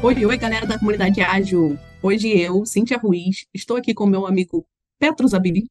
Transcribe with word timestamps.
Oi, 0.00 0.24
oi, 0.24 0.38
galera 0.38 0.64
da 0.64 0.78
comunidade 0.78 1.20
ágil. 1.20 1.76
Hoje 2.00 2.28
eu, 2.28 2.64
Cíntia 2.64 2.96
Ruiz, 2.96 3.46
estou 3.52 3.76
aqui 3.76 3.92
com 3.92 4.06
meu 4.06 4.26
amigo 4.26 4.64
Petro 4.96 5.26
Zabili. 5.26 5.64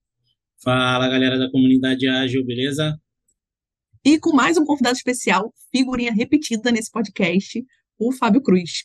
Fala, 0.61 1.07
galera 1.07 1.39
da 1.39 1.50
comunidade 1.50 2.09
ágil, 2.09 2.45
beleza? 2.45 3.00
E 4.04 4.20
com 4.20 4.36
mais 4.36 4.57
um 4.57 4.66
convidado 4.66 4.98
especial, 4.98 5.54
figurinha 5.71 6.11
repetida 6.11 6.71
nesse 6.71 6.91
podcast, 6.91 7.63
o 7.98 8.11
Fábio 8.11 8.41
Cruz. 8.41 8.84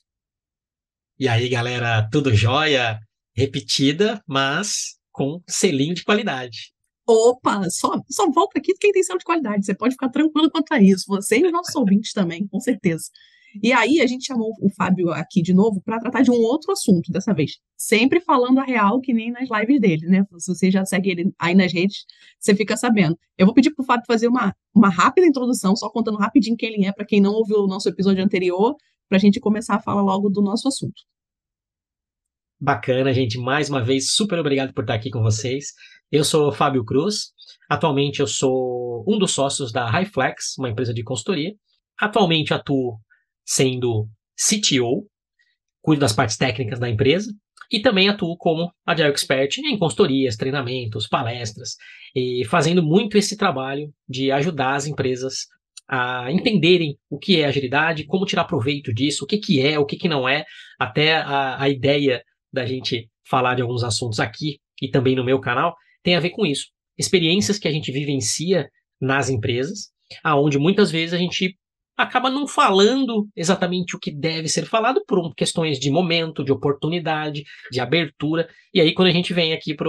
E 1.18 1.26
aí, 1.26 1.48
galera, 1.48 2.08
tudo 2.08 2.32
jóia? 2.32 3.00
Repetida, 3.36 4.22
mas 4.28 4.96
com 5.10 5.42
selinho 5.48 5.94
de 5.94 6.04
qualidade. 6.04 6.72
Opa, 7.04 7.68
só, 7.68 8.00
só 8.08 8.30
volta 8.30 8.60
aqui 8.60 8.74
quem 8.74 8.92
tem 8.92 9.02
selo 9.02 9.18
de 9.18 9.24
qualidade. 9.24 9.66
Você 9.66 9.74
pode 9.74 9.94
ficar 9.94 10.08
tranquilo 10.08 10.48
quanto 10.52 10.72
a 10.72 10.80
isso. 10.80 11.04
Você 11.08 11.38
e 11.38 11.46
os 11.46 11.52
nossos 11.52 11.74
ouvintes 11.74 12.12
também, 12.12 12.46
com 12.46 12.60
certeza. 12.60 13.06
E 13.60 13.72
aí 13.72 14.00
a 14.00 14.06
gente 14.06 14.24
chamou 14.24 14.52
o 14.60 14.70
Fábio 14.70 15.10
aqui 15.10 15.42
de 15.42 15.52
novo 15.52 15.80
para 15.82 15.98
tratar 15.98 16.22
de 16.22 16.30
um 16.30 16.40
outro 16.40 16.72
assunto 16.72 17.10
dessa 17.10 17.34
vez. 17.34 17.58
Sempre 17.76 18.20
falando 18.20 18.58
a 18.58 18.64
real, 18.64 19.00
que 19.00 19.12
nem 19.12 19.30
nas 19.30 19.48
lives 19.50 19.80
dele, 19.80 20.06
né? 20.06 20.24
Se 20.38 20.54
você 20.54 20.70
já 20.70 20.84
segue 20.84 21.10
ele 21.10 21.32
aí 21.38 21.54
nas 21.54 21.72
redes, 21.72 22.04
você 22.38 22.54
fica 22.54 22.76
sabendo. 22.76 23.18
Eu 23.36 23.46
vou 23.46 23.54
pedir 23.54 23.72
para 23.74 23.82
o 23.82 23.86
Fábio 23.86 24.06
fazer 24.06 24.28
uma, 24.28 24.54
uma 24.74 24.88
rápida 24.88 25.26
introdução, 25.26 25.74
só 25.76 25.90
contando 25.90 26.18
rapidinho 26.18 26.56
quem 26.56 26.74
ele 26.74 26.86
é, 26.86 26.92
para 26.92 27.04
quem 27.04 27.20
não 27.20 27.32
ouviu 27.32 27.58
o 27.58 27.66
nosso 27.66 27.88
episódio 27.88 28.24
anterior, 28.24 28.76
para 29.08 29.18
a 29.18 29.20
gente 29.20 29.40
começar 29.40 29.76
a 29.76 29.80
falar 29.80 30.02
logo 30.02 30.30
do 30.30 30.40
nosso 30.40 30.68
assunto. 30.68 31.02
Bacana, 32.60 33.12
gente. 33.12 33.38
Mais 33.38 33.68
uma 33.68 33.84
vez, 33.84 34.12
super 34.12 34.38
obrigado 34.38 34.72
por 34.72 34.84
estar 34.84 34.94
aqui 34.94 35.10
com 35.10 35.20
vocês. 35.20 35.72
Eu 36.10 36.24
sou 36.24 36.48
o 36.48 36.52
Fábio 36.52 36.84
Cruz. 36.84 37.32
Atualmente 37.68 38.20
eu 38.20 38.26
sou 38.26 39.04
um 39.08 39.18
dos 39.18 39.32
sócios 39.32 39.72
da 39.72 39.90
Highflex, 39.90 40.56
uma 40.58 40.70
empresa 40.70 40.94
de 40.94 41.02
consultoria. 41.02 41.54
Atualmente 41.98 42.54
atuo 42.54 43.00
sendo 43.44 44.08
CTO, 44.36 45.06
cuido 45.80 46.00
das 46.00 46.12
partes 46.12 46.36
técnicas 46.36 46.78
da 46.78 46.88
empresa 46.88 47.32
e 47.70 47.80
também 47.80 48.08
atuo 48.08 48.36
como 48.36 48.70
Agile 48.86 49.08
Expert 49.08 49.58
em 49.58 49.78
consultorias, 49.78 50.36
treinamentos, 50.36 51.08
palestras 51.08 51.76
e 52.14 52.44
fazendo 52.46 52.82
muito 52.82 53.16
esse 53.16 53.36
trabalho 53.36 53.92
de 54.08 54.30
ajudar 54.30 54.74
as 54.74 54.86
empresas 54.86 55.46
a 55.88 56.30
entenderem 56.30 56.96
o 57.10 57.18
que 57.18 57.40
é 57.40 57.44
agilidade, 57.44 58.06
como 58.06 58.24
tirar 58.24 58.44
proveito 58.44 58.94
disso, 58.94 59.24
o 59.24 59.26
que, 59.26 59.38
que 59.38 59.60
é, 59.60 59.78
o 59.78 59.84
que, 59.84 59.96
que 59.96 60.08
não 60.08 60.28
é, 60.28 60.44
até 60.78 61.16
a, 61.16 61.60
a 61.60 61.68
ideia 61.68 62.22
da 62.52 62.64
gente 62.64 63.08
falar 63.28 63.54
de 63.54 63.62
alguns 63.62 63.82
assuntos 63.82 64.20
aqui 64.20 64.58
e 64.80 64.88
também 64.88 65.16
no 65.16 65.24
meu 65.24 65.40
canal, 65.40 65.74
tem 66.02 66.14
a 66.14 66.20
ver 66.20 66.30
com 66.30 66.44
isso. 66.44 66.66
Experiências 66.98 67.58
que 67.58 67.68
a 67.68 67.72
gente 67.72 67.90
vivencia 67.90 68.68
nas 69.00 69.28
empresas, 69.28 69.90
aonde 70.22 70.58
muitas 70.58 70.90
vezes 70.90 71.14
a 71.14 71.18
gente 71.18 71.56
acaba 72.02 72.28
não 72.28 72.46
falando 72.46 73.28
exatamente 73.36 73.96
o 73.96 73.98
que 73.98 74.10
deve 74.10 74.48
ser 74.48 74.66
falado 74.66 75.02
por 75.06 75.34
questões 75.34 75.78
de 75.78 75.90
momento, 75.90 76.44
de 76.44 76.52
oportunidade, 76.52 77.44
de 77.70 77.80
abertura. 77.80 78.48
E 78.74 78.80
aí, 78.80 78.92
quando 78.92 79.08
a 79.08 79.12
gente 79.12 79.32
vem 79.32 79.52
aqui 79.52 79.74
para 79.74 79.88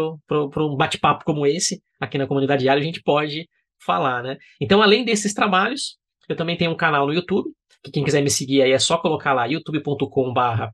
um 0.64 0.76
bate-papo 0.76 1.26
como 1.26 1.46
esse, 1.46 1.82
aqui 2.00 2.18
na 2.18 2.28
comunidade 2.28 2.62
diária, 2.62 2.82
a 2.82 2.86
gente 2.86 3.02
pode 3.02 3.48
falar, 3.84 4.24
né? 4.24 4.38
Então, 4.62 4.82
além 4.82 5.04
desses 5.04 5.34
trabalhos, 5.34 5.98
eu 6.30 6.36
também 6.36 6.56
tenho 6.56 6.72
um 6.72 6.78
canal 6.78 7.06
no 7.06 7.14
YouTube, 7.14 7.50
que 7.84 7.92
quem 7.92 8.04
quiser 8.04 8.22
me 8.22 8.30
seguir 8.30 8.62
aí 8.62 8.72
é 8.72 8.80
só 8.80 8.98
colocar 8.98 9.34
lá 9.34 9.46
youtube.com 9.46 10.32
barra 10.32 10.72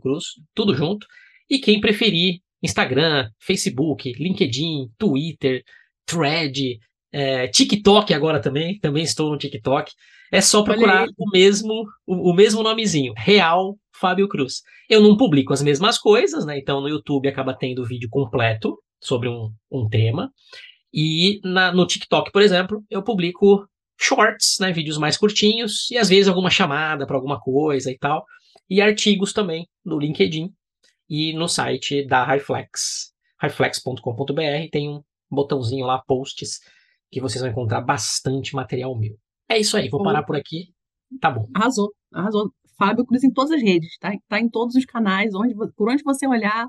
Cruz, 0.00 0.24
tudo 0.54 0.74
junto. 0.74 1.06
E 1.50 1.58
quem 1.58 1.80
preferir, 1.80 2.38
Instagram, 2.62 3.28
Facebook, 3.40 4.12
LinkedIn, 4.12 4.88
Twitter, 4.96 5.64
Thread, 6.06 6.78
é, 7.12 7.46
TikTok 7.48 8.14
agora 8.14 8.40
também, 8.40 8.78
também 8.78 9.04
estou 9.04 9.30
no 9.30 9.38
TikTok. 9.38 9.92
É 10.32 10.40
só 10.40 10.62
procurar 10.62 11.06
o 11.18 11.30
mesmo, 11.30 11.84
o, 12.06 12.30
o, 12.30 12.34
mesmo 12.34 12.62
nomezinho, 12.62 13.12
Real 13.14 13.76
Fábio 14.00 14.26
Cruz. 14.26 14.62
Eu 14.88 15.02
não 15.02 15.16
publico 15.16 15.52
as 15.52 15.62
mesmas 15.62 15.98
coisas, 15.98 16.46
né? 16.46 16.58
Então 16.58 16.80
no 16.80 16.88
YouTube 16.88 17.28
acaba 17.28 17.54
tendo 17.54 17.82
o 17.82 17.86
vídeo 17.86 18.08
completo 18.10 18.78
sobre 18.98 19.28
um, 19.28 19.52
um 19.70 19.86
tema. 19.88 20.32
E 20.92 21.38
na, 21.44 21.70
no 21.70 21.86
TikTok, 21.86 22.32
por 22.32 22.40
exemplo, 22.40 22.82
eu 22.90 23.02
publico 23.02 23.68
shorts, 24.00 24.56
né, 24.58 24.72
vídeos 24.72 24.98
mais 24.98 25.16
curtinhos 25.16 25.90
e 25.90 25.96
às 25.96 26.08
vezes 26.08 26.28
alguma 26.28 26.50
chamada 26.50 27.06
para 27.06 27.16
alguma 27.16 27.38
coisa 27.40 27.90
e 27.90 27.96
tal, 27.96 28.24
e 28.68 28.80
artigos 28.80 29.32
também 29.32 29.68
no 29.84 29.98
LinkedIn 29.98 30.50
e 31.08 31.32
no 31.34 31.48
site 31.48 32.04
da 32.06 32.24
Highflex, 32.24 33.12
highflex.com.br, 33.40 34.68
tem 34.70 34.88
um 34.88 35.02
botãozinho 35.30 35.86
lá 35.86 36.02
posts 36.06 36.60
que 37.12 37.20
vocês 37.20 37.42
vão 37.42 37.50
encontrar 37.50 37.82
bastante 37.82 38.56
material 38.56 38.98
meu. 38.98 39.18
É 39.46 39.58
isso 39.58 39.76
aí, 39.76 39.90
vou 39.90 40.02
parar 40.02 40.22
por 40.22 40.34
aqui. 40.34 40.72
Tá 41.20 41.30
bom. 41.30 41.46
Arrasou, 41.54 41.92
arrasou. 42.10 42.50
Fábio 42.78 43.04
Cruz 43.04 43.22
em 43.22 43.30
todas 43.30 43.52
as 43.52 43.62
redes, 43.62 43.98
tá? 43.98 44.10
Tá 44.26 44.40
em 44.40 44.48
todos 44.48 44.74
os 44.74 44.84
canais, 44.86 45.34
onde, 45.34 45.54
por 45.76 45.90
onde 45.90 46.02
você 46.02 46.26
olhar, 46.26 46.66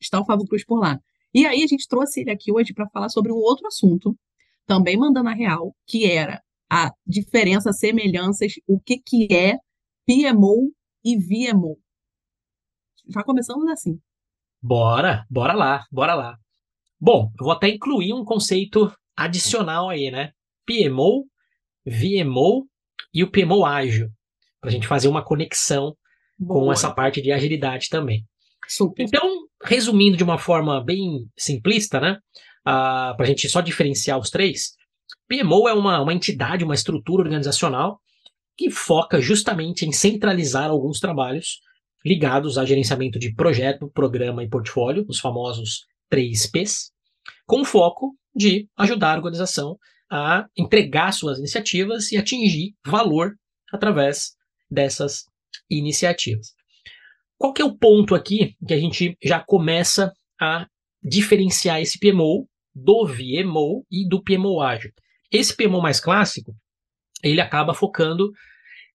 está 0.00 0.20
o 0.20 0.24
Fábio 0.24 0.46
Cruz 0.46 0.64
por 0.64 0.78
lá. 0.78 0.98
E 1.34 1.44
aí 1.44 1.64
a 1.64 1.66
gente 1.66 1.88
trouxe 1.88 2.20
ele 2.20 2.30
aqui 2.30 2.52
hoje 2.52 2.72
para 2.72 2.88
falar 2.90 3.08
sobre 3.08 3.32
um 3.32 3.36
outro 3.36 3.66
assunto, 3.66 4.16
também 4.66 4.96
mandando 4.96 5.28
a 5.28 5.34
real, 5.34 5.74
que 5.84 6.08
era 6.08 6.40
a 6.70 6.92
diferença, 7.04 7.72
semelhanças, 7.72 8.52
o 8.68 8.78
que, 8.78 8.98
que 8.98 9.26
é 9.34 9.58
PMO 10.06 10.72
e 11.04 11.18
VMO. 11.18 11.76
Já 13.08 13.24
começamos 13.24 13.68
assim. 13.68 13.98
Bora, 14.62 15.26
bora 15.28 15.54
lá, 15.54 15.84
bora 15.90 16.14
lá. 16.14 16.36
Bom, 17.00 17.32
eu 17.38 17.44
vou 17.44 17.52
até 17.52 17.68
incluir 17.68 18.12
um 18.12 18.24
conceito 18.24 18.92
adicional 19.16 19.88
aí, 19.88 20.10
né? 20.10 20.32
PMO, 20.66 21.26
VMO 21.84 22.66
e 23.12 23.22
o 23.22 23.30
PMO 23.30 23.64
ágil, 23.64 24.10
para 24.60 24.70
a 24.70 24.72
gente 24.72 24.86
fazer 24.86 25.08
uma 25.08 25.24
conexão 25.24 25.96
Boa. 26.38 26.60
com 26.60 26.72
essa 26.72 26.90
parte 26.90 27.20
de 27.20 27.32
agilidade 27.32 27.88
também. 27.88 28.24
Super. 28.68 29.04
Então, 29.04 29.46
resumindo 29.62 30.16
de 30.16 30.24
uma 30.24 30.38
forma 30.38 30.82
bem 30.82 31.28
simplista, 31.36 32.00
né? 32.00 32.18
Ah, 32.64 33.14
para 33.16 33.24
a 33.24 33.28
gente 33.28 33.48
só 33.48 33.60
diferenciar 33.60 34.18
os 34.18 34.30
três, 34.30 34.74
PMO 35.28 35.68
é 35.68 35.74
uma, 35.74 36.00
uma 36.00 36.14
entidade, 36.14 36.64
uma 36.64 36.74
estrutura 36.74 37.22
organizacional 37.22 38.00
que 38.56 38.70
foca 38.70 39.20
justamente 39.20 39.86
em 39.86 39.92
centralizar 39.92 40.70
alguns 40.70 41.00
trabalhos 41.00 41.60
ligados 42.04 42.58
a 42.58 42.64
gerenciamento 42.64 43.18
de 43.18 43.34
projeto, 43.34 43.90
programa 43.92 44.42
e 44.42 44.48
portfólio, 44.48 45.04
os 45.08 45.20
famosos 45.20 45.86
3Ps, 46.12 46.90
com 47.46 47.64
foco 47.64 48.16
de 48.34 48.68
ajudar 48.76 49.12
a 49.12 49.16
organização 49.16 49.78
a 50.10 50.46
entregar 50.56 51.12
suas 51.12 51.38
iniciativas 51.38 52.12
e 52.12 52.18
atingir 52.18 52.74
valor 52.86 53.34
através 53.72 54.32
dessas 54.70 55.24
iniciativas. 55.70 56.54
Qual 57.38 57.52
que 57.52 57.62
é 57.62 57.64
o 57.64 57.76
ponto 57.76 58.14
aqui 58.14 58.54
que 58.66 58.74
a 58.74 58.78
gente 58.78 59.16
já 59.22 59.40
começa 59.40 60.12
a 60.40 60.66
diferenciar 61.02 61.80
esse 61.80 61.98
PMO 61.98 62.46
do 62.74 63.06
VMO 63.06 63.84
e 63.90 64.06
do 64.08 64.22
PMO 64.22 64.60
ágil? 64.60 64.92
Esse 65.30 65.56
PMO 65.56 65.80
mais 65.80 65.98
clássico, 65.98 66.54
ele 67.22 67.40
acaba 67.40 67.74
focando 67.74 68.30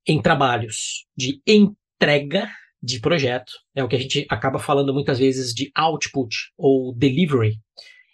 em 0.06 0.22
trabalhos 0.22 1.06
de 1.16 1.42
entrega 1.46 2.50
de 2.82 3.00
projeto. 3.00 3.52
É 3.76 3.84
o 3.84 3.88
que 3.88 3.96
a 3.96 4.00
gente 4.00 4.26
acaba 4.30 4.60
falando 4.60 4.94
muitas 4.94 5.20
vezes 5.20 5.54
de 5.54 5.72
output 5.76 6.36
ou 6.56 6.96
delivery. 6.96 7.60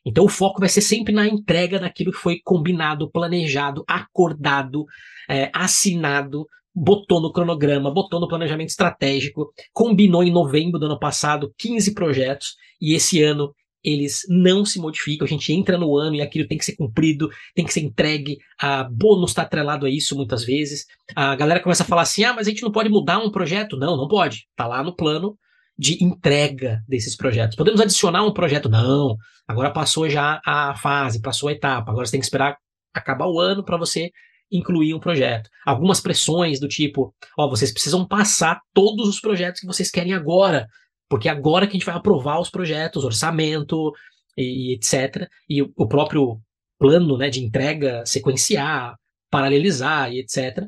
Então 0.06 0.26
o 0.26 0.30
foco 0.30 0.60
vai 0.60 0.70
ser 0.70 0.82
sempre 0.82 1.14
na 1.14 1.28
entrega 1.28 1.80
daquilo 1.80 2.12
que 2.12 2.18
foi 2.18 2.40
combinado, 2.44 3.10
planejado, 3.10 3.84
acordado, 3.88 4.86
é, 5.30 5.50
assinado, 5.54 6.48
botou 6.76 7.22
no 7.22 7.32
cronograma, 7.32 7.94
botou 7.94 8.20
no 8.20 8.28
planejamento 8.28 8.70
estratégico, 8.70 9.54
combinou 9.72 10.24
em 10.24 10.32
novembro 10.32 10.80
do 10.80 10.86
ano 10.88 11.00
passado 11.00 11.54
15 11.58 11.94
projetos 11.94 12.56
e 12.82 12.94
esse 12.94 13.22
ano 13.22 13.54
eles 13.84 14.22
não 14.30 14.64
se 14.64 14.80
modificam, 14.80 15.26
a 15.26 15.30
gente 15.30 15.52
entra 15.52 15.78
no 15.78 15.98
ano 15.98 16.16
e 16.16 16.22
aquilo 16.22 16.48
tem 16.48 16.58
que 16.58 16.64
ser 16.64 16.76
cumprido, 16.76 17.30
tem 17.54 17.66
que 17.66 17.74
ser 17.74 17.82
entregue, 17.82 18.38
a 18.58 18.84
bônus 18.86 19.32
está 19.32 19.42
atrelado 19.42 19.86
a 19.86 19.90
isso 19.90 20.16
muitas 20.16 20.46
vezes. 20.46 20.86
A 21.14 21.36
galera 21.36 21.60
começa 21.60 21.84
a 21.84 21.86
falar 21.86 22.04
assim: 22.04 22.24
ah, 22.24 22.34
mas 22.34 22.48
a 22.48 22.50
gente 22.50 22.64
não 22.64 22.72
pode 22.72 22.88
mudar 22.88 23.20
um 23.20 23.30
projeto. 23.30 23.76
Não, 23.76 23.98
não 23.98 24.08
pode. 24.08 24.48
Está 24.52 24.68
lá 24.68 24.82
no 24.82 24.96
plano 24.96 25.38
de 25.84 26.02
entrega 26.02 26.82
desses 26.88 27.14
projetos. 27.14 27.58
Podemos 27.58 27.82
adicionar 27.82 28.24
um 28.24 28.32
projeto? 28.32 28.70
Não. 28.70 29.18
Agora 29.46 29.70
passou 29.70 30.10
já 30.10 30.40
a 30.46 30.74
fase, 30.78 31.22
passou 31.22 31.50
a 31.50 31.52
etapa. 31.52 31.92
Agora 31.92 32.06
você 32.06 32.12
tem 32.12 32.22
que 32.22 32.26
esperar 32.26 32.56
acabar 32.94 33.28
o 33.28 33.38
ano 33.38 33.66
para 33.66 33.76
você 33.76 34.10
incluir 34.50 34.94
um 34.94 35.00
projeto. 35.00 35.50
Algumas 35.66 36.00
pressões 36.00 36.58
do 36.58 36.70
tipo, 36.70 37.14
ó, 37.38 37.50
vocês 37.50 37.74
precisam 37.74 38.08
passar 38.08 38.62
todos 38.74 39.10
os 39.10 39.20
projetos 39.20 39.60
que 39.60 39.68
vocês 39.68 39.92
querem 39.92 40.14
agora 40.14 40.68
porque 41.10 41.28
agora 41.28 41.68
que 41.68 41.72
a 41.72 41.78
gente 41.78 41.86
vai 41.86 41.96
aprovar 41.96 42.40
os 42.40 42.50
projetos, 42.50 43.04
orçamento 43.04 43.92
e, 44.38 44.72
e 44.72 44.74
etc. 44.76 45.28
E 45.50 45.62
o, 45.62 45.72
o, 45.76 45.88
próprio 45.88 46.40
plano 46.80 47.18
né, 47.18 47.30
de 47.30 47.44
entrega 47.44 48.06
sequenciar, 48.06 48.96
paralelizar 49.30 50.12
e 50.12 50.20
etc. 50.20 50.66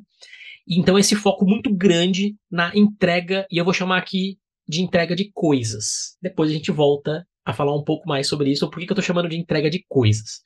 Então, 0.68 1.00
esse 1.00 1.16
foco 1.16 1.46
muito 1.46 1.74
grande 1.74 2.36
na 2.52 2.72
entrega, 2.76 3.48
e 3.50 3.58
eu 3.58 3.64
vou 3.64 3.74
chamar 3.74 3.98
aqui 3.98 4.38
de 4.68 4.82
entrega 4.82 5.16
de 5.16 5.32
coisas. 5.34 6.18
Depois 6.22 6.50
a 6.50 6.54
gente 6.54 6.72
volta 6.72 7.26
a 7.46 7.54
falar 7.54 7.76
um 7.76 7.84
pouco 7.84 8.08
mais 8.08 8.28
sobre 8.28 8.52
isso, 8.52 8.70
por 8.70 8.80
que 8.80 8.86
eu 8.86 8.94
estou 8.94 9.04
chamando 9.04 9.30
de 9.30 9.38
entrega 9.38 9.70
de 9.70 9.84
coisas. 9.88 10.42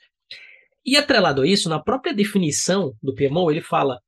E 0.86 0.98
atrelado 0.98 1.42
a 1.42 1.48
isso, 1.48 1.70
na 1.70 1.82
própria 1.82 2.14
definição 2.14 2.94
do 3.02 3.14
PMO, 3.14 3.50
ele 3.52 3.62
fala 3.62 4.00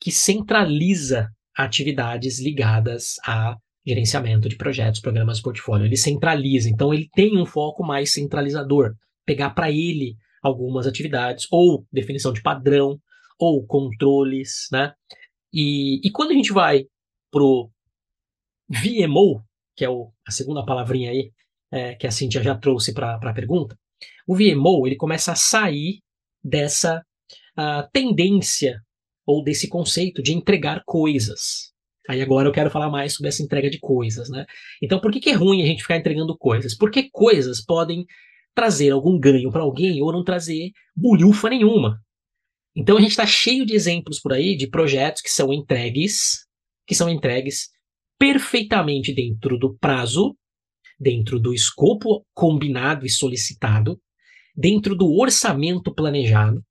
que 0.00 0.10
centraliza 0.10 1.28
atividades 1.56 2.40
ligadas 2.40 3.16
a 3.26 3.56
gerenciamento 3.86 4.48
de 4.48 4.56
projetos, 4.56 5.00
programas 5.00 5.38
de 5.38 5.42
portfólio. 5.42 5.86
Ele 5.86 5.96
centraliza, 5.96 6.68
então 6.68 6.94
ele 6.94 7.08
tem 7.14 7.38
um 7.38 7.44
foco 7.44 7.84
mais 7.84 8.12
centralizador, 8.12 8.94
pegar 9.26 9.50
para 9.50 9.70
ele 9.70 10.16
algumas 10.42 10.86
atividades, 10.86 11.46
ou 11.50 11.86
definição 11.92 12.32
de 12.32 12.42
padrão, 12.42 12.98
ou 13.38 13.64
controles, 13.66 14.68
né? 14.70 14.92
E, 15.52 16.00
e 16.06 16.10
quando 16.10 16.30
a 16.30 16.34
gente 16.34 16.52
vai 16.52 16.84
pro 17.30 17.70
VMO, 18.72 19.42
que 19.76 19.84
é 19.84 19.88
o, 19.88 20.12
a 20.26 20.30
segunda 20.30 20.64
palavrinha 20.64 21.10
aí, 21.10 21.30
é, 21.70 21.94
que 21.94 22.06
a 22.06 22.10
Cintia 22.10 22.42
já 22.42 22.54
trouxe 22.56 22.92
para 22.92 23.14
a 23.14 23.32
pergunta, 23.32 23.76
o 24.26 24.34
VMO 24.34 24.86
ele 24.86 24.96
começa 24.96 25.32
a 25.32 25.36
sair 25.36 26.00
dessa 26.42 27.02
uh, 27.58 27.88
tendência 27.92 28.80
ou 29.26 29.42
desse 29.42 29.68
conceito 29.68 30.22
de 30.22 30.32
entregar 30.32 30.82
coisas. 30.84 31.72
Aí 32.08 32.20
agora 32.20 32.48
eu 32.48 32.52
quero 32.52 32.70
falar 32.70 32.90
mais 32.90 33.14
sobre 33.14 33.28
essa 33.28 33.42
entrega 33.42 33.70
de 33.70 33.78
coisas, 33.78 34.28
né? 34.28 34.44
Então, 34.82 35.00
por 35.00 35.12
que, 35.12 35.20
que 35.20 35.30
é 35.30 35.34
ruim 35.34 35.62
a 35.62 35.66
gente 35.66 35.82
ficar 35.82 35.96
entregando 35.96 36.36
coisas? 36.36 36.76
Porque 36.76 37.08
coisas 37.12 37.64
podem 37.64 38.04
trazer 38.54 38.90
algum 38.90 39.18
ganho 39.18 39.50
para 39.50 39.62
alguém 39.62 40.02
ou 40.02 40.12
não 40.12 40.24
trazer 40.24 40.72
bulhufa 40.96 41.48
nenhuma. 41.48 42.00
Então 42.74 42.96
a 42.96 43.00
gente 43.00 43.10
está 43.10 43.26
cheio 43.26 43.66
de 43.66 43.74
exemplos 43.74 44.20
por 44.20 44.32
aí 44.32 44.56
de 44.56 44.66
projetos 44.66 45.22
que 45.22 45.30
são 45.30 45.52
entregues, 45.52 46.46
que 46.86 46.94
são 46.94 47.08
entregues 47.08 47.68
perfeitamente 48.22 49.12
dentro 49.12 49.58
do 49.58 49.76
prazo, 49.76 50.36
dentro 50.96 51.40
do 51.40 51.52
escopo 51.52 52.24
combinado 52.32 53.04
e 53.04 53.10
solicitado, 53.10 54.00
dentro 54.54 54.94
do 54.94 55.12
orçamento 55.18 55.92
planejado, 55.92 56.62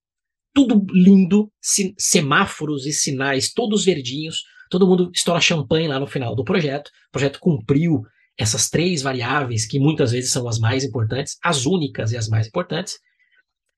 tudo 0.53 0.81
lindo, 0.93 1.51
semáforos 1.97 2.85
e 2.85 2.93
sinais 2.93 3.51
todos 3.51 3.83
verdinhos, 3.83 4.43
todo 4.69 4.87
mundo 4.87 5.11
estoura 5.13 5.41
champanhe 5.41 5.89
lá 5.89 5.99
no 5.99 6.07
final 6.07 6.33
do 6.37 6.45
projeto. 6.45 6.87
O 6.87 7.11
projeto 7.11 7.37
cumpriu 7.41 8.01
essas 8.37 8.69
três 8.69 9.01
variáveis 9.01 9.67
que 9.67 9.77
muitas 9.77 10.13
vezes 10.13 10.31
são 10.31 10.47
as 10.47 10.57
mais 10.57 10.85
importantes, 10.85 11.35
as 11.43 11.65
únicas 11.65 12.13
e 12.13 12.17
as 12.17 12.29
mais 12.29 12.47
importantes. 12.47 12.97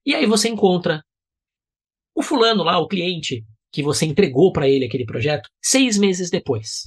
E 0.06 0.14
aí 0.14 0.26
você 0.26 0.48
encontra 0.48 1.02
o 2.14 2.22
fulano 2.22 2.62
lá, 2.62 2.78
o 2.78 2.86
cliente 2.86 3.44
que 3.72 3.82
você 3.82 4.06
entregou 4.06 4.52
para 4.52 4.68
ele 4.68 4.84
aquele 4.84 5.04
projeto, 5.04 5.50
seis 5.60 5.98
meses 5.98 6.30
depois 6.30 6.84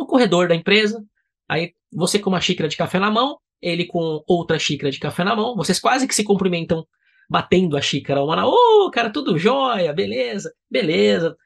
no 0.00 0.06
corredor 0.06 0.48
da 0.48 0.54
empresa. 0.54 1.04
Aí 1.48 1.72
você 1.92 2.18
com 2.18 2.30
uma 2.30 2.40
xícara 2.40 2.68
de 2.68 2.76
café 2.76 2.98
na 2.98 3.10
mão, 3.10 3.38
ele 3.60 3.84
com 3.84 4.22
outra 4.26 4.58
xícara 4.58 4.90
de 4.90 4.98
café 4.98 5.22
na 5.22 5.36
mão. 5.36 5.54
Vocês 5.54 5.78
quase 5.78 6.08
que 6.08 6.14
se 6.14 6.24
cumprimentam 6.24 6.86
batendo 7.28 7.76
a 7.76 7.82
xícara 7.82 8.24
uma 8.24 8.34
na. 8.34 8.46
Ô, 8.46 8.86
oh, 8.86 8.90
cara, 8.90 9.12
tudo 9.12 9.38
jóia, 9.38 9.92
beleza, 9.92 10.52
beleza. 10.70 11.36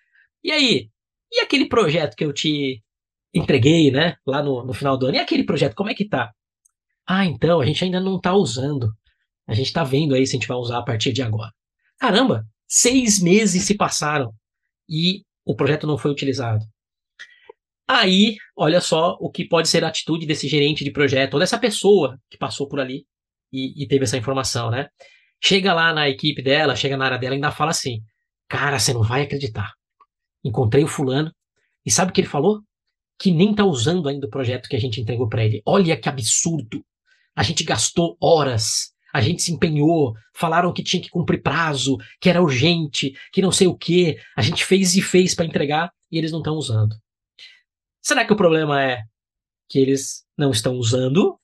E 0.43 0.53
aí? 0.53 0.89
E 1.33 1.41
aquele 1.41 1.67
projeto 1.67 2.15
que 2.15 2.25
eu 2.25 2.33
te 2.33 2.83
entreguei, 3.35 3.91
né? 3.91 4.17
Lá 4.25 4.43
no, 4.43 4.65
no 4.65 4.73
final 4.73 4.97
do 4.97 5.07
ano. 5.07 5.17
E 5.17 5.19
aquele 5.19 5.45
projeto, 5.45 5.75
como 5.75 5.91
é 5.91 5.95
que 5.95 6.09
tá? 6.09 6.33
Ah, 7.07 7.27
então, 7.27 7.61
a 7.61 7.67
gente 7.67 7.85
ainda 7.85 8.01
não 8.01 8.21
tá 8.21 8.33
usando. 8.35 8.91
A 9.47 9.53
gente 9.53 9.73
tá 9.73 9.85
vendo 9.85 10.15
aí 10.15 10.27
se 10.27 10.37
a 10.37 10.39
gente 10.39 10.49
vai 10.49 10.57
usar 10.57 10.79
a 10.79 10.83
partir 10.83 11.13
de 11.13 11.23
agora. 11.23 11.53
Caramba, 11.99 12.47
seis 12.69 13.21
meses 13.21 13.65
se 13.65 13.77
passaram 13.77 14.33
e 14.89 15.23
o 15.45 15.55
projeto 15.55 15.87
não 15.87 15.99
foi 15.99 16.11
utilizado. 16.11 16.65
Aí, 17.87 18.37
olha 18.57 18.81
só 18.81 19.17
o 19.21 19.31
que 19.31 19.47
pode 19.47 19.69
ser 19.69 19.85
a 19.85 19.89
atitude 19.89 20.27
desse 20.27 20.49
gerente 20.49 20.83
de 20.83 20.91
projeto, 20.91 21.35
ou 21.35 21.41
dessa 21.41 21.59
pessoa 21.59 22.19
que 22.31 22.39
passou 22.39 22.67
por 22.67 22.81
ali 22.81 23.07
e, 23.53 23.83
e 23.83 23.87
teve 23.87 24.05
essa 24.05 24.17
informação, 24.17 24.71
né? 24.71 24.89
Chega 25.43 25.75
lá 25.75 25.93
na 25.93 26.09
equipe 26.09 26.43
dela, 26.43 26.75
chega 26.75 26.97
na 26.97 27.05
área 27.05 27.19
dela 27.19 27.35
e 27.35 27.37
ainda 27.37 27.51
fala 27.51 27.71
assim: 27.71 28.01
Cara, 28.49 28.79
você 28.79 28.95
não 28.95 29.03
vai 29.03 29.23
acreditar. 29.23 29.73
Encontrei 30.43 30.83
o 30.83 30.89
fulano 30.89 31.31
e 31.85 31.91
sabe 31.91 32.11
o 32.11 32.15
que 32.15 32.23
ele 32.23 32.29
falou? 32.29 32.61
Que 33.19 33.31
nem 33.31 33.55
tá 33.55 33.65
usando 33.65 34.09
ainda 34.09 34.27
o 34.27 34.31
projeto 34.31 34.69
que 34.69 34.77
a 34.77 34.81
gente 34.81 35.01
entregou 35.01 35.29
para 35.29 35.45
ele. 35.45 35.63
Olha 35.67 35.97
que 35.97 36.09
absurdo. 36.09 36.85
A 37.37 37.43
gente 37.43 37.65
gastou 37.65 38.17
horas, 38.21 38.93
a 39.13 39.21
gente 39.21 39.43
se 39.43 39.53
empenhou, 39.53 40.15
falaram 40.35 40.73
que 40.73 40.83
tinha 40.83 41.03
que 41.03 41.11
cumprir 41.11 41.43
prazo, 41.43 41.99
que 42.21 42.31
era 42.31 42.43
urgente, 42.43 43.13
que 43.33 43.43
não 43.43 43.53
sei 43.53 43.67
o 43.67 43.77
que. 43.77 44.17
A 44.37 44.43
gente 44.43 44.65
fez 44.65 44.97
e 44.97 45.03
fez 45.03 45.35
para 45.35 45.45
entregar 45.45 45.91
e 46.11 46.17
eles 46.17 46.33
não 46.33 46.39
estão 46.39 46.55
usando. 46.55 46.95
Será 48.05 48.23
que 48.27 48.35
o 48.35 48.37
problema 48.37 48.85
é 48.85 48.99
que 49.67 49.79
eles 49.79 50.25
não 50.37 50.51
estão 50.51 50.75
usando? 50.75 51.39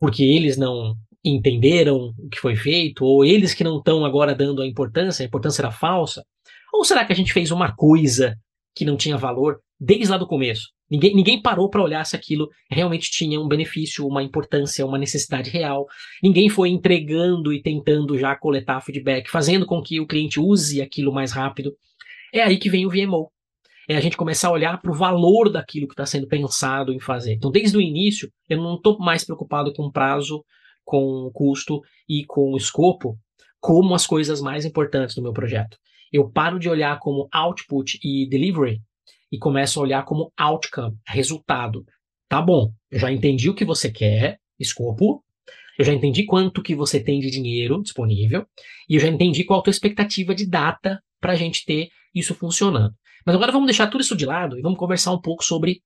Porque 0.00 0.22
eles 0.22 0.56
não 0.56 0.96
entenderam 1.22 2.14
o 2.18 2.30
que 2.30 2.40
foi 2.40 2.56
feito? 2.56 3.04
Ou 3.04 3.22
eles 3.22 3.52
que 3.52 3.62
não 3.62 3.76
estão 3.76 4.06
agora 4.06 4.34
dando 4.34 4.62
a 4.62 4.66
importância, 4.66 5.22
a 5.22 5.26
importância 5.26 5.60
era 5.60 5.70
falsa? 5.70 6.24
Ou 6.72 6.82
será 6.82 7.04
que 7.04 7.12
a 7.12 7.14
gente 7.14 7.30
fez 7.30 7.50
uma 7.50 7.76
coisa 7.76 8.34
que 8.74 8.86
não 8.86 8.96
tinha 8.96 9.18
valor 9.18 9.60
desde 9.78 10.08
lá 10.08 10.16
do 10.16 10.26
começo? 10.26 10.70
Ninguém, 10.90 11.14
ninguém 11.14 11.42
parou 11.42 11.68
para 11.68 11.82
olhar 11.82 12.04
se 12.06 12.16
aquilo 12.16 12.48
realmente 12.70 13.10
tinha 13.10 13.38
um 13.38 13.46
benefício, 13.46 14.06
uma 14.06 14.22
importância, 14.22 14.84
uma 14.86 14.96
necessidade 14.96 15.50
real. 15.50 15.86
Ninguém 16.22 16.48
foi 16.48 16.70
entregando 16.70 17.52
e 17.52 17.60
tentando 17.60 18.16
já 18.16 18.34
coletar 18.34 18.80
feedback, 18.80 19.28
fazendo 19.30 19.66
com 19.66 19.82
que 19.82 20.00
o 20.00 20.06
cliente 20.06 20.40
use 20.40 20.80
aquilo 20.80 21.12
mais 21.12 21.32
rápido. 21.32 21.76
É 22.32 22.42
aí 22.42 22.56
que 22.56 22.70
vem 22.70 22.86
o 22.86 22.90
VMO 22.90 23.30
é 23.88 23.96
a 23.96 24.00
gente 24.00 24.16
começar 24.16 24.48
a 24.48 24.52
olhar 24.52 24.80
para 24.80 24.90
o 24.90 24.94
valor 24.94 25.50
daquilo 25.50 25.86
que 25.86 25.94
está 25.94 26.06
sendo 26.06 26.26
pensado 26.26 26.92
em 26.92 27.00
fazer. 27.00 27.34
Então, 27.34 27.50
desde 27.50 27.76
o 27.76 27.80
início, 27.80 28.30
eu 28.48 28.58
não 28.58 28.76
estou 28.76 28.98
mais 28.98 29.24
preocupado 29.24 29.72
com 29.72 29.90
prazo, 29.90 30.44
com 30.84 31.30
custo 31.32 31.80
e 32.08 32.24
com 32.24 32.56
escopo 32.56 33.18
como 33.60 33.94
as 33.94 34.06
coisas 34.06 34.40
mais 34.40 34.64
importantes 34.64 35.14
do 35.14 35.22
meu 35.22 35.32
projeto. 35.32 35.76
Eu 36.12 36.28
paro 36.28 36.58
de 36.58 36.68
olhar 36.68 36.98
como 36.98 37.28
output 37.32 37.98
e 38.02 38.28
delivery 38.28 38.82
e 39.30 39.38
começo 39.38 39.78
a 39.78 39.82
olhar 39.82 40.04
como 40.04 40.32
outcome, 40.36 40.96
resultado. 41.06 41.84
Tá 42.28 42.42
bom, 42.42 42.72
eu 42.90 42.98
já 42.98 43.10
entendi 43.10 43.48
o 43.48 43.54
que 43.54 43.64
você 43.64 43.90
quer, 43.90 44.38
escopo, 44.58 45.24
eu 45.78 45.84
já 45.84 45.92
entendi 45.92 46.24
quanto 46.24 46.62
que 46.62 46.74
você 46.74 47.00
tem 47.00 47.20
de 47.20 47.30
dinheiro 47.30 47.82
disponível 47.82 48.44
e 48.88 48.96
eu 48.96 49.00
já 49.00 49.08
entendi 49.08 49.44
qual 49.44 49.60
a 49.60 49.62
tua 49.62 49.70
expectativa 49.70 50.34
de 50.34 50.46
data 50.46 51.02
para 51.20 51.32
a 51.32 51.36
gente 51.36 51.64
ter 51.64 51.88
isso 52.14 52.34
funcionando. 52.34 52.94
Mas 53.24 53.34
agora 53.34 53.52
vamos 53.52 53.66
deixar 53.66 53.88
tudo 53.88 54.00
isso 54.00 54.16
de 54.16 54.26
lado 54.26 54.58
e 54.58 54.62
vamos 54.62 54.78
conversar 54.78 55.12
um 55.12 55.20
pouco 55.20 55.44
sobre 55.44 55.72
o 55.72 55.78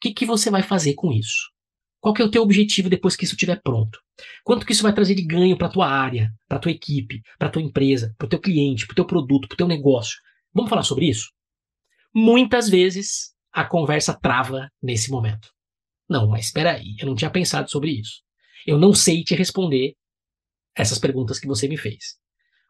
que, 0.00 0.12
que 0.12 0.26
você 0.26 0.50
vai 0.50 0.62
fazer 0.62 0.94
com 0.94 1.12
isso. 1.12 1.52
Qual 2.00 2.12
que 2.12 2.20
é 2.20 2.24
o 2.24 2.30
teu 2.30 2.42
objetivo 2.42 2.90
depois 2.90 3.16
que 3.16 3.24
isso 3.24 3.34
estiver 3.34 3.60
pronto? 3.62 3.98
Quanto 4.44 4.66
que 4.66 4.72
isso 4.72 4.82
vai 4.82 4.92
trazer 4.92 5.14
de 5.14 5.24
ganho 5.24 5.56
para 5.56 5.70
tua 5.70 5.88
área, 5.88 6.30
para 6.46 6.58
tua 6.58 6.70
equipe, 6.70 7.22
para 7.38 7.48
tua 7.48 7.62
empresa, 7.62 8.14
para 8.18 8.26
o 8.26 8.28
teu 8.28 8.38
cliente, 8.38 8.86
para 8.86 8.92
o 8.92 8.96
teu 8.96 9.06
produto, 9.06 9.48
para 9.48 9.54
o 9.54 9.56
teu 9.56 9.66
negócio? 9.66 10.18
Vamos 10.52 10.68
falar 10.68 10.82
sobre 10.82 11.08
isso? 11.08 11.30
Muitas 12.14 12.68
vezes 12.68 13.34
a 13.50 13.64
conversa 13.64 14.12
trava 14.12 14.68
nesse 14.82 15.10
momento. 15.10 15.48
Não, 16.08 16.28
mas 16.28 16.46
espera 16.46 16.72
aí, 16.72 16.94
eu 16.98 17.06
não 17.06 17.14
tinha 17.14 17.30
pensado 17.30 17.70
sobre 17.70 17.90
isso. 17.90 18.22
Eu 18.66 18.78
não 18.78 18.92
sei 18.92 19.24
te 19.24 19.34
responder 19.34 19.94
essas 20.76 20.98
perguntas 20.98 21.38
que 21.38 21.46
você 21.46 21.66
me 21.66 21.76
fez. 21.76 22.16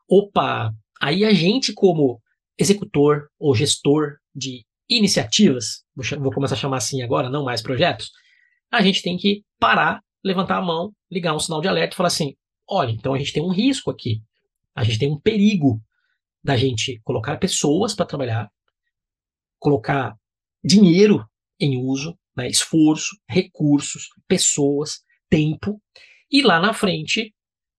Opa, 0.08 0.72
aí 1.00 1.24
a 1.24 1.32
gente 1.32 1.72
como 1.72 2.22
executor 2.58 3.28
ou 3.38 3.54
gestor 3.54 4.16
de 4.34 4.64
iniciativas, 4.88 5.84
vou 6.18 6.32
começar 6.32 6.54
a 6.54 6.58
chamar 6.58 6.78
assim 6.78 7.02
agora, 7.02 7.30
não 7.30 7.44
mais 7.44 7.62
projetos, 7.62 8.10
a 8.70 8.82
gente 8.82 9.02
tem 9.02 9.16
que 9.16 9.44
parar, 9.58 10.02
levantar 10.22 10.58
a 10.58 10.62
mão, 10.62 10.92
ligar 11.10 11.34
um 11.34 11.38
sinal 11.38 11.60
de 11.60 11.68
alerta 11.68 11.94
e 11.94 11.96
falar 11.96 12.08
assim: 12.08 12.34
olha, 12.68 12.90
então 12.90 13.14
a 13.14 13.18
gente 13.18 13.32
tem 13.32 13.42
um 13.42 13.52
risco 13.52 13.90
aqui, 13.90 14.22
a 14.74 14.84
gente 14.84 14.98
tem 14.98 15.10
um 15.10 15.20
perigo 15.20 15.80
da 16.42 16.56
gente 16.56 17.00
colocar 17.02 17.36
pessoas 17.38 17.94
para 17.94 18.04
trabalhar, 18.04 18.50
colocar 19.58 20.14
dinheiro 20.62 21.26
em 21.58 21.80
uso, 21.82 22.18
né, 22.36 22.48
esforço, 22.48 23.16
recursos, 23.28 24.08
pessoas, 24.28 25.00
tempo, 25.30 25.80
e 26.30 26.42
lá 26.42 26.60
na 26.60 26.74
frente 26.74 27.34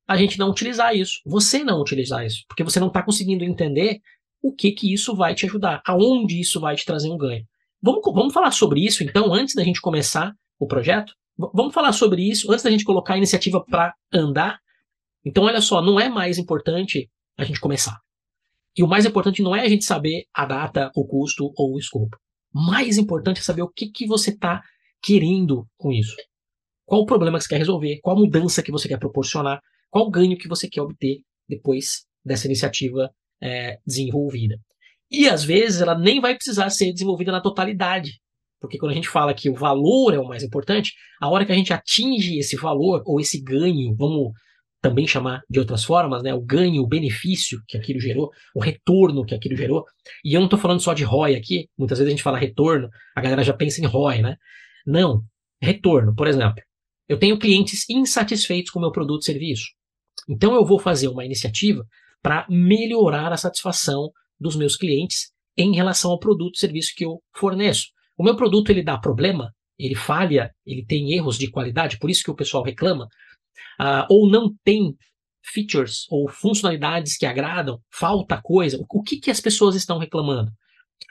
a 0.07 0.15
gente 0.17 0.37
não 0.37 0.51
utilizar 0.51 0.95
isso, 0.95 1.19
você 1.25 1.63
não 1.63 1.81
utilizar 1.81 2.25
isso, 2.25 2.45
porque 2.47 2.63
você 2.63 2.79
não 2.79 2.87
está 2.87 3.01
conseguindo 3.01 3.43
entender 3.43 4.01
o 4.45 4.53
que 4.53 4.71
que 4.71 4.93
isso 4.93 5.15
vai 5.15 5.33
te 5.33 5.47
ajudar, 5.47 5.81
aonde 5.87 6.39
isso 6.39 6.59
vai 6.59 6.75
te 6.75 6.85
trazer 6.85 7.09
um 7.09 7.17
ganho. 7.17 7.43
Vamos, 7.81 8.01
vamos 8.13 8.31
falar 8.31 8.51
sobre 8.51 8.85
isso, 8.85 9.03
então, 9.03 9.33
antes 9.33 9.55
da 9.55 9.63
gente 9.63 9.81
começar 9.81 10.35
o 10.59 10.67
projeto? 10.67 11.13
V 11.37 11.49
vamos 11.51 11.73
falar 11.73 11.91
sobre 11.93 12.21
isso 12.21 12.51
antes 12.51 12.63
da 12.63 12.69
gente 12.69 12.85
colocar 12.85 13.15
a 13.15 13.17
iniciativa 13.17 13.63
para 13.65 13.95
andar? 14.13 14.59
Então, 15.25 15.45
olha 15.45 15.61
só, 15.61 15.81
não 15.81 15.99
é 15.99 16.09
mais 16.09 16.37
importante 16.37 17.09
a 17.35 17.43
gente 17.43 17.59
começar. 17.59 17.97
E 18.77 18.83
o 18.83 18.87
mais 18.87 19.03
importante 19.03 19.41
não 19.41 19.55
é 19.55 19.61
a 19.61 19.67
gente 19.67 19.83
saber 19.83 20.25
a 20.31 20.45
data, 20.45 20.91
o 20.95 21.07
custo 21.07 21.51
ou 21.57 21.73
o 21.73 21.79
escopo. 21.79 22.15
Mais 22.53 22.97
importante 22.99 23.39
é 23.39 23.43
saber 23.43 23.63
o 23.63 23.69
que, 23.69 23.89
que 23.89 24.05
você 24.05 24.29
está 24.29 24.61
querendo 25.01 25.67
com 25.75 25.91
isso. 25.91 26.15
Qual 26.85 27.01
o 27.01 27.05
problema 27.05 27.39
que 27.39 27.45
você 27.45 27.49
quer 27.49 27.57
resolver, 27.57 27.99
qual 28.03 28.15
a 28.15 28.19
mudança 28.19 28.61
que 28.61 28.71
você 28.71 28.87
quer 28.87 28.99
proporcionar, 28.99 29.59
qual 29.89 30.05
o 30.05 30.11
ganho 30.11 30.37
que 30.37 30.47
você 30.47 30.69
quer 30.69 30.81
obter 30.81 31.21
depois 31.49 32.05
dessa 32.23 32.45
iniciativa 32.45 33.09
é, 33.41 33.77
desenvolvida. 33.85 34.57
E 35.09 35.27
às 35.27 35.43
vezes 35.43 35.81
ela 35.81 35.97
nem 35.97 36.19
vai 36.19 36.35
precisar 36.35 36.69
ser 36.69 36.91
desenvolvida 36.91 37.31
na 37.31 37.41
totalidade. 37.41 38.19
Porque 38.59 38.77
quando 38.77 38.91
a 38.91 38.95
gente 38.95 39.09
fala 39.09 39.33
que 39.33 39.49
o 39.49 39.53
valor 39.53 40.13
é 40.13 40.19
o 40.19 40.27
mais 40.27 40.43
importante, 40.43 40.93
a 41.21 41.29
hora 41.29 41.45
que 41.45 41.51
a 41.51 41.55
gente 41.55 41.71
atinge 41.71 42.37
esse 42.37 42.55
valor 42.55 43.03
ou 43.05 43.19
esse 43.19 43.41
ganho, 43.41 43.95
vamos 43.95 44.31
também 44.81 45.07
chamar 45.07 45.41
de 45.49 45.59
outras 45.59 45.83
formas, 45.83 46.21
né? 46.21 46.33
O 46.33 46.41
ganho, 46.41 46.83
o 46.83 46.87
benefício 46.87 47.59
que 47.67 47.77
aquilo 47.77 47.99
gerou, 47.99 48.31
o 48.55 48.59
retorno 48.59 49.25
que 49.25 49.33
aquilo 49.33 49.55
gerou. 49.55 49.83
E 50.23 50.33
eu 50.33 50.39
não 50.39 50.45
estou 50.45 50.59
falando 50.59 50.79
só 50.79 50.93
de 50.93 51.03
ROI 51.03 51.35
aqui, 51.35 51.67
muitas 51.77 51.97
vezes 51.97 52.09
a 52.09 52.15
gente 52.15 52.23
fala 52.23 52.37
retorno, 52.37 52.89
a 53.15 53.21
galera 53.21 53.43
já 53.43 53.53
pensa 53.53 53.81
em 53.81 53.85
ROI, 53.85 54.21
né? 54.21 54.35
Não, 54.85 55.23
retorno, 55.61 56.13
por 56.15 56.27
exemplo. 56.27 56.61
Eu 57.07 57.17
tenho 57.17 57.37
clientes 57.37 57.89
insatisfeitos 57.89 58.71
com 58.71 58.79
o 58.79 58.81
meu 58.81 58.91
produto 58.91 59.21
e 59.21 59.25
serviço. 59.25 59.65
Então 60.29 60.55
eu 60.55 60.65
vou 60.65 60.79
fazer 60.79 61.07
uma 61.07 61.25
iniciativa 61.25 61.83
para 62.25 62.43
melhorar 62.49 63.31
a 63.31 63.37
satisfação 63.37 64.09
dos 64.39 64.55
meus 64.55 64.75
clientes 64.75 65.31
em 65.55 65.75
relação 65.75 66.09
ao 66.09 66.17
produto 66.17 66.55
e 66.55 66.59
serviço 66.59 66.91
que 66.97 67.05
eu 67.05 67.21
forneço. 67.31 67.89
O 68.17 68.23
meu 68.23 68.35
produto 68.35 68.71
ele 68.71 68.81
dá 68.81 68.97
problema, 68.97 69.53
ele 69.77 69.93
falha, 69.93 70.51
ele 70.65 70.83
tem 70.83 71.11
erros 71.11 71.37
de 71.37 71.51
qualidade, 71.51 71.99
por 71.99 72.09
isso 72.09 72.23
que 72.23 72.31
o 72.31 72.35
pessoal 72.35 72.63
reclama 72.63 73.05
uh, 73.79 74.07
ou 74.09 74.27
não 74.27 74.51
tem 74.63 74.95
features 75.43 76.07
ou 76.09 76.27
funcionalidades 76.27 77.15
que 77.15 77.27
agradam, 77.27 77.79
falta 77.93 78.41
coisa, 78.41 78.83
o, 78.89 79.03
que, 79.03 79.19
que 79.19 79.29
as 79.29 79.39
pessoas 79.39 79.75
estão 79.75 79.99
reclamando? 79.99 80.51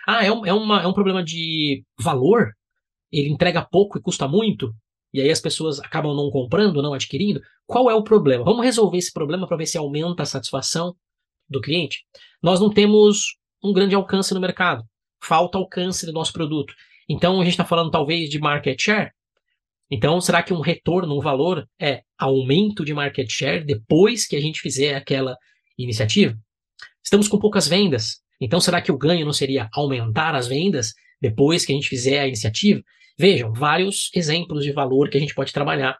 Ah, 0.09 0.25
é 0.25 0.33
um, 0.33 0.45
é, 0.45 0.53
uma, 0.53 0.83
é 0.83 0.87
um 0.89 0.93
problema 0.93 1.23
de 1.23 1.85
valor? 1.97 2.51
Ele 3.13 3.29
entrega 3.29 3.65
pouco 3.65 3.99
e 3.99 4.03
custa 4.03 4.27
muito? 4.27 4.75
E 5.15 5.21
aí 5.21 5.31
as 5.31 5.41
pessoas 5.41 5.79
acabam 5.79 6.13
não 6.13 6.29
comprando, 6.29 6.83
não 6.83 6.93
adquirindo? 6.93 7.41
Qual 7.69 7.89
é 7.89 7.95
o 7.95 8.03
problema? 8.03 8.45
Vamos 8.45 8.65
resolver 8.65 8.99
esse 8.99 9.13
problema 9.13 9.47
para 9.47 9.57
ver 9.57 9.67
se 9.67 9.79
aumenta 9.79 10.25
a 10.25 10.27
satisfação 10.27 10.93
do 11.49 11.61
cliente? 11.61 12.05
Nós 12.43 12.59
não 12.59 12.69
temos 12.69 13.37
um 13.63 13.73
grande 13.73 13.95
alcance 13.95 14.35
no 14.35 14.41
mercado. 14.41 14.83
Falta 15.23 15.57
alcance 15.57 16.05
do 16.05 16.13
nosso 16.13 16.33
produto. 16.33 16.75
Então 17.09 17.41
a 17.41 17.45
gente 17.45 17.53
está 17.53 17.65
falando 17.65 17.93
talvez 17.93 18.29
de 18.29 18.41
market 18.41 18.77
share. 18.83 19.13
Então, 19.91 20.21
será 20.21 20.43
que 20.43 20.53
um 20.53 20.61
retorno, 20.61 21.17
um 21.17 21.21
valor, 21.21 21.69
é 21.81 22.03
aumento 22.19 22.85
de 22.85 22.93
market 22.93 23.31
share 23.31 23.65
depois 23.65 24.27
que 24.27 24.35
a 24.35 24.41
gente 24.41 24.61
fizer 24.61 24.97
aquela 24.97 25.37
iniciativa? 25.79 26.37
Estamos 27.05 27.29
com 27.29 27.39
poucas 27.39 27.69
vendas. 27.69 28.17
Então, 28.41 28.59
será 28.61 28.81
que 28.81 28.91
o 28.91 28.99
ganho 28.99 29.25
não 29.25 29.33
seria 29.33 29.69
aumentar 29.73 30.35
as 30.35 30.49
vendas 30.49 30.95
depois 31.21 31.65
que 31.65 31.73
a 31.73 31.77
gente 31.77 31.89
fizer 31.89 32.21
a 32.21 32.27
iniciativa? 32.27 32.83
Vejam, 33.19 33.53
vários 33.53 34.11
exemplos 34.15 34.65
de 34.65 34.73
valor 34.73 35.09
que 35.09 35.17
a 35.17 35.21
gente 35.21 35.35
pode 35.35 35.53
trabalhar. 35.53 35.99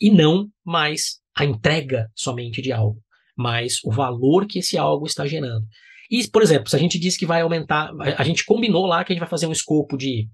E 0.00 0.10
não 0.10 0.48
mais 0.64 1.20
a 1.34 1.44
entrega 1.44 2.10
somente 2.14 2.60
de 2.60 2.72
algo, 2.72 3.00
mas 3.36 3.78
o 3.84 3.92
valor 3.92 4.46
que 4.46 4.58
esse 4.58 4.76
algo 4.76 5.06
está 5.06 5.26
gerando. 5.26 5.66
E, 6.10 6.26
por 6.28 6.42
exemplo, 6.42 6.68
se 6.68 6.76
a 6.76 6.78
gente 6.78 6.98
diz 6.98 7.16
que 7.16 7.26
vai 7.26 7.42
aumentar, 7.42 7.92
a 8.16 8.24
gente 8.24 8.44
combinou 8.44 8.86
lá 8.86 9.04
que 9.04 9.12
a 9.12 9.14
gente 9.14 9.20
vai 9.20 9.28
fazer 9.28 9.46
um 9.46 9.52
escopo 9.52 9.96
de 9.96 10.28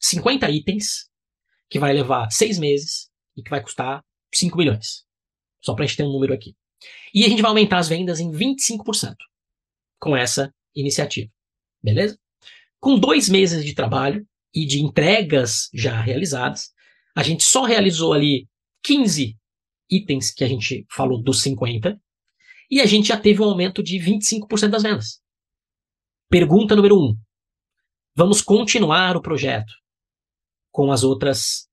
50 0.00 0.50
itens 0.50 1.08
que 1.70 1.78
vai 1.78 1.92
levar 1.92 2.30
seis 2.30 2.58
meses 2.58 3.08
e 3.36 3.42
que 3.42 3.50
vai 3.50 3.62
custar 3.62 4.04
5 4.34 4.56
milhões. 4.56 5.04
Só 5.62 5.74
para 5.74 5.84
a 5.84 5.86
gente 5.86 5.96
ter 5.96 6.02
um 6.02 6.12
número 6.12 6.34
aqui. 6.34 6.54
E 7.14 7.24
a 7.24 7.28
gente 7.28 7.42
vai 7.42 7.48
aumentar 7.48 7.78
as 7.78 7.88
vendas 7.88 8.20
em 8.20 8.30
25% 8.30 9.14
com 9.98 10.16
essa 10.16 10.52
iniciativa. 10.74 11.30
Beleza? 11.82 12.18
Com 12.80 12.98
dois 12.98 13.28
meses 13.28 13.64
de 13.64 13.74
trabalho 13.74 14.26
e 14.56 14.64
de 14.64 14.80
entregas 14.80 15.68
já 15.74 16.00
realizadas, 16.00 16.70
a 17.14 17.22
gente 17.22 17.44
só 17.44 17.64
realizou 17.64 18.14
ali 18.14 18.48
15 18.82 19.36
itens 19.90 20.32
que 20.32 20.42
a 20.42 20.48
gente 20.48 20.86
falou 20.90 21.22
dos 21.22 21.42
50 21.42 22.00
e 22.70 22.80
a 22.80 22.86
gente 22.86 23.08
já 23.08 23.18
teve 23.18 23.42
um 23.42 23.44
aumento 23.44 23.82
de 23.82 23.98
25% 23.98 24.68
das 24.68 24.82
vendas. 24.82 25.20
Pergunta 26.30 26.74
número 26.74 26.96
1. 26.96 27.04
Um, 27.04 27.16
vamos 28.16 28.40
continuar 28.40 29.14
o 29.14 29.20
projeto 29.20 29.72
com 30.72 30.90
as 30.90 31.04
outras 31.04 31.68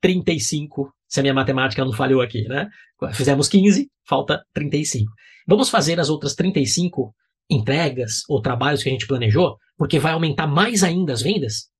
35, 0.00 0.94
se 1.08 1.18
a 1.18 1.22
minha 1.22 1.34
matemática 1.34 1.84
não 1.84 1.92
falhou 1.92 2.22
aqui, 2.22 2.42
né? 2.44 2.70
Fizemos 3.14 3.48
15, 3.48 3.90
falta 4.06 4.44
35. 4.54 5.12
Vamos 5.46 5.68
fazer 5.68 5.98
as 5.98 6.08
outras 6.08 6.36
35 6.36 7.12
entregas 7.50 8.22
ou 8.28 8.40
trabalhos 8.40 8.82
que 8.82 8.88
a 8.88 8.92
gente 8.92 9.08
planejou, 9.08 9.56
porque 9.76 9.98
vai 9.98 10.12
aumentar 10.12 10.46
mais 10.46 10.84
ainda 10.84 11.12
as 11.12 11.20
vendas? 11.20 11.71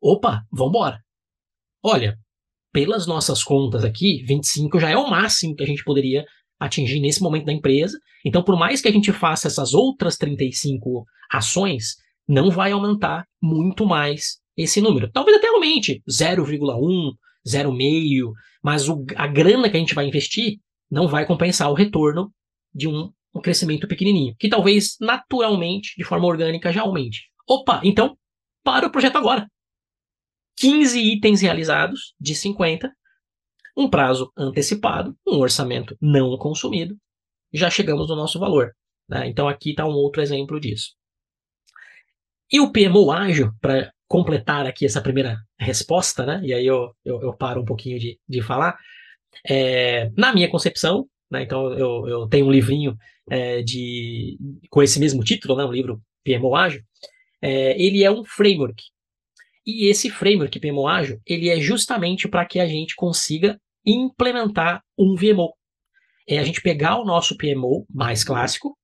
Opa, 0.00 0.42
vamos 0.50 0.70
embora. 0.70 1.00
Olha, 1.82 2.18
pelas 2.72 3.06
nossas 3.06 3.42
contas 3.42 3.84
aqui, 3.84 4.22
25 4.24 4.78
já 4.78 4.90
é 4.90 4.96
o 4.96 5.10
máximo 5.10 5.54
que 5.54 5.62
a 5.62 5.66
gente 5.66 5.84
poderia 5.84 6.24
atingir 6.58 7.00
nesse 7.00 7.22
momento 7.22 7.46
da 7.46 7.52
empresa. 7.52 7.98
Então, 8.24 8.42
por 8.42 8.56
mais 8.58 8.80
que 8.80 8.88
a 8.88 8.92
gente 8.92 9.12
faça 9.12 9.48
essas 9.48 9.74
outras 9.74 10.16
35 10.16 11.04
ações, 11.30 11.96
não 12.28 12.50
vai 12.50 12.72
aumentar 12.72 13.24
muito 13.42 13.86
mais 13.86 14.38
esse 14.56 14.80
número. 14.80 15.10
Talvez 15.10 15.36
até 15.36 15.48
aumente 15.48 16.02
0,1, 16.08 17.12
0,5, 17.46 18.32
mas 18.62 18.88
o, 18.88 19.04
a 19.16 19.26
grana 19.26 19.70
que 19.70 19.76
a 19.76 19.80
gente 19.80 19.94
vai 19.94 20.06
investir 20.06 20.58
não 20.90 21.08
vai 21.08 21.26
compensar 21.26 21.70
o 21.70 21.74
retorno 21.74 22.30
de 22.74 22.88
um, 22.88 23.10
um 23.34 23.40
crescimento 23.40 23.88
pequenininho, 23.88 24.34
que 24.38 24.48
talvez 24.48 24.96
naturalmente, 25.00 25.94
de 25.96 26.04
forma 26.04 26.26
orgânica, 26.26 26.72
já 26.72 26.82
aumente. 26.82 27.30
Opa, 27.48 27.80
então 27.82 28.16
para 28.62 28.86
o 28.86 28.92
projeto 28.92 29.16
agora. 29.16 29.48
15 30.60 31.00
itens 31.00 31.40
realizados 31.40 32.14
de 32.20 32.34
50, 32.34 32.92
um 33.74 33.88
prazo 33.88 34.30
antecipado, 34.36 35.16
um 35.26 35.38
orçamento 35.38 35.96
não 35.98 36.36
consumido, 36.36 36.94
já 37.50 37.70
chegamos 37.70 38.08
no 38.08 38.14
nosso 38.14 38.38
valor. 38.38 38.72
Né? 39.08 39.26
Então 39.26 39.48
aqui 39.48 39.70
está 39.70 39.86
um 39.86 39.92
outro 39.92 40.20
exemplo 40.20 40.60
disso. 40.60 40.94
E 42.52 42.60
o 42.60 42.70
PMO 42.70 43.10
ágil, 43.10 43.52
para 43.58 43.90
completar 44.06 44.66
aqui 44.66 44.84
essa 44.84 45.00
primeira 45.00 45.38
resposta, 45.58 46.26
né? 46.26 46.40
E 46.44 46.52
aí 46.52 46.66
eu, 46.66 46.92
eu, 47.04 47.22
eu 47.22 47.32
paro 47.32 47.62
um 47.62 47.64
pouquinho 47.64 47.98
de, 47.98 48.18
de 48.28 48.42
falar. 48.42 48.76
É, 49.48 50.10
na 50.16 50.34
minha 50.34 50.50
concepção, 50.50 51.08
né? 51.30 51.42
Então 51.42 51.72
eu, 51.72 52.08
eu 52.08 52.28
tenho 52.28 52.46
um 52.46 52.50
livrinho 52.50 52.96
é, 53.30 53.62
de 53.62 54.36
com 54.68 54.82
esse 54.82 54.98
mesmo 54.98 55.22
título, 55.22 55.56
né? 55.56 55.64
Um 55.64 55.72
livro 55.72 56.02
PMO 56.24 56.56
Ágil. 56.56 56.82
É, 57.40 57.80
ele 57.80 58.02
é 58.02 58.10
um 58.10 58.24
framework. 58.24 58.82
E 59.66 59.88
esse 59.88 60.10
framework 60.10 60.58
PMO 60.58 60.88
Ágil, 60.88 61.20
ele 61.26 61.48
é 61.48 61.60
justamente 61.60 62.28
para 62.28 62.46
que 62.46 62.58
a 62.58 62.66
gente 62.66 62.94
consiga 62.94 63.60
implementar 63.84 64.82
um 64.98 65.14
VMO. 65.14 65.54
É 66.28 66.38
a 66.38 66.44
gente 66.44 66.62
pegar 66.62 66.98
o 66.98 67.04
nosso 67.04 67.36
PMO 67.36 67.86
mais 67.88 68.24
clássico 68.24 68.76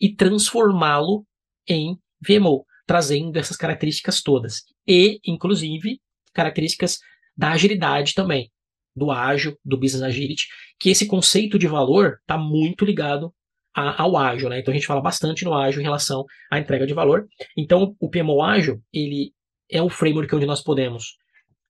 e 0.00 0.14
transformá-lo 0.14 1.24
em 1.68 1.96
VMO 2.26 2.64
trazendo 2.90 3.36
essas 3.36 3.56
características 3.56 4.20
todas. 4.20 4.64
E, 4.84 5.20
inclusive, 5.24 6.00
características 6.34 6.98
da 7.36 7.52
agilidade 7.52 8.14
também, 8.14 8.50
do 8.96 9.12
ágil, 9.12 9.56
do 9.64 9.78
business 9.78 10.02
agility, 10.02 10.48
que 10.76 10.90
esse 10.90 11.06
conceito 11.06 11.56
de 11.56 11.68
valor 11.68 12.18
está 12.20 12.36
muito 12.36 12.84
ligado 12.84 13.32
a, 13.72 14.02
ao 14.02 14.16
ágil, 14.16 14.48
né? 14.48 14.58
Então 14.58 14.72
a 14.72 14.74
gente 14.74 14.88
fala 14.88 15.00
bastante 15.00 15.44
no 15.44 15.54
ágil 15.54 15.80
em 15.80 15.84
relação 15.84 16.24
à 16.50 16.58
entrega 16.58 16.84
de 16.84 16.92
valor. 16.92 17.28
Então 17.56 17.94
o 18.00 18.10
PMO 18.10 18.42
ágil, 18.42 18.82
ele 18.92 19.32
é 19.70 19.82
um 19.82 19.88
framework 19.88 20.34
onde 20.34 20.46
nós 20.46 20.62
podemos 20.62 21.16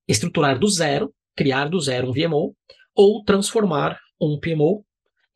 estruturar 0.08 0.58
do 0.58 0.68
zero, 0.68 1.14
criar 1.36 1.68
do 1.68 1.80
zero 1.80 2.08
um 2.08 2.12
VMO, 2.12 2.56
ou 2.94 3.22
transformar 3.24 3.98
um 4.20 4.38
PMO 4.38 4.84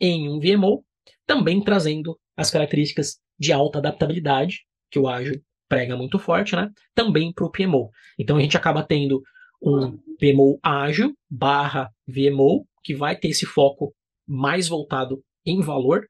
em 0.00 0.28
um 0.28 0.40
VMO, 0.40 0.84
também 1.26 1.62
trazendo 1.62 2.18
as 2.36 2.50
características 2.50 3.18
de 3.38 3.52
alta 3.52 3.78
adaptabilidade 3.78 4.60
que 4.90 4.98
o 4.98 5.08
ágil 5.08 5.40
prega 5.68 5.96
muito 5.96 6.18
forte, 6.18 6.54
né? 6.54 6.70
Também 6.94 7.32
para 7.32 7.46
o 7.46 7.50
PMO. 7.50 7.90
Então 8.18 8.36
a 8.36 8.40
gente 8.40 8.56
acaba 8.56 8.82
tendo 8.82 9.22
um 9.62 9.98
PMO 10.18 10.58
ágil 10.62 11.16
barra 11.30 11.90
VMO, 12.06 12.66
que 12.82 12.94
vai 12.94 13.16
ter 13.16 13.28
esse 13.28 13.46
foco 13.46 13.94
mais 14.26 14.68
voltado 14.68 15.22
em 15.44 15.60
valor, 15.60 16.06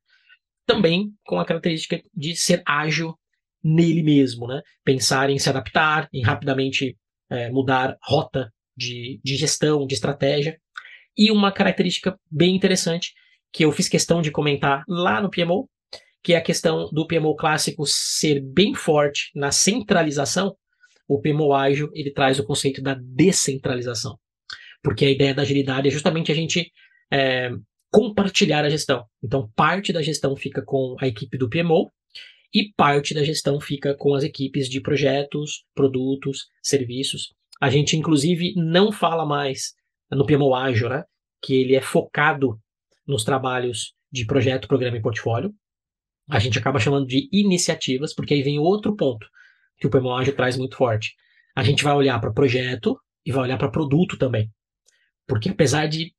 também 0.66 1.12
com 1.24 1.38
a 1.38 1.44
característica 1.44 2.02
de 2.12 2.34
ser 2.34 2.62
ágil 2.66 3.14
nele 3.64 4.02
mesmo, 4.02 4.46
né? 4.46 4.60
Pensar 4.84 5.30
em 5.30 5.38
se 5.38 5.48
adaptar, 5.48 6.08
em 6.12 6.22
rapidamente 6.22 6.96
é, 7.30 7.50
mudar 7.50 7.96
rota 8.02 8.52
de, 8.76 9.20
de 9.24 9.36
gestão, 9.36 9.86
de 9.86 9.94
estratégia. 9.94 10.58
E 11.16 11.30
uma 11.30 11.50
característica 11.50 12.18
bem 12.30 12.54
interessante 12.54 13.12
que 13.52 13.64
eu 13.64 13.72
fiz 13.72 13.88
questão 13.88 14.20
de 14.20 14.30
comentar 14.30 14.84
lá 14.86 15.22
no 15.22 15.30
PMO, 15.30 15.68
que 16.22 16.34
é 16.34 16.36
a 16.36 16.42
questão 16.42 16.90
do 16.90 17.06
PMO 17.06 17.36
clássico 17.36 17.84
ser 17.86 18.40
bem 18.40 18.74
forte 18.74 19.30
na 19.34 19.52
centralização, 19.52 20.56
o 21.06 21.20
PMO 21.20 21.52
ágil 21.52 21.90
ele 21.94 22.10
traz 22.10 22.38
o 22.38 22.44
conceito 22.44 22.82
da 22.82 22.94
descentralização. 22.94 24.18
Porque 24.82 25.04
a 25.04 25.10
ideia 25.10 25.34
da 25.34 25.42
agilidade 25.42 25.88
é 25.88 25.90
justamente 25.90 26.32
a 26.32 26.34
gente 26.34 26.70
é, 27.12 27.50
compartilhar 27.90 28.64
a 28.64 28.70
gestão. 28.70 29.04
Então, 29.22 29.50
parte 29.54 29.92
da 29.92 30.02
gestão 30.02 30.34
fica 30.34 30.62
com 30.62 30.96
a 31.00 31.06
equipe 31.06 31.38
do 31.38 31.48
PMO 31.48 31.92
e 32.54 32.72
parte 32.76 33.12
da 33.12 33.24
gestão 33.24 33.60
fica 33.60 33.94
com 33.96 34.14
as 34.14 34.22
equipes 34.22 34.68
de 34.68 34.80
projetos, 34.80 35.64
produtos, 35.74 36.46
serviços. 36.62 37.34
A 37.60 37.68
gente, 37.68 37.96
inclusive, 37.96 38.54
não 38.56 38.92
fala 38.92 39.26
mais 39.26 39.74
no 40.10 40.24
PMO 40.24 40.54
ágil, 40.54 40.88
né? 40.88 41.02
Que 41.42 41.54
ele 41.54 41.74
é 41.74 41.80
focado 41.80 42.58
nos 43.06 43.24
trabalhos 43.24 43.92
de 44.12 44.24
projeto, 44.24 44.68
programa 44.68 44.96
e 44.96 45.02
portfólio 45.02 45.52
a 46.28 46.38
gente 46.38 46.58
acaba 46.58 46.78
chamando 46.78 47.06
de 47.06 47.28
iniciativas, 47.32 48.14
porque 48.14 48.34
aí 48.34 48.42
vem 48.42 48.58
outro 48.58 48.96
ponto 48.96 49.26
que 49.78 49.86
o 49.86 49.90
PMO 49.90 50.14
Ágil 50.14 50.34
traz 50.34 50.56
muito 50.56 50.76
forte. 50.76 51.14
A 51.54 51.62
gente 51.62 51.84
vai 51.84 51.94
olhar 51.94 52.18
para 52.20 52.32
projeto 52.32 52.98
e 53.24 53.32
vai 53.32 53.44
olhar 53.44 53.58
para 53.58 53.70
produto 53.70 54.16
também. 54.16 54.50
Porque 55.26 55.50
apesar 55.50 55.86
de 55.86 56.12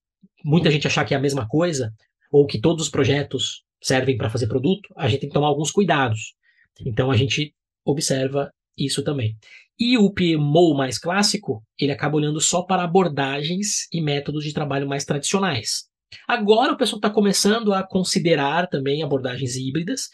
muita 0.43 0.69
gente 0.69 0.87
achar 0.87 1.05
que 1.05 1.13
é 1.13 1.17
a 1.17 1.21
mesma 1.21 1.47
coisa, 1.47 1.91
ou 2.31 2.45
que 2.45 2.59
todos 2.59 2.85
os 2.85 2.91
projetos 2.91 3.63
servem 3.85 4.17
para 4.17 4.31
fazer 4.31 4.47
produto, 4.47 4.89
a 4.97 5.07
gente 5.07 5.21
tem 5.21 5.29
que 5.29 5.35
tomar 5.35 5.47
alguns 5.47 5.69
cuidados. 5.69 6.33
Então 6.83 7.11
a 7.11 7.15
gente 7.15 7.53
observa 7.85 8.51
isso 8.75 9.03
também. 9.03 9.37
E 9.79 9.95
o 9.95 10.11
PMO 10.11 10.75
mais 10.75 10.97
clássico, 10.97 11.63
ele 11.79 11.91
acaba 11.91 12.17
olhando 12.17 12.41
só 12.41 12.63
para 12.63 12.83
abordagens 12.83 13.87
e 13.93 14.01
métodos 14.01 14.43
de 14.43 14.53
trabalho 14.53 14.87
mais 14.87 15.05
tradicionais. 15.05 15.83
Agora 16.27 16.73
o 16.73 16.77
pessoal 16.77 16.97
está 16.97 17.11
começando 17.11 17.73
a 17.73 17.83
considerar 17.83 18.67
também 18.67 19.03
abordagens 19.03 19.55
híbridas, 19.55 20.09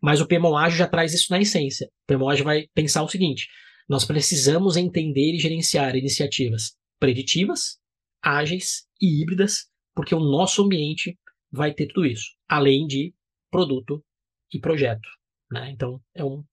mas 0.00 0.20
o 0.20 0.26
PMO 0.26 0.56
ágil 0.56 0.78
já 0.78 0.86
traz 0.86 1.12
isso 1.12 1.26
na 1.30 1.40
essência. 1.40 1.88
O 2.04 2.12
PMO 2.12 2.28
ágil 2.28 2.44
vai 2.44 2.66
pensar 2.72 3.02
o 3.02 3.08
seguinte: 3.08 3.48
nós 3.88 4.04
precisamos 4.04 4.76
entender 4.76 5.34
e 5.34 5.40
gerenciar 5.40 5.96
iniciativas 5.96 6.76
preditivas, 7.00 7.78
ágeis 8.22 8.84
e 9.00 9.20
híbridas, 9.20 9.66
porque 9.94 10.14
o 10.14 10.20
nosso 10.20 10.62
ambiente 10.62 11.16
vai 11.50 11.72
ter 11.72 11.86
tudo 11.86 12.06
isso, 12.06 12.36
além 12.48 12.86
de 12.86 13.14
produto 13.50 14.04
e 14.52 14.58
projeto. 14.58 15.08
Né? 15.50 15.70
Então, 15.72 16.00
é 16.14 16.24
um, 16.24 16.44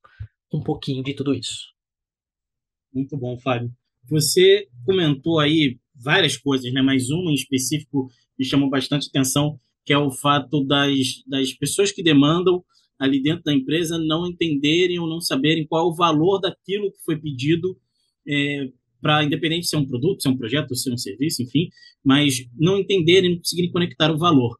um 0.53 0.61
pouquinho 0.61 1.03
de 1.03 1.13
tudo 1.13 1.33
isso. 1.33 1.73
Muito 2.93 3.17
bom, 3.17 3.37
Fábio. 3.39 3.71
Você 4.09 4.67
comentou 4.85 5.39
aí 5.39 5.77
várias 5.93 6.37
coisas, 6.37 6.71
né? 6.71 6.81
mas 6.81 7.09
uma 7.09 7.31
em 7.31 7.35
específico 7.35 8.09
me 8.37 8.45
chamou 8.45 8.69
bastante 8.69 9.07
atenção, 9.07 9.59
que 9.85 9.93
é 9.93 9.97
o 9.97 10.11
fato 10.11 10.63
das, 10.63 11.23
das 11.27 11.53
pessoas 11.53 11.91
que 11.91 12.03
demandam 12.03 12.63
ali 12.97 13.21
dentro 13.21 13.43
da 13.43 13.53
empresa 13.53 13.97
não 13.97 14.27
entenderem 14.27 14.99
ou 14.99 15.07
não 15.07 15.19
saberem 15.19 15.67
qual 15.67 15.85
é 15.85 15.91
o 15.91 15.95
valor 15.95 16.39
daquilo 16.39 16.91
que 16.91 17.03
foi 17.03 17.19
pedido 17.19 17.77
é, 18.27 18.69
para, 19.01 19.23
independente 19.23 19.67
se 19.67 19.75
é 19.75 19.79
um 19.79 19.85
produto, 19.85 20.21
se 20.21 20.27
é 20.27 20.31
um 20.31 20.37
projeto, 20.37 20.75
se 20.75 20.89
é 20.89 20.93
um 20.93 20.97
serviço, 20.97 21.43
enfim, 21.43 21.69
mas 22.03 22.47
não 22.57 22.79
entenderem, 22.79 23.31
não 23.31 23.37
conseguirem 23.37 23.71
conectar 23.71 24.11
o 24.11 24.17
valor. 24.17 24.57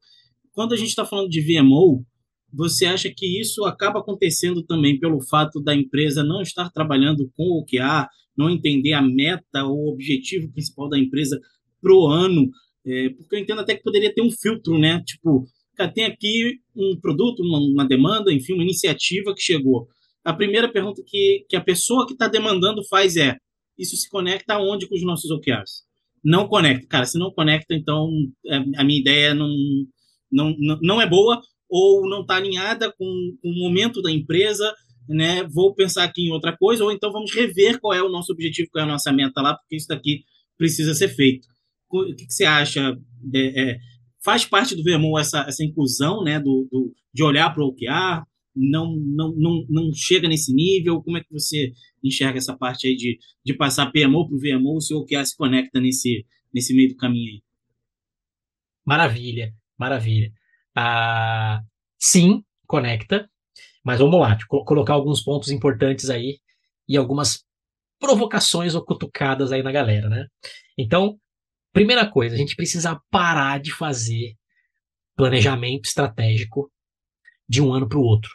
Quando 0.55 0.73
a 0.73 0.77
gente 0.77 0.87
está 0.87 1.05
falando 1.05 1.29
de 1.29 1.41
VMO, 1.41 2.05
você 2.51 2.85
acha 2.85 3.11
que 3.13 3.39
isso 3.39 3.65
acaba 3.65 3.99
acontecendo 3.99 4.63
também 4.63 4.97
pelo 4.97 5.21
fato 5.21 5.61
da 5.61 5.75
empresa 5.75 6.23
não 6.23 6.41
estar 6.41 6.71
trabalhando 6.71 7.29
com 7.35 7.59
o 7.59 7.65
que 7.65 7.77
há, 7.77 8.07
não 8.37 8.49
entender 8.49 8.93
a 8.93 9.01
meta 9.01 9.65
ou 9.65 9.77
o 9.77 9.91
objetivo 9.91 10.49
principal 10.53 10.87
da 10.87 10.97
empresa 10.97 11.37
pro 11.81 12.07
ano? 12.07 12.49
É, 12.87 13.09
porque 13.09 13.35
eu 13.35 13.39
entendo 13.39 13.59
até 13.59 13.75
que 13.75 13.83
poderia 13.83 14.13
ter 14.13 14.21
um 14.21 14.31
filtro, 14.31 14.77
né? 14.79 15.03
Tipo, 15.05 15.45
tem 15.93 16.05
aqui 16.05 16.59
um 16.73 16.97
produto, 17.01 17.41
uma, 17.41 17.59
uma, 17.59 17.85
demanda, 17.85 18.31
enfim, 18.31 18.53
uma 18.53 18.63
iniciativa 18.63 19.33
que 19.35 19.41
chegou. 19.41 19.87
A 20.23 20.33
primeira 20.33 20.71
pergunta 20.71 21.03
que, 21.05 21.45
que 21.49 21.55
a 21.57 21.61
pessoa 21.61 22.07
que 22.07 22.13
está 22.13 22.29
demandando 22.29 22.81
faz 22.87 23.17
é: 23.17 23.35
isso 23.77 23.97
se 23.97 24.09
conecta 24.09 24.53
aonde 24.53 24.87
com 24.87 24.95
os 24.95 25.03
nossos 25.03 25.29
OKRs? 25.31 25.83
Não 26.23 26.47
conecta. 26.47 26.87
Cara, 26.87 27.05
se 27.05 27.19
não 27.19 27.31
conecta, 27.31 27.75
então 27.75 28.09
é, 28.47 28.55
a 28.77 28.83
minha 28.83 29.01
ideia 29.01 29.33
não, 29.33 29.49
não, 30.35 30.77
não, 30.81 31.01
é 31.01 31.07
boa 31.07 31.41
ou 31.69 32.07
não 32.07 32.21
está 32.21 32.35
alinhada 32.35 32.91
com, 32.91 33.37
com 33.41 33.49
o 33.49 33.59
momento 33.59 34.01
da 34.01 34.11
empresa, 34.11 34.73
né? 35.07 35.43
Vou 35.43 35.73
pensar 35.73 36.03
aqui 36.03 36.27
em 36.27 36.31
outra 36.31 36.55
coisa, 36.55 36.83
ou 36.83 36.91
então 36.91 37.11
vamos 37.11 37.33
rever 37.33 37.79
qual 37.79 37.93
é 37.93 38.03
o 38.03 38.09
nosso 38.09 38.31
objetivo, 38.31 38.69
qual 38.71 38.83
é 38.83 38.87
a 38.87 38.91
nossa 38.91 39.11
meta 39.11 39.41
lá, 39.41 39.55
porque 39.55 39.75
isso 39.75 39.87
daqui 39.87 40.23
precisa 40.57 40.93
ser 40.93 41.09
feito. 41.09 41.47
O 41.89 42.13
que, 42.15 42.25
que 42.25 42.33
você 42.33 42.45
acha? 42.45 42.97
É, 43.33 43.61
é, 43.61 43.79
faz 44.23 44.45
parte 44.45 44.75
do 44.75 44.83
VMO 44.83 45.17
essa, 45.17 45.45
essa 45.47 45.63
inclusão 45.63 46.23
né, 46.23 46.39
do, 46.39 46.67
do 46.71 46.93
de 47.13 47.23
olhar 47.23 47.53
para 47.53 47.63
o 47.63 47.67
OKR, 47.67 48.25
não, 48.55 48.95
não, 48.97 49.33
não, 49.35 49.65
não 49.69 49.93
chega 49.93 50.27
nesse 50.27 50.53
nível? 50.53 51.01
Como 51.01 51.17
é 51.17 51.23
que 51.23 51.31
você 51.31 51.71
enxerga 52.03 52.37
essa 52.37 52.57
parte 52.57 52.87
aí 52.87 52.95
de, 52.95 53.17
de 53.43 53.53
passar 53.53 53.91
PMO 53.91 54.27
para 54.27 54.35
o 54.35 54.39
VMO, 54.39 54.81
se 54.81 54.93
o 54.93 54.99
OKR 54.99 55.25
se 55.25 55.35
conecta 55.35 55.79
nesse, 55.79 56.25
nesse 56.53 56.75
meio 56.75 56.89
do 56.89 56.95
caminho 56.95 57.33
aí? 57.33 57.41
Maravilha, 58.85 59.53
maravilha. 59.77 60.31
Ah, 60.75 61.61
sim, 61.99 62.43
conecta, 62.67 63.29
mas 63.83 63.99
vamos 63.99 64.19
lá, 64.19 64.37
colocar 64.65 64.93
alguns 64.93 65.21
pontos 65.21 65.49
importantes 65.49 66.09
aí 66.09 66.39
e 66.87 66.97
algumas 66.97 67.43
provocações 67.99 68.75
ou 68.75 68.83
cutucadas 68.83 69.51
aí 69.51 69.63
na 69.63 69.71
galera, 69.71 70.09
né? 70.09 70.27
Então, 70.77 71.17
Primeira 71.75 72.09
coisa, 72.09 72.35
a 72.35 72.37
gente 72.37 72.55
precisa 72.55 72.97
parar 73.11 73.59
de 73.59 73.69
fazer 73.69 74.37
planejamento 75.13 75.87
estratégico 75.87 76.71
de 77.49 77.61
um 77.61 77.73
ano 77.73 77.85
para 77.85 77.97
o 77.97 78.01
outro, 78.01 78.31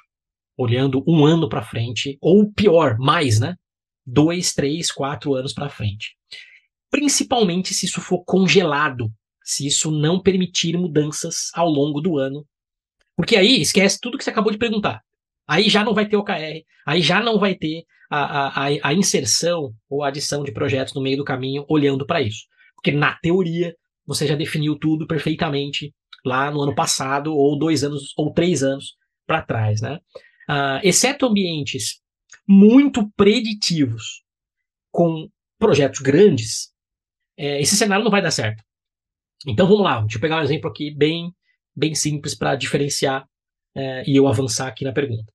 olhando 0.59 1.03
um 1.09 1.25
ano 1.25 1.49
para 1.49 1.63
frente, 1.63 2.19
ou 2.21 2.53
pior, 2.53 2.99
mais, 2.99 3.41
né? 3.41 3.57
Dois, 4.05 4.53
três, 4.53 4.93
quatro 4.93 5.35
anos 5.35 5.55
para 5.55 5.71
frente. 5.71 6.19
Principalmente 6.91 7.73
se 7.73 7.87
isso 7.87 8.03
for 8.03 8.23
congelado, 8.27 9.11
se 9.51 9.67
isso 9.67 9.91
não 9.91 10.23
permitir 10.23 10.77
mudanças 10.77 11.51
ao 11.55 11.69
longo 11.69 12.01
do 12.01 12.19
ano. 12.19 12.47
Porque 13.17 13.37
aí 13.37 13.61
esquece 13.61 13.99
tudo 14.01 14.17
que 14.17 14.23
você 14.23 14.31
acabou 14.31 14.53
de 14.53 14.59
perguntar. 14.59 15.01
Aí 15.47 15.69
já 15.69 15.83
não 15.83 15.93
vai 15.93 16.09
ter 16.09 16.17
OKR, 16.17 16.63
aí 16.87 17.03
já 17.03 17.21
não 17.21 17.37
vai 17.37 17.57
ter 17.57 17.83
a, 18.09 18.67
a, 18.67 18.69
a 18.85 18.95
inserção 18.95 19.75
ou 19.89 20.05
a 20.05 20.09
adição 20.09 20.45
de 20.45 20.53
projetos 20.53 20.95
no 20.95 21.03
meio 21.03 21.17
do 21.17 21.25
caminho 21.25 21.65
olhando 21.69 22.07
para 22.07 22.23
isso. 22.23 22.45
Porque 22.77 22.93
na 22.93 23.17
teoria 23.17 23.75
você 24.07 24.25
já 24.25 24.37
definiu 24.37 24.79
tudo 24.79 25.05
perfeitamente 25.05 25.93
lá 26.25 26.49
no 26.49 26.63
ano 26.63 26.75
passado, 26.75 27.35
ou 27.35 27.59
dois 27.59 27.83
anos, 27.83 28.13
ou 28.17 28.33
três 28.33 28.63
anos 28.63 28.95
para 29.27 29.43
trás, 29.43 29.81
né? 29.81 29.99
Uh, 30.49 30.81
exceto 30.85 31.27
ambientes 31.27 32.01
muito 32.47 33.11
preditivos, 33.17 34.23
com 34.93 35.29
projetos 35.59 36.01
grandes, 36.01 36.71
é, 37.37 37.61
esse 37.61 37.77
cenário 37.77 38.05
não 38.05 38.11
vai 38.11 38.23
dar 38.23 38.31
certo. 38.31 38.63
Então 39.47 39.67
vamos 39.67 39.83
lá, 39.83 40.01
deixa 40.01 40.17
eu 40.17 40.21
pegar 40.21 40.39
um 40.39 40.43
exemplo 40.43 40.71
aqui 40.71 40.91
bem, 40.91 41.35
bem 41.75 41.95
simples 41.95 42.35
para 42.35 42.57
diferenciar 42.57 43.27
é, 43.75 44.05
e 44.07 44.17
eu 44.17 44.27
avançar 44.27 44.69
aqui 44.69 44.85
na 44.85 44.93
pergunta. 44.93 45.33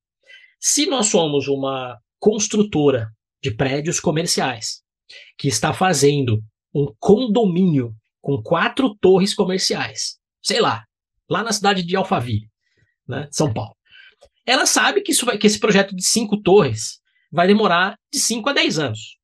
Se 0.59 0.85
nós 0.85 1.07
somos 1.07 1.47
uma 1.47 1.99
construtora 2.19 3.11
de 3.41 3.51
prédios 3.51 3.99
comerciais 3.99 4.81
que 5.37 5.47
está 5.47 5.73
fazendo 5.73 6.43
um 6.73 6.93
condomínio 6.99 7.95
com 8.21 8.41
quatro 8.41 8.95
torres 8.99 9.33
comerciais, 9.33 10.17
sei 10.41 10.59
lá, 10.59 10.83
lá 11.29 11.43
na 11.43 11.51
cidade 11.51 11.83
de 11.83 11.95
Alphaville, 11.95 12.49
né, 13.07 13.27
São 13.31 13.53
Paulo. 13.53 13.75
Ela 14.45 14.65
sabe 14.65 15.01
que, 15.01 15.11
isso 15.11 15.25
vai, 15.25 15.37
que 15.37 15.47
esse 15.47 15.59
projeto 15.59 15.95
de 15.95 16.03
cinco 16.03 16.41
torres 16.41 16.99
vai 17.31 17.47
demorar 17.47 17.99
de 18.11 18.19
5 18.19 18.49
a 18.49 18.53
10 18.53 18.79
anos. 18.79 19.17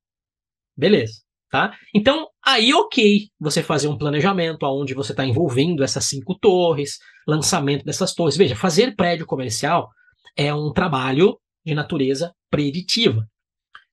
Beleza, 0.76 1.21
tá? 1.52 1.76
Então, 1.94 2.26
aí 2.42 2.72
ok 2.72 3.28
você 3.38 3.62
fazer 3.62 3.86
um 3.86 3.98
planejamento 3.98 4.64
onde 4.64 4.94
você 4.94 5.12
está 5.12 5.22
envolvendo 5.22 5.84
essas 5.84 6.06
cinco 6.06 6.34
torres, 6.40 6.98
lançamento 7.28 7.84
dessas 7.84 8.14
torres. 8.14 8.38
Veja, 8.38 8.56
fazer 8.56 8.96
prédio 8.96 9.26
comercial 9.26 9.90
é 10.34 10.52
um 10.54 10.72
trabalho 10.72 11.38
de 11.62 11.74
natureza 11.74 12.32
preditiva. 12.50 13.28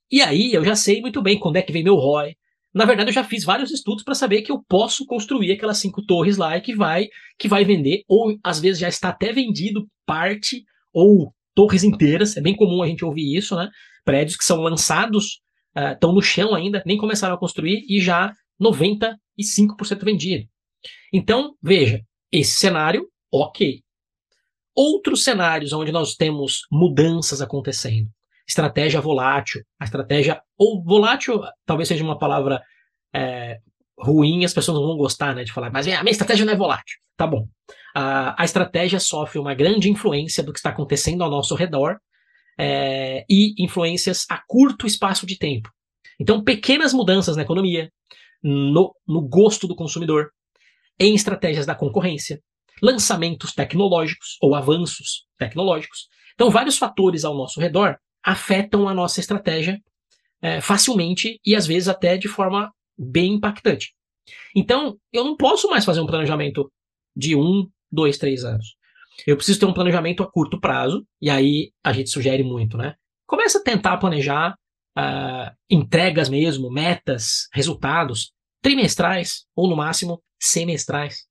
E 0.09 0.21
aí 0.21 0.53
eu 0.53 0.63
já 0.63 0.73
sei 0.73 1.01
muito 1.01 1.21
bem 1.21 1.37
quando 1.37 1.57
é 1.57 1.61
que 1.61 1.73
vem 1.73 1.83
meu 1.83 1.95
ROI, 1.95 2.33
na 2.73 2.85
verdade, 2.85 3.09
eu 3.09 3.13
já 3.13 3.23
fiz 3.25 3.43
vários 3.43 3.71
estudos 3.71 4.05
para 4.05 4.15
saber 4.15 4.41
que 4.41 4.51
eu 4.51 4.63
posso 4.69 5.05
construir 5.05 5.51
aquelas 5.51 5.79
cinco 5.79 6.05
torres 6.05 6.37
lá 6.37 6.55
e 6.55 6.61
que 6.61 6.73
vai, 6.73 7.07
que 7.37 7.47
vai 7.47 7.65
vender, 7.65 8.03
ou 8.07 8.37
às 8.41 8.59
vezes 8.59 8.79
já 8.79 8.87
está 8.87 9.09
até 9.09 9.33
vendido 9.33 9.87
parte 10.05 10.63
ou 10.93 11.33
torres 11.53 11.83
inteiras. 11.83 12.37
É 12.37 12.41
bem 12.41 12.55
comum 12.55 12.83
a 12.83 12.87
gente 12.87 13.03
ouvir 13.03 13.35
isso, 13.35 13.55
né? 13.55 13.69
Prédios 14.05 14.37
que 14.37 14.45
são 14.45 14.61
lançados, 14.61 15.41
estão 15.75 16.11
uh, 16.11 16.13
no 16.13 16.21
chão 16.21 16.55
ainda, 16.55 16.83
nem 16.85 16.97
começaram 16.97 17.35
a 17.35 17.39
construir 17.39 17.85
e 17.87 17.99
já 17.99 18.33
95% 18.61 19.17
vendido. 20.03 20.47
Então, 21.13 21.55
veja, 21.61 22.01
esse 22.31 22.51
cenário, 22.51 23.07
ok. 23.31 23.81
Outros 24.75 25.23
cenários 25.23 25.73
onde 25.73 25.91
nós 25.91 26.15
temos 26.15 26.61
mudanças 26.71 27.41
acontecendo 27.41 28.09
estratégia 28.49 28.99
volátil. 28.99 29.63
A 29.79 29.85
estratégia, 29.85 30.41
ou 30.57 30.83
volátil 30.83 31.41
talvez 31.65 31.87
seja 31.87 32.03
uma 32.03 32.17
palavra 32.17 32.61
é, 33.13 33.59
ruim, 33.97 34.43
as 34.43 34.53
pessoas 34.53 34.77
não 34.77 34.87
vão 34.87 34.97
gostar 34.97 35.35
né, 35.35 35.43
de 35.43 35.53
falar, 35.53 35.71
mas 35.71 35.87
a 35.87 36.01
minha 36.01 36.11
estratégia 36.11 36.45
não 36.45 36.53
é 36.53 36.55
volátil. 36.55 36.97
Tá 37.15 37.27
bom. 37.27 37.47
A, 37.95 38.41
a 38.41 38.45
estratégia 38.45 38.99
sofre 38.99 39.37
uma 39.37 39.53
grande 39.53 39.89
influência 39.89 40.43
do 40.43 40.51
que 40.51 40.57
está 40.59 40.71
acontecendo 40.71 41.23
ao 41.23 41.29
nosso 41.29 41.53
redor 41.53 41.99
é, 42.59 43.25
e 43.29 43.53
influências 43.63 44.25
a 44.29 44.37
curto 44.45 44.85
espaço 44.85 45.25
de 45.25 45.37
tempo. 45.37 45.71
Então, 46.19 46.43
pequenas 46.43 46.93
mudanças 46.93 47.37
na 47.37 47.43
economia, 47.43 47.89
no, 48.43 48.93
no 49.07 49.21
gosto 49.21 49.65
do 49.65 49.75
consumidor, 49.75 50.31
em 50.99 51.15
estratégias 51.15 51.65
da 51.65 51.73
concorrência, 51.73 52.41
lançamentos 52.81 53.53
tecnológicos 53.53 54.37
ou 54.41 54.53
avanços 54.53 55.25
tecnológicos. 55.37 56.07
Então, 56.33 56.49
vários 56.49 56.77
fatores 56.77 57.23
ao 57.23 57.35
nosso 57.35 57.59
redor 57.61 57.97
afetam 58.21 58.89
a 58.89 58.93
nossa 58.93 59.21
estratégia 59.21 59.79
é, 60.41 60.59
facilmente 60.59 61.39
e 61.45 61.55
às 61.55 61.65
vezes 61.65 61.87
até 61.87 62.17
de 62.17 62.27
forma 62.27 62.71
bem 62.97 63.35
impactante. 63.35 63.93
Então, 64.53 64.97
eu 65.13 65.23
não 65.23 65.37
posso 65.37 65.69
mais 65.69 65.85
fazer 65.85 66.01
um 66.01 66.05
planejamento 66.05 66.69
de 67.15 67.35
um, 67.35 67.65
dois, 67.89 68.17
três 68.17 68.43
anos. 68.43 68.75
Eu 69.25 69.35
preciso 69.35 69.59
ter 69.59 69.65
um 69.65 69.73
planejamento 69.73 70.23
a 70.23 70.31
curto 70.31 70.59
prazo, 70.59 71.05
e 71.21 71.29
aí 71.29 71.71
a 71.83 71.93
gente 71.93 72.09
sugere 72.09 72.43
muito, 72.43 72.77
né? 72.77 72.95
Começa 73.25 73.59
a 73.59 73.63
tentar 73.63 73.97
planejar 73.97 74.55
uh, 74.97 75.55
entregas 75.69 76.29
mesmo, 76.29 76.71
metas, 76.71 77.47
resultados 77.53 78.31
trimestrais 78.61 79.45
ou 79.55 79.69
no 79.69 79.75
máximo 79.75 80.21
semestrais. 80.39 81.25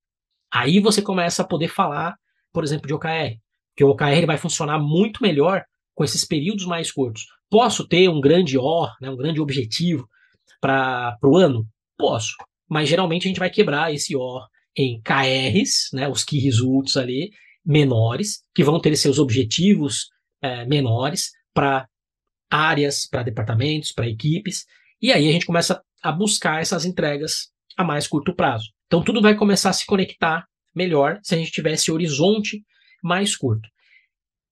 Aí 0.52 0.80
você 0.80 1.02
começa 1.02 1.42
a 1.42 1.46
poder 1.46 1.68
falar, 1.68 2.16
por 2.52 2.64
exemplo, 2.64 2.86
de 2.86 2.94
OKR. 2.94 3.36
Porque 3.70 3.84
o 3.84 3.90
OKR 3.90 4.26
vai 4.26 4.38
funcionar 4.38 4.78
muito 4.78 5.22
melhor 5.22 5.62
com 5.94 6.04
esses 6.04 6.24
períodos 6.24 6.64
mais 6.64 6.90
curtos. 6.90 7.26
Posso 7.50 7.86
ter 7.86 8.08
um 8.08 8.20
grande 8.20 8.58
OR, 8.58 8.92
né, 9.00 9.10
um 9.10 9.16
grande 9.16 9.40
objetivo 9.40 10.08
para 10.60 11.16
o 11.22 11.36
ano? 11.36 11.66
Posso. 11.96 12.34
Mas 12.68 12.88
geralmente 12.88 13.24
a 13.24 13.28
gente 13.28 13.40
vai 13.40 13.50
quebrar 13.50 13.92
esse 13.92 14.16
OR 14.16 14.46
em 14.76 15.00
KRs, 15.02 15.88
né, 15.92 16.08
os 16.08 16.24
Key 16.24 16.38
Results 16.38 16.96
ali, 16.96 17.30
menores, 17.68 18.42
que 18.54 18.64
vão 18.64 18.80
ter 18.80 18.96
seus 18.96 19.18
objetivos 19.18 20.08
é, 20.40 20.64
menores 20.64 21.32
para 21.52 21.86
áreas, 22.50 23.06
para 23.06 23.22
departamentos, 23.22 23.92
para 23.92 24.08
equipes. 24.08 24.64
E 25.02 25.12
aí 25.12 25.28
a 25.28 25.32
gente 25.32 25.44
começa 25.44 25.82
a 26.02 26.10
buscar 26.10 26.62
essas 26.62 26.86
entregas 26.86 27.50
a 27.76 27.84
mais 27.84 28.08
curto 28.08 28.34
prazo. 28.34 28.70
Então 28.86 29.04
tudo 29.04 29.20
vai 29.20 29.36
começar 29.36 29.68
a 29.68 29.74
se 29.74 29.84
conectar 29.84 30.46
melhor 30.74 31.20
se 31.22 31.34
a 31.34 31.38
gente 31.38 31.52
tivesse 31.52 31.92
horizonte 31.92 32.64
mais 33.02 33.36
curto. 33.36 33.68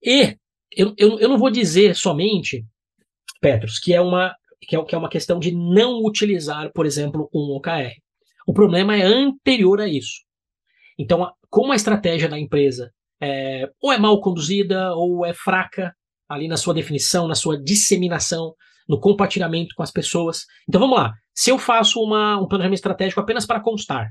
E 0.02 0.36
eu, 0.70 0.94
eu, 0.98 1.18
eu 1.18 1.28
não 1.28 1.38
vou 1.38 1.50
dizer 1.50 1.96
somente, 1.96 2.66
Petros, 3.40 3.78
que 3.78 3.94
é 3.94 4.00
uma 4.00 4.34
que 4.60 4.76
é, 4.76 4.84
que 4.84 4.94
é 4.94 4.98
uma 4.98 5.08
questão 5.08 5.38
de 5.38 5.52
não 5.52 6.04
utilizar, 6.04 6.70
por 6.72 6.84
exemplo, 6.84 7.30
um 7.32 7.56
OKR. 7.56 7.94
O 8.46 8.52
problema 8.52 8.96
é 8.96 9.02
anterior 9.02 9.80
a 9.80 9.88
isso. 9.88 10.24
Então, 10.98 11.30
como 11.48 11.72
a 11.72 11.76
estratégia 11.76 12.28
da 12.28 12.38
empresa 12.38 12.90
é, 13.20 13.70
ou 13.80 13.92
é 13.92 13.98
mal 13.98 14.20
conduzida 14.20 14.94
ou 14.94 15.24
é 15.24 15.32
fraca 15.32 15.94
ali 16.28 16.48
na 16.48 16.56
sua 16.56 16.74
definição, 16.74 17.28
na 17.28 17.34
sua 17.34 17.60
disseminação, 17.60 18.54
no 18.88 19.00
compartilhamento 19.00 19.74
com 19.74 19.82
as 19.82 19.90
pessoas. 19.90 20.44
Então 20.68 20.80
vamos 20.80 20.96
lá. 20.96 21.12
Se 21.34 21.50
eu 21.50 21.58
faço 21.58 22.00
uma, 22.00 22.40
um 22.40 22.48
planejamento 22.48 22.78
estratégico 22.78 23.20
apenas 23.20 23.46
para 23.46 23.60
constar 23.60 24.10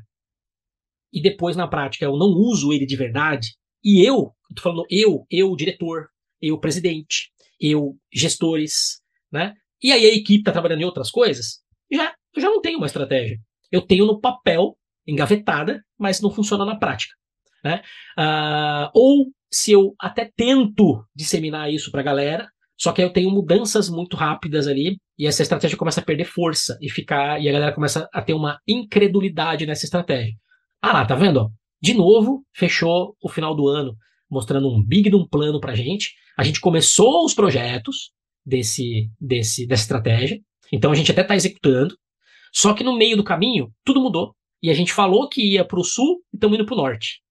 e 1.12 1.22
depois 1.22 1.56
na 1.56 1.68
prática 1.68 2.06
eu 2.06 2.18
não 2.18 2.28
uso 2.28 2.74
ele 2.74 2.86
de 2.86 2.96
verdade, 2.96 3.56
e 3.84 4.04
eu, 4.06 4.34
estou 4.50 4.64
falando 4.64 4.86
eu, 4.90 5.26
eu 5.30 5.56
diretor, 5.56 6.08
eu 6.42 6.60
presidente, 6.60 7.32
eu 7.60 7.96
gestores, 8.14 9.02
né? 9.32 9.54
E 9.82 9.92
aí 9.92 10.06
a 10.06 10.14
equipe 10.14 10.40
está 10.40 10.52
trabalhando 10.52 10.82
em 10.82 10.86
outras 10.86 11.10
coisas, 11.10 11.62
já, 11.92 12.14
eu 12.36 12.42
já 12.42 12.50
não 12.50 12.62
tenho 12.62 12.78
uma 12.78 12.88
estratégia. 12.88 13.38
Eu 13.72 13.82
tenho 13.82 14.06
no 14.06 14.20
papel, 14.20 14.78
engavetada, 15.08 15.84
mas 15.98 16.22
não 16.22 16.32
funciona 16.32 16.66
na 16.66 16.78
prática. 16.78 17.14
Né? 17.66 17.82
Uh, 18.16 18.92
ou 18.94 19.26
se 19.52 19.72
eu 19.72 19.96
até 20.00 20.30
tento 20.36 21.04
disseminar 21.16 21.74
isso 21.74 21.90
para 21.90 22.02
a 22.02 22.04
galera, 22.04 22.48
só 22.78 22.92
que 22.92 23.02
aí 23.02 23.08
eu 23.08 23.12
tenho 23.12 23.32
mudanças 23.32 23.90
muito 23.90 24.16
rápidas 24.16 24.68
ali 24.68 24.98
e 25.18 25.26
essa 25.26 25.42
estratégia 25.42 25.76
começa 25.76 26.00
a 26.00 26.04
perder 26.04 26.26
força 26.26 26.78
e 26.80 26.92
ficar 26.92 27.42
e 27.42 27.50
a 27.50 27.52
galera 27.52 27.74
começa 27.74 28.08
a 28.14 28.22
ter 28.22 28.34
uma 28.34 28.60
incredulidade 28.68 29.66
nessa 29.66 29.86
estratégia. 29.86 30.36
Ah 30.80 30.94
lá, 30.94 31.06
tá 31.08 31.16
vendo? 31.16 31.52
De 31.82 31.96
novo, 31.96 32.46
fechou 32.54 33.16
o 33.20 33.28
final 33.28 33.56
do 33.56 33.68
ano 33.68 33.96
mostrando 34.30 34.70
um 34.70 34.84
big 34.84 35.10
de 35.10 35.16
um 35.16 35.28
plano 35.28 35.60
pra 35.60 35.74
gente. 35.74 36.14
A 36.38 36.44
gente 36.44 36.60
começou 36.60 37.26
os 37.26 37.34
projetos 37.34 38.12
desse, 38.46 39.10
desse 39.20 39.66
dessa 39.66 39.84
estratégia. 39.84 40.40
Então 40.72 40.92
a 40.92 40.96
gente 40.96 41.12
até 41.12 41.22
está 41.22 41.36
executando. 41.36 41.96
Só 42.54 42.74
que 42.74 42.84
no 42.84 42.96
meio 42.96 43.18
do 43.18 43.24
caminho, 43.24 43.72
tudo 43.84 44.02
mudou. 44.02 44.36
E 44.62 44.70
a 44.70 44.74
gente 44.74 44.94
falou 44.94 45.28
que 45.28 45.54
ia 45.54 45.66
para 45.66 45.80
o 45.80 45.84
sul 45.84 46.22
e 46.32 46.38
estamos 46.38 46.58
indo 46.58 46.66
para 46.66 46.76
o 46.76 46.78
norte. 46.78 47.22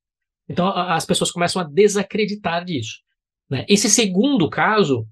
Então 0.48 0.68
as 0.68 1.07
pessoas 1.07 1.30
começam 1.30 1.61
a 1.61 1.64
desacreditar 1.64 2.64
disso. 2.64 2.98
Né? 3.48 3.64
Esse 3.68 3.88
segundo 3.88 4.48
caso, 4.48 5.07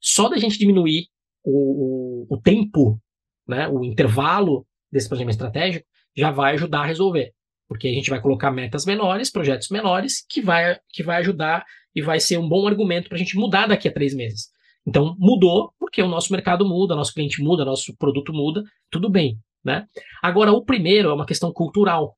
só 0.00 0.28
da 0.28 0.36
gente 0.36 0.58
diminuir 0.58 1.06
o, 1.44 2.26
o, 2.30 2.34
o 2.34 2.40
tempo, 2.40 3.00
né, 3.46 3.68
o 3.68 3.84
intervalo 3.84 4.66
desse 4.90 5.08
planejamento 5.08 5.34
estratégico, 5.34 5.86
já 6.16 6.30
vai 6.30 6.54
ajudar 6.54 6.82
a 6.82 6.86
resolver. 6.86 7.32
Porque 7.68 7.88
a 7.88 7.92
gente 7.92 8.10
vai 8.10 8.20
colocar 8.20 8.50
metas 8.50 8.84
menores, 8.84 9.30
projetos 9.30 9.68
menores, 9.70 10.24
que 10.28 10.42
vai, 10.42 10.78
que 10.92 11.02
vai 11.02 11.18
ajudar 11.18 11.64
e 11.94 12.02
vai 12.02 12.20
ser 12.20 12.38
um 12.38 12.48
bom 12.48 12.66
argumento 12.66 13.08
para 13.08 13.16
a 13.16 13.18
gente 13.18 13.36
mudar 13.36 13.66
daqui 13.66 13.88
a 13.88 13.92
três 13.92 14.14
meses. 14.14 14.50
Então, 14.86 15.16
mudou, 15.18 15.72
porque 15.78 16.02
o 16.02 16.08
nosso 16.08 16.32
mercado 16.32 16.66
muda, 16.66 16.96
nosso 16.96 17.14
cliente 17.14 17.42
muda, 17.42 17.64
nosso 17.64 17.96
produto 17.96 18.32
muda, 18.32 18.62
tudo 18.90 19.08
bem. 19.08 19.38
Né? 19.64 19.86
Agora, 20.22 20.52
o 20.52 20.64
primeiro 20.64 21.08
é 21.08 21.14
uma 21.14 21.26
questão 21.26 21.52
cultural. 21.52 22.16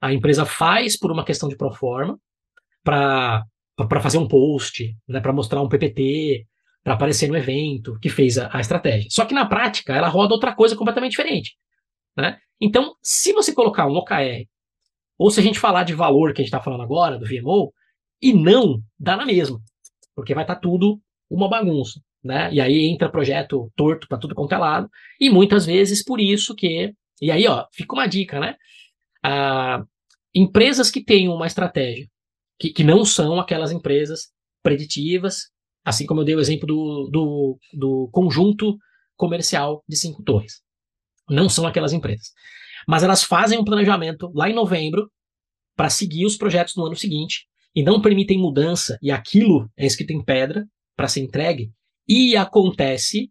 A 0.00 0.12
empresa 0.12 0.44
faz 0.44 0.98
por 0.98 1.10
uma 1.10 1.24
questão 1.24 1.48
de 1.48 1.56
proforma, 1.56 2.18
para 2.82 3.44
fazer 4.02 4.18
um 4.18 4.28
post, 4.28 4.94
né, 5.08 5.20
para 5.20 5.32
mostrar 5.32 5.62
um 5.62 5.68
PPT, 5.68 6.46
para 6.82 6.94
aparecer 6.94 7.28
no 7.28 7.36
evento, 7.36 7.98
que 7.98 8.10
fez 8.10 8.36
a, 8.36 8.50
a, 8.52 8.60
estratégia. 8.60 9.08
Só 9.10 9.24
que 9.24 9.34
na 9.34 9.46
prática, 9.46 9.94
ela 9.94 10.08
roda 10.08 10.34
outra 10.34 10.54
coisa 10.54 10.76
completamente 10.76 11.12
diferente. 11.12 11.56
Né? 12.16 12.38
Então, 12.60 12.94
se 13.02 13.32
você 13.32 13.54
colocar 13.54 13.86
um 13.86 13.96
OKR, 13.96 14.46
ou 15.18 15.30
se 15.30 15.40
a 15.40 15.42
gente 15.42 15.58
falar 15.58 15.84
de 15.84 15.94
valor 15.94 16.34
que 16.34 16.42
a 16.42 16.44
gente 16.44 16.52
está 16.52 16.62
falando 16.62 16.82
agora, 16.82 17.18
do 17.18 17.26
VMO, 17.26 17.72
e 18.20 18.32
não, 18.32 18.82
dá 18.98 19.16
na 19.16 19.24
mesma. 19.24 19.60
Porque 20.14 20.34
vai 20.34 20.44
estar 20.44 20.56
tá 20.56 20.60
tudo 20.60 21.00
uma 21.30 21.48
bagunça. 21.48 22.00
Né? 22.22 22.52
E 22.52 22.60
aí 22.60 22.86
entra 22.86 23.08
projeto 23.08 23.70
torto 23.76 24.08
para 24.08 24.18
tudo 24.18 24.34
quanto 24.34 24.54
é 24.54 24.58
lado. 24.58 24.88
E 25.20 25.30
muitas 25.30 25.66
vezes 25.66 26.02
por 26.02 26.20
isso 26.20 26.54
que. 26.54 26.92
E 27.20 27.30
aí, 27.30 27.46
ó, 27.46 27.66
fica 27.72 27.94
uma 27.94 28.06
dica, 28.06 28.40
né? 28.40 28.56
Ah, 29.24 29.82
empresas 30.34 30.90
que 30.90 31.02
têm 31.02 31.28
uma 31.28 31.46
estratégia, 31.46 32.06
que, 32.58 32.70
que 32.70 32.84
não 32.84 33.04
são 33.04 33.40
aquelas 33.40 33.72
empresas 33.72 34.28
preditivas, 34.62 35.50
assim 35.84 36.04
como 36.04 36.20
eu 36.20 36.24
dei 36.24 36.34
o 36.34 36.40
exemplo 36.40 36.66
do, 36.66 37.08
do, 37.10 37.58
do 37.72 38.08
conjunto 38.12 38.76
comercial 39.16 39.82
de 39.88 39.96
cinco 39.96 40.22
torres. 40.22 40.62
Não 41.28 41.48
são 41.48 41.66
aquelas 41.66 41.92
empresas. 41.92 42.32
Mas 42.86 43.02
elas 43.02 43.24
fazem 43.24 43.58
um 43.58 43.64
planejamento 43.64 44.30
lá 44.34 44.48
em 44.48 44.54
novembro 44.54 45.10
para 45.76 45.88
seguir 45.88 46.26
os 46.26 46.36
projetos 46.36 46.76
no 46.76 46.84
ano 46.84 46.96
seguinte 46.96 47.46
e 47.74 47.82
não 47.82 48.00
permitem 48.00 48.38
mudança, 48.38 48.96
e 49.02 49.10
aquilo 49.10 49.68
é 49.76 49.84
escrito 49.84 50.12
em 50.12 50.22
pedra 50.22 50.64
para 50.96 51.08
ser 51.08 51.20
entregue. 51.20 51.72
E 52.06 52.36
acontece 52.36 53.30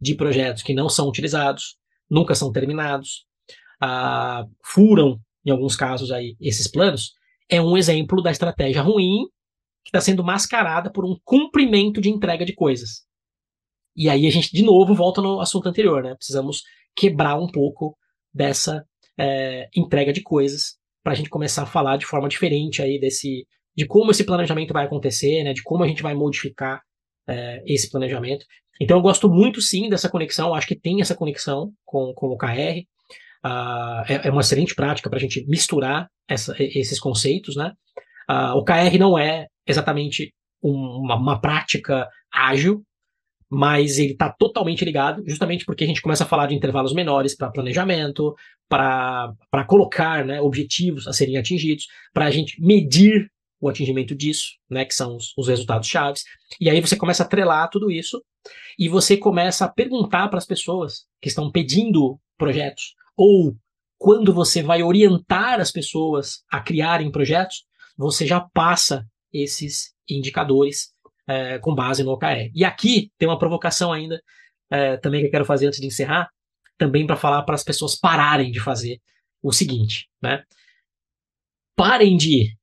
de 0.00 0.14
projetos 0.14 0.62
que 0.62 0.74
não 0.74 0.88
são 0.88 1.08
utilizados, 1.08 1.76
nunca 2.08 2.34
são 2.34 2.52
terminados, 2.52 3.26
ah, 3.80 4.44
furam 4.64 5.18
em 5.44 5.50
alguns 5.50 5.76
casos 5.76 6.10
aí, 6.12 6.36
esses 6.40 6.68
planos, 6.68 7.12
é 7.48 7.60
um 7.60 7.76
exemplo 7.76 8.22
da 8.22 8.30
estratégia 8.30 8.82
ruim 8.82 9.26
que 9.82 9.88
está 9.88 10.00
sendo 10.00 10.22
mascarada 10.22 10.90
por 10.90 11.04
um 11.04 11.16
cumprimento 11.24 12.00
de 12.00 12.10
entrega 12.10 12.44
de 12.44 12.54
coisas. 12.54 13.04
E 13.96 14.08
aí 14.08 14.26
a 14.26 14.30
gente, 14.30 14.52
de 14.52 14.62
novo, 14.62 14.94
volta 14.94 15.20
no 15.20 15.40
assunto 15.40 15.68
anterior, 15.68 16.02
né? 16.02 16.14
Precisamos 16.14 16.62
quebrar 16.94 17.38
um 17.38 17.46
pouco 17.46 17.96
dessa 18.32 18.84
é, 19.18 19.68
entrega 19.74 20.12
de 20.12 20.22
coisas 20.22 20.78
para 21.02 21.12
a 21.12 21.16
gente 21.16 21.30
começar 21.30 21.62
a 21.62 21.66
falar 21.66 21.96
de 21.96 22.06
forma 22.06 22.28
diferente 22.28 22.82
aí 22.82 23.00
desse, 23.00 23.46
de 23.76 23.86
como 23.86 24.10
esse 24.10 24.24
planejamento 24.24 24.72
vai 24.72 24.84
acontecer, 24.84 25.42
né? 25.42 25.52
De 25.52 25.62
como 25.62 25.82
a 25.82 25.88
gente 25.88 26.02
vai 26.02 26.14
modificar 26.14 26.82
é, 27.26 27.62
esse 27.66 27.90
planejamento. 27.90 28.44
Então 28.80 28.96
eu 28.96 29.02
gosto 29.02 29.28
muito 29.28 29.60
sim 29.60 29.88
dessa 29.88 30.08
conexão, 30.08 30.54
acho 30.54 30.66
que 30.66 30.78
tem 30.78 31.00
essa 31.00 31.14
conexão 31.14 31.72
com, 31.84 32.12
com 32.14 32.28
o 32.28 32.36
KR. 32.36 32.84
Uh, 33.44 34.04
é, 34.06 34.28
é, 34.28 34.30
uma 34.30 34.42
excelente 34.42 34.74
prática 34.74 35.08
para 35.08 35.18
a 35.18 35.20
gente 35.20 35.46
misturar 35.48 36.08
essa, 36.28 36.54
esses 36.58 37.00
conceitos, 37.00 37.56
né? 37.56 37.72
Uh, 38.30 38.56
o 38.56 38.64
KR 38.64 38.98
não 38.98 39.18
é 39.18 39.46
exatamente 39.66 40.34
uma, 40.62 41.16
uma 41.16 41.40
prática 41.40 42.06
ágil, 42.32 42.84
mas 43.50 43.98
ele 43.98 44.12
está 44.12 44.30
totalmente 44.30 44.84
ligado, 44.84 45.24
justamente 45.26 45.64
porque 45.64 45.82
a 45.82 45.86
gente 45.86 46.00
começa 46.00 46.22
a 46.22 46.26
falar 46.26 46.46
de 46.46 46.54
intervalos 46.54 46.94
menores 46.94 47.34
para 47.34 47.50
planejamento, 47.50 48.34
para 48.68 49.64
colocar 49.66 50.24
né, 50.24 50.40
objetivos 50.40 51.08
a 51.08 51.12
serem 51.12 51.36
atingidos, 51.36 51.86
para 52.12 52.26
a 52.26 52.30
gente 52.30 52.62
medir 52.62 53.28
o 53.60 53.68
atingimento 53.68 54.14
disso, 54.14 54.50
né, 54.70 54.84
que 54.84 54.94
são 54.94 55.16
os, 55.16 55.32
os 55.36 55.48
resultados 55.48 55.88
chaves. 55.88 56.22
E 56.60 56.70
aí 56.70 56.80
você 56.80 56.96
começa 56.96 57.24
a 57.24 57.26
atrelar 57.26 57.68
tudo 57.68 57.90
isso 57.90 58.22
e 58.78 58.88
você 58.88 59.16
começa 59.16 59.64
a 59.64 59.68
perguntar 59.68 60.28
para 60.28 60.38
as 60.38 60.46
pessoas 60.46 61.06
que 61.20 61.28
estão 61.28 61.50
pedindo 61.50 62.18
projetos 62.38 62.94
ou 63.20 63.54
quando 63.98 64.32
você 64.32 64.62
vai 64.62 64.82
orientar 64.82 65.60
as 65.60 65.70
pessoas 65.70 66.42
a 66.50 66.58
criarem 66.58 67.12
projetos, 67.12 67.66
você 67.94 68.26
já 68.26 68.40
passa 68.40 69.06
esses 69.30 69.92
indicadores 70.08 70.94
é, 71.28 71.58
com 71.58 71.74
base 71.74 72.02
no 72.02 72.12
OKR. 72.12 72.50
E 72.54 72.64
aqui 72.64 73.12
tem 73.18 73.28
uma 73.28 73.38
provocação 73.38 73.92
ainda 73.92 74.22
é, 74.70 74.96
também 74.96 75.20
que 75.20 75.26
eu 75.26 75.30
quero 75.30 75.44
fazer 75.44 75.66
antes 75.66 75.78
de 75.78 75.86
encerrar, 75.86 76.30
também 76.78 77.06
para 77.06 77.14
falar 77.14 77.42
para 77.42 77.54
as 77.54 77.62
pessoas 77.62 77.94
pararem 77.94 78.50
de 78.50 78.58
fazer 78.58 78.98
o 79.42 79.52
seguinte, 79.52 80.08
né? 80.22 80.42
Parem 81.76 82.16
de 82.16 82.56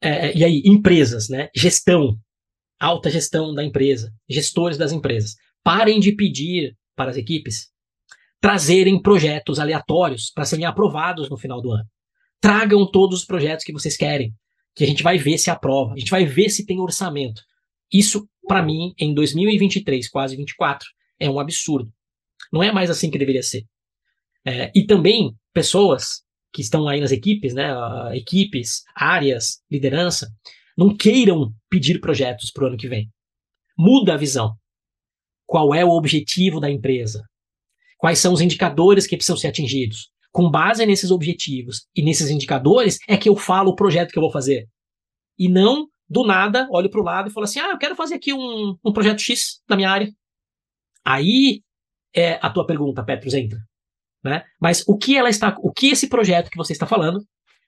é, 0.00 0.34
e 0.34 0.42
aí 0.42 0.62
empresas, 0.64 1.28
né? 1.28 1.50
Gestão, 1.54 2.18
alta 2.80 3.10
gestão 3.10 3.54
da 3.54 3.62
empresa, 3.62 4.10
gestores 4.26 4.78
das 4.78 4.92
empresas, 4.92 5.36
parem 5.62 6.00
de 6.00 6.12
pedir 6.12 6.74
para 6.96 7.10
as 7.10 7.18
equipes 7.18 7.69
trazerem 8.40 9.00
projetos 9.00 9.58
aleatórios 9.58 10.30
para 10.30 10.44
serem 10.44 10.64
aprovados 10.64 11.28
no 11.28 11.36
final 11.36 11.60
do 11.60 11.72
ano. 11.72 11.84
Tragam 12.40 12.90
todos 12.90 13.20
os 13.20 13.24
projetos 13.26 13.64
que 13.64 13.72
vocês 13.72 13.96
querem, 13.96 14.34
que 14.74 14.82
a 14.82 14.86
gente 14.86 15.02
vai 15.02 15.18
ver 15.18 15.36
se 15.36 15.50
aprova, 15.50 15.92
a 15.92 15.98
gente 15.98 16.10
vai 16.10 16.24
ver 16.24 16.48
se 16.48 16.64
tem 16.64 16.80
orçamento. 16.80 17.42
Isso, 17.92 18.28
para 18.46 18.62
mim, 18.62 18.94
em 18.98 19.12
2023, 19.12 20.08
quase 20.08 20.36
24, 20.36 20.88
é 21.18 21.28
um 21.28 21.38
absurdo. 21.38 21.92
Não 22.52 22.62
é 22.62 22.72
mais 22.72 22.88
assim 22.88 23.10
que 23.10 23.18
deveria 23.18 23.42
ser. 23.42 23.64
É, 24.44 24.72
e 24.74 24.86
também, 24.86 25.36
pessoas 25.52 26.22
que 26.52 26.62
estão 26.62 26.88
aí 26.88 27.00
nas 27.00 27.12
equipes, 27.12 27.52
né, 27.52 27.70
equipes, 28.16 28.82
áreas, 28.94 29.62
liderança, 29.70 30.28
não 30.76 30.96
queiram 30.96 31.52
pedir 31.68 32.00
projetos 32.00 32.50
para 32.50 32.64
o 32.64 32.66
ano 32.68 32.76
que 32.76 32.88
vem. 32.88 33.10
Muda 33.78 34.14
a 34.14 34.16
visão. 34.16 34.54
Qual 35.46 35.74
é 35.74 35.84
o 35.84 35.90
objetivo 35.90 36.58
da 36.58 36.70
empresa? 36.70 37.22
Quais 38.00 38.18
são 38.18 38.32
os 38.32 38.40
indicadores 38.40 39.06
que 39.06 39.14
precisam 39.14 39.36
ser 39.36 39.48
atingidos? 39.48 40.10
Com 40.32 40.50
base 40.50 40.86
nesses 40.86 41.10
objetivos 41.10 41.86
e 41.94 42.02
nesses 42.02 42.30
indicadores 42.30 42.98
é 43.06 43.16
que 43.16 43.28
eu 43.28 43.36
falo 43.36 43.70
o 43.70 43.76
projeto 43.76 44.10
que 44.10 44.18
eu 44.18 44.22
vou 44.22 44.32
fazer. 44.32 44.66
E 45.38 45.50
não, 45.50 45.86
do 46.08 46.24
nada, 46.24 46.66
olho 46.70 46.88
para 46.88 47.00
o 47.00 47.04
lado 47.04 47.28
e 47.28 47.32
falo 47.32 47.44
assim: 47.44 47.60
ah, 47.60 47.70
eu 47.70 47.78
quero 47.78 47.94
fazer 47.94 48.14
aqui 48.14 48.32
um, 48.32 48.74
um 48.82 48.92
projeto 48.92 49.20
X 49.20 49.60
na 49.68 49.76
minha 49.76 49.90
área. 49.90 50.10
Aí 51.04 51.62
é 52.14 52.38
a 52.40 52.48
tua 52.48 52.66
pergunta, 52.66 53.04
Petrus, 53.04 53.34
entra. 53.34 53.58
Né? 54.24 54.44
Mas 54.58 54.82
o 54.88 54.96
que 54.96 55.16
ela 55.16 55.28
está, 55.28 55.54
o 55.60 55.70
que 55.70 55.88
esse 55.88 56.08
projeto 56.08 56.50
que 56.50 56.56
você 56.56 56.72
está 56.72 56.86
falando 56.86 57.22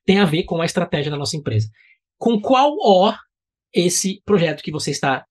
tem 0.05 0.19
a 0.19 0.25
ver 0.25 0.45
com 0.45 0.61
a 0.63 0.65
estratégia 0.65 1.11
da 1.11 1.19
nossa 1.19 1.37
empresa? 1.37 1.69
Com 2.19 2.41
qual 2.41 2.75
O 2.79 3.15
esse 3.73 4.23
projeto 4.25 4.63
que 4.63 4.71
você 4.71 4.91
está 4.91 5.27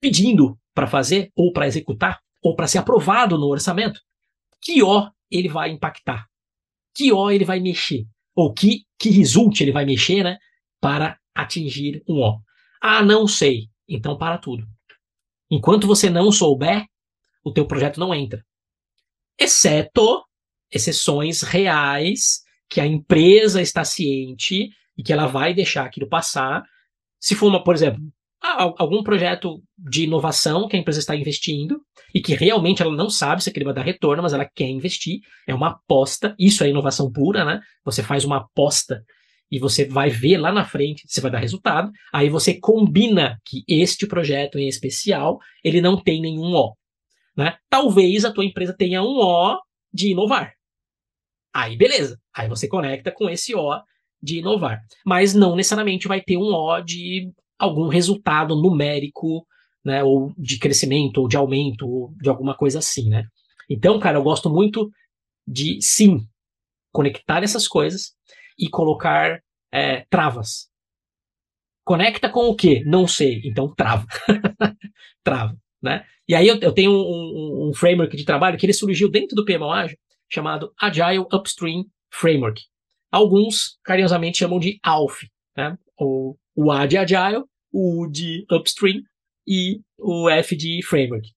pedindo 0.00 0.58
para 0.74 0.86
fazer 0.86 1.30
ou 1.34 1.52
para 1.52 1.66
executar 1.66 2.20
ou 2.42 2.54
para 2.54 2.66
ser 2.66 2.78
aprovado 2.78 3.36
no 3.36 3.46
orçamento, 3.46 4.00
que 4.66 4.82
O 4.82 5.08
ele 5.30 5.48
vai 5.48 5.70
impactar? 5.70 6.26
Que 6.92 7.12
O 7.12 7.30
ele 7.30 7.44
vai 7.44 7.60
mexer? 7.60 8.04
Ou 8.34 8.52
que 8.52 8.84
que 8.98 9.10
resulte 9.10 9.62
ele 9.62 9.70
vai 9.70 9.84
mexer, 9.84 10.24
né, 10.24 10.38
para 10.80 11.16
atingir 11.32 12.02
um 12.08 12.20
O? 12.20 12.40
Ah, 12.82 13.00
não 13.00 13.28
sei. 13.28 13.68
Então 13.88 14.18
para 14.18 14.38
tudo. 14.38 14.66
Enquanto 15.48 15.86
você 15.86 16.10
não 16.10 16.32
souber, 16.32 16.84
o 17.44 17.52
teu 17.52 17.64
projeto 17.64 18.00
não 18.00 18.12
entra. 18.12 18.44
Exceto 19.38 20.24
exceções 20.68 21.42
reais 21.42 22.42
que 22.68 22.80
a 22.80 22.86
empresa 22.86 23.62
está 23.62 23.84
ciente 23.84 24.70
e 24.98 25.02
que 25.04 25.12
ela 25.12 25.28
vai 25.28 25.54
deixar 25.54 25.84
aquilo 25.84 26.08
passar. 26.08 26.64
Se 27.20 27.36
for, 27.36 27.46
uma, 27.46 27.62
por 27.62 27.76
exemplo, 27.76 28.02
algum 28.78 29.02
projeto 29.02 29.62
de 29.78 30.04
inovação 30.04 30.68
que 30.68 30.76
a 30.76 30.78
empresa 30.78 30.98
está 30.98 31.14
investindo 31.14 31.80
e 32.14 32.20
que 32.20 32.34
realmente 32.34 32.82
ela 32.82 32.94
não 32.94 33.10
sabe 33.10 33.42
se 33.42 33.50
aquele 33.50 33.64
vai 33.64 33.74
dar 33.74 33.82
retorno, 33.82 34.22
mas 34.22 34.32
ela 34.32 34.48
quer 34.54 34.68
investir, 34.68 35.20
é 35.46 35.54
uma 35.54 35.70
aposta, 35.70 36.34
isso 36.38 36.64
é 36.64 36.68
inovação 36.68 37.10
pura, 37.10 37.44
né? 37.44 37.60
Você 37.84 38.02
faz 38.02 38.24
uma 38.24 38.38
aposta 38.38 39.02
e 39.50 39.58
você 39.58 39.84
vai 39.86 40.10
ver 40.10 40.38
lá 40.38 40.50
na 40.50 40.64
frente 40.64 41.04
se 41.06 41.20
vai 41.20 41.30
dar 41.30 41.38
resultado, 41.38 41.90
aí 42.12 42.28
você 42.28 42.58
combina 42.58 43.38
que 43.44 43.62
este 43.68 44.06
projeto 44.06 44.58
em 44.58 44.68
especial, 44.68 45.38
ele 45.62 45.80
não 45.80 46.02
tem 46.02 46.20
nenhum 46.20 46.52
O. 46.54 46.74
Né? 47.36 47.56
Talvez 47.68 48.24
a 48.24 48.32
tua 48.32 48.44
empresa 48.44 48.74
tenha 48.76 49.02
um 49.02 49.18
O 49.18 49.58
de 49.92 50.10
inovar. 50.10 50.52
Aí 51.54 51.76
beleza, 51.76 52.18
aí 52.34 52.48
você 52.48 52.66
conecta 52.68 53.12
com 53.12 53.28
esse 53.28 53.54
O 53.54 53.80
de 54.22 54.38
inovar. 54.38 54.80
Mas 55.04 55.34
não 55.34 55.54
necessariamente 55.54 56.08
vai 56.08 56.20
ter 56.20 56.36
um 56.36 56.52
O 56.52 56.80
de 56.80 57.30
algum 57.58 57.88
resultado 57.88 58.54
numérico, 58.54 59.46
né, 59.84 60.02
ou 60.02 60.32
de 60.36 60.58
crescimento, 60.58 61.18
ou 61.18 61.28
de 61.28 61.36
aumento, 61.36 61.86
ou 61.88 62.14
de 62.20 62.28
alguma 62.28 62.56
coisa 62.56 62.78
assim, 62.78 63.08
né? 63.08 63.24
Então, 63.68 63.98
cara, 63.98 64.18
eu 64.18 64.22
gosto 64.22 64.50
muito 64.50 64.90
de, 65.46 65.78
sim, 65.80 66.26
conectar 66.92 67.42
essas 67.42 67.68
coisas 67.68 68.12
e 68.58 68.68
colocar 68.68 69.40
é, 69.72 70.04
travas. 70.08 70.68
Conecta 71.84 72.28
com 72.28 72.48
o 72.48 72.56
quê? 72.56 72.82
Não 72.84 73.06
sei. 73.06 73.40
Então, 73.44 73.72
trava. 73.74 74.06
trava, 75.22 75.56
né? 75.80 76.04
E 76.28 76.34
aí 76.34 76.48
eu, 76.48 76.58
eu 76.60 76.72
tenho 76.72 76.90
um, 76.90 76.94
um, 76.94 77.68
um, 77.68 77.74
framework 77.74 78.16
de 78.16 78.24
trabalho 78.24 78.58
que 78.58 78.66
ele 78.66 78.72
surgiu 78.72 79.08
dentro 79.08 79.36
do 79.36 79.44
PMO 79.44 79.70
Ágil, 79.70 79.96
chamado 80.28 80.72
Agile 80.80 81.24
Upstream 81.32 81.84
Framework. 82.10 82.62
Alguns 83.12 83.78
carinhosamente 83.84 84.38
chamam 84.38 84.58
de 84.58 84.80
ALF, 84.82 85.28
né? 85.56 85.78
o, 85.98 86.36
o 86.56 86.72
A 86.72 86.86
de 86.86 86.96
Agile, 86.96 87.44
o 87.70 88.02
U 88.02 88.10
de 88.10 88.46
Upstream 88.50 89.02
e 89.46 89.80
o 89.98 90.28
F 90.30 90.56
de 90.56 90.80
Framework. 90.84 91.30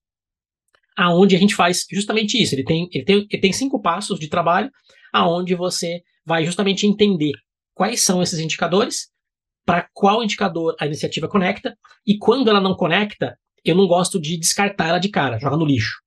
Aonde 0.96 1.36
a 1.36 1.38
gente 1.38 1.54
faz 1.54 1.86
justamente 1.90 2.40
isso. 2.42 2.54
Ele 2.54 2.64
tem, 2.64 2.88
ele 2.92 3.04
tem, 3.04 3.26
ele 3.30 3.42
tem 3.42 3.52
cinco 3.52 3.80
passos 3.80 4.18
de 4.18 4.28
trabalho, 4.28 4.70
aonde 5.12 5.54
você 5.54 6.02
vai 6.24 6.44
justamente 6.44 6.86
entender 6.86 7.32
quais 7.74 8.02
são 8.02 8.22
esses 8.22 8.38
indicadores, 8.38 9.08
para 9.64 9.88
qual 9.92 10.22
indicador 10.22 10.74
a 10.80 10.86
iniciativa 10.86 11.28
conecta, 11.28 11.76
e 12.06 12.18
quando 12.18 12.48
ela 12.48 12.60
não 12.60 12.74
conecta, 12.74 13.38
eu 13.64 13.76
não 13.76 13.86
gosto 13.86 14.20
de 14.20 14.36
descartar 14.36 14.88
ela 14.88 14.98
de 14.98 15.10
cara, 15.10 15.38
jogar 15.38 15.56
no 15.56 15.66
lixo. 15.66 16.00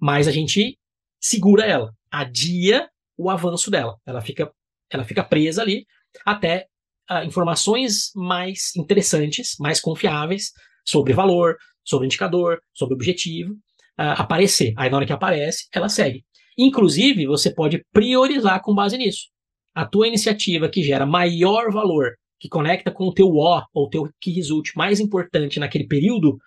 Mas 0.00 0.26
a 0.26 0.32
gente 0.32 0.78
segura 1.20 1.64
ela 1.64 1.94
adia 2.10 2.88
o 3.16 3.30
avanço 3.30 3.70
dela. 3.70 3.96
Ela 4.06 4.20
fica, 4.20 4.50
ela 4.90 5.04
fica 5.04 5.22
presa 5.22 5.62
ali 5.62 5.86
até 6.24 6.66
uh, 7.10 7.24
informações 7.24 8.10
mais 8.14 8.74
interessantes, 8.76 9.56
mais 9.58 9.80
confiáveis 9.80 10.52
sobre 10.84 11.12
valor, 11.12 11.56
sobre 11.84 12.06
indicador, 12.06 12.60
sobre 12.72 12.94
objetivo 12.94 13.52
uh, 13.52 14.16
aparecer. 14.16 14.72
Aí 14.76 14.90
na 14.90 14.96
hora 14.96 15.06
que 15.06 15.12
aparece, 15.12 15.66
ela 15.72 15.88
segue. 15.88 16.24
Inclusive, 16.56 17.26
você 17.26 17.52
pode 17.52 17.84
priorizar 17.92 18.60
com 18.62 18.74
base 18.74 18.96
nisso. 18.96 19.26
A 19.74 19.84
tua 19.84 20.06
iniciativa 20.06 20.68
que 20.68 20.82
gera 20.82 21.04
maior 21.04 21.70
valor, 21.72 22.12
que 22.38 22.48
conecta 22.48 22.90
com 22.90 23.04
o 23.04 23.12
teu 23.12 23.28
O 23.28 23.62
ou 23.72 23.90
teu 23.90 24.08
que 24.20 24.30
resulte 24.30 24.72
mais 24.76 25.00
importante 25.00 25.58
naquele 25.58 25.86
período, 25.86 26.38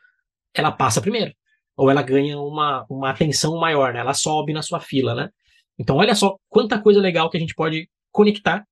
ela 0.54 0.72
passa 0.72 1.02
primeiro. 1.02 1.34
Ou 1.76 1.92
ela 1.92 2.02
ganha 2.02 2.40
uma, 2.40 2.86
uma 2.90 3.10
atenção 3.10 3.60
maior, 3.60 3.94
né? 3.94 4.00
Ela 4.00 4.14
sobe 4.14 4.54
na 4.54 4.62
sua 4.62 4.80
fila, 4.80 5.14
né? 5.14 5.30
Então, 5.78 5.98
olha 5.98 6.16
só 6.16 6.36
quanta 6.50 6.82
coisa 6.82 7.00
legal 7.00 7.30
que 7.30 7.38
a 7.38 7.40
gente 7.40 7.54
pode 7.54 7.88
conectar 8.12 8.64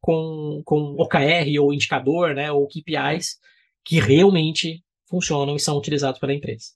com, 0.00 0.62
com 0.64 0.94
OKR 0.98 1.60
ou 1.60 1.72
indicador, 1.72 2.34
né, 2.34 2.50
ou 2.52 2.66
KPIs 2.66 3.38
que 3.84 3.98
realmente 4.00 4.84
funcionam 5.08 5.56
e 5.56 5.60
são 5.60 5.76
utilizados 5.78 6.20
pela 6.20 6.34
empresa. 6.34 6.72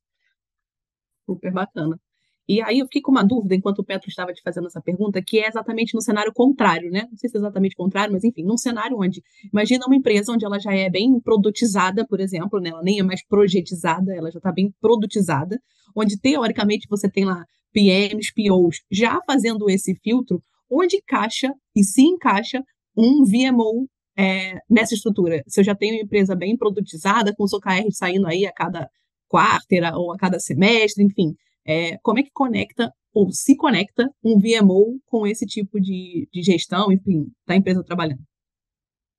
Super 1.26 1.52
bacana. 1.52 2.00
E 2.48 2.60
aí 2.60 2.80
eu 2.80 2.86
fiquei 2.86 3.00
com 3.00 3.12
uma 3.12 3.22
dúvida 3.22 3.54
enquanto 3.54 3.78
o 3.78 3.84
Petro 3.84 4.08
estava 4.08 4.32
te 4.32 4.42
fazendo 4.42 4.66
essa 4.66 4.80
pergunta, 4.80 5.22
que 5.24 5.38
é 5.38 5.46
exatamente 5.46 5.94
no 5.94 6.02
cenário 6.02 6.32
contrário, 6.32 6.90
né? 6.90 7.06
Não 7.10 7.16
sei 7.16 7.30
se 7.30 7.36
é 7.36 7.38
exatamente 7.38 7.76
contrário, 7.76 8.12
mas 8.12 8.24
enfim, 8.24 8.42
num 8.42 8.56
cenário 8.56 8.98
onde, 8.98 9.22
imagina 9.52 9.86
uma 9.86 9.94
empresa 9.94 10.32
onde 10.32 10.44
ela 10.44 10.58
já 10.58 10.74
é 10.74 10.90
bem 10.90 11.20
produtizada, 11.20 12.04
por 12.06 12.18
exemplo, 12.18 12.58
né? 12.58 12.70
ela 12.70 12.82
nem 12.82 12.98
é 12.98 13.02
mais 13.02 13.24
projetizada, 13.24 14.14
ela 14.14 14.30
já 14.30 14.38
está 14.38 14.50
bem 14.50 14.74
produtizada, 14.80 15.60
onde 15.94 16.18
teoricamente 16.18 16.86
você 16.90 17.08
tem 17.08 17.24
lá 17.24 17.44
PMs, 17.72 18.32
POs, 18.34 18.82
já 18.90 19.20
fazendo 19.24 19.70
esse 19.70 19.94
filtro, 20.02 20.42
onde 20.70 20.96
encaixa 20.96 21.54
e 21.76 21.84
se 21.84 22.02
encaixa 22.02 22.62
um 22.96 23.24
VMO 23.24 23.88
é, 24.16 24.58
nessa 24.68 24.94
estrutura. 24.94 25.42
Se 25.46 25.60
eu 25.60 25.64
já 25.64 25.74
tenho 25.74 25.94
uma 25.94 26.02
empresa 26.02 26.34
bem 26.34 26.56
produtizada, 26.56 27.34
com 27.34 27.44
os 27.44 27.52
OKRs 27.52 27.96
saindo 27.96 28.26
aí 28.26 28.46
a 28.46 28.52
cada 28.52 28.88
quarta 29.28 29.96
ou 29.96 30.12
a 30.12 30.18
cada 30.18 30.38
semestre, 30.38 31.02
enfim, 31.02 31.34
é, 31.66 31.96
como 31.98 32.18
é 32.18 32.22
que 32.22 32.30
conecta 32.32 32.92
ou 33.14 33.30
se 33.30 33.56
conecta 33.56 34.08
um 34.22 34.38
VMO 34.38 35.00
com 35.06 35.26
esse 35.26 35.46
tipo 35.46 35.80
de, 35.80 36.28
de 36.32 36.42
gestão, 36.42 36.90
enfim, 36.90 37.26
da 37.46 37.54
empresa 37.54 37.84
trabalhando? 37.84 38.22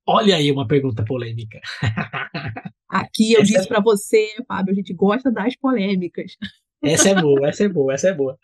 Olha 0.06 0.36
aí 0.36 0.50
uma 0.50 0.66
pergunta 0.66 1.04
polêmica. 1.04 1.60
Aqui 2.88 3.32
eu 3.32 3.40
essa 3.40 3.52
disse 3.52 3.64
é... 3.64 3.68
para 3.68 3.80
você, 3.80 4.28
Fábio, 4.46 4.72
a 4.72 4.74
gente 4.74 4.92
gosta 4.92 5.30
das 5.32 5.56
polêmicas. 5.56 6.32
Essa 6.82 7.10
é 7.10 7.20
boa, 7.20 7.48
essa 7.48 7.64
é 7.64 7.68
boa, 7.68 7.94
essa 7.94 8.08
é 8.08 8.12
boa. 8.12 8.38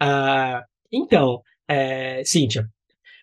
Ah, 0.00 0.64
então, 0.90 1.42
é, 1.68 2.24
Cíntia, 2.24 2.68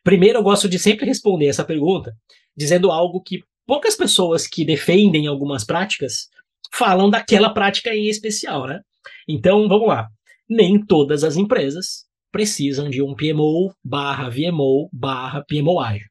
primeiro 0.07 0.39
eu 0.39 0.43
gosto 0.43 0.69
de 0.69 0.79
sempre 0.79 1.05
responder 1.05 1.47
essa 1.47 1.65
pergunta 1.65 2.15
dizendo 2.55 2.89
algo 2.91 3.21
que 3.21 3.43
poucas 3.65 3.93
pessoas 3.93 4.47
que 4.47 4.63
defendem 4.63 5.27
algumas 5.27 5.65
práticas 5.65 6.29
falam 6.73 7.09
daquela 7.09 7.53
prática 7.53 7.93
em 7.93 8.07
especial, 8.07 8.67
né? 8.67 8.79
Então, 9.27 9.67
vamos 9.67 9.89
lá. 9.89 10.07
Nem 10.47 10.81
todas 10.81 11.25
as 11.25 11.35
empresas 11.35 12.05
precisam 12.31 12.89
de 12.89 13.01
um 13.01 13.13
PMO 13.13 13.73
barra 13.83 14.29
VMO 14.29 14.89
barra 14.93 15.43
PMO 15.43 15.77
ágil, 15.77 16.07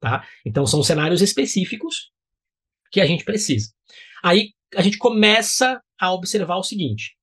tá? 0.00 0.26
Então, 0.44 0.66
são 0.66 0.82
cenários 0.82 1.22
específicos 1.22 2.10
que 2.90 3.00
a 3.00 3.06
gente 3.06 3.24
precisa. 3.24 3.70
Aí, 4.20 4.50
a 4.74 4.82
gente 4.82 4.98
começa 4.98 5.80
a 5.96 6.12
observar 6.12 6.56
o 6.56 6.64
seguinte. 6.64 7.14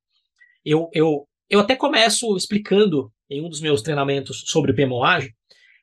Eu, 0.63 0.89
eu, 0.93 1.27
eu 1.49 1.59
até 1.59 1.75
começo 1.75 2.37
explicando 2.37 3.11
em 3.29 3.43
um 3.43 3.49
dos 3.49 3.59
meus 3.59 3.81
treinamentos 3.81 4.45
sobre 4.45 4.71
o 4.71 4.75
PMO 4.75 5.03
ágil, 5.03 5.33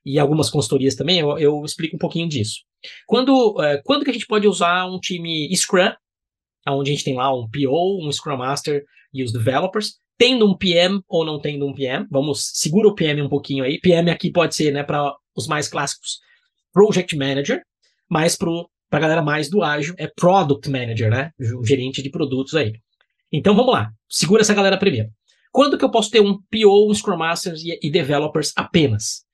e 0.05 0.19
algumas 0.19 0.51
consultorias 0.51 0.95
também, 0.95 1.21
eu, 1.21 1.38
eu 1.38 1.65
explico 1.65 1.97
um 1.97 1.99
pouquinho 1.99 2.29
disso. 2.29 2.61
Quando, 3.07 3.62
é, 3.62 3.81
quando 3.85 4.05
que 4.05 4.11
a 4.11 4.12
gente 4.12 4.27
pode 4.27 4.49
usar 4.49 4.87
um 4.87 4.99
time 4.99 5.55
Scrum, 5.55 5.93
onde 6.69 6.91
a 6.91 6.95
gente 6.95 7.05
tem 7.05 7.17
lá 7.17 7.33
um 7.35 7.49
PO, 7.49 8.07
um 8.07 8.11
Scrum 8.11 8.37
Master 8.37 8.85
e 9.12 9.23
os 9.23 9.33
developers, 9.33 9.95
tendo 10.19 10.49
um 10.49 10.57
PM 10.57 11.01
ou 11.09 11.25
não 11.25 11.41
tendo 11.41 11.67
um 11.67 11.75
PM, 11.75 12.07
vamos, 12.11 12.51
segura 12.55 12.88
o 12.88 12.95
PM 12.95 13.23
um 13.23 13.29
pouquinho 13.29 13.65
aí, 13.65 13.81
PM 13.81 14.11
aqui 14.11 14.31
pode 14.31 14.55
ser, 14.55 14.73
né, 14.73 14.83
para 14.83 15.15
os 15.37 15.47
mais 15.47 15.69
clássicos, 15.69 16.19
Project 16.73 17.17
Manager, 17.17 17.62
mas 18.09 18.37
para 18.37 18.49
a 18.93 18.99
galera 18.99 19.23
mais 19.23 19.49
do 19.49 19.62
ágil 19.62 19.95
é 19.99 20.07
Product 20.07 20.69
Manager, 20.71 21.11
né, 21.11 21.31
gerente 21.65 22.03
de 22.03 22.11
produtos 22.11 22.55
aí. 22.55 22.73
Então 23.33 23.55
vamos 23.55 23.73
lá, 23.73 23.91
segura 24.09 24.43
essa 24.43 24.55
galera 24.55 24.79
primeiro. 24.79 25.09
Quando 25.51 25.77
que 25.77 25.85
eu 25.85 25.91
posso 25.91 26.11
ter 26.11 26.21
um 26.21 26.38
PO, 26.51 26.91
um 26.91 26.95
Scrum 26.95 27.17
Masters 27.17 27.62
e, 27.62 27.79
e 27.83 27.91
developers 27.91 28.53
apenas? 28.57 29.25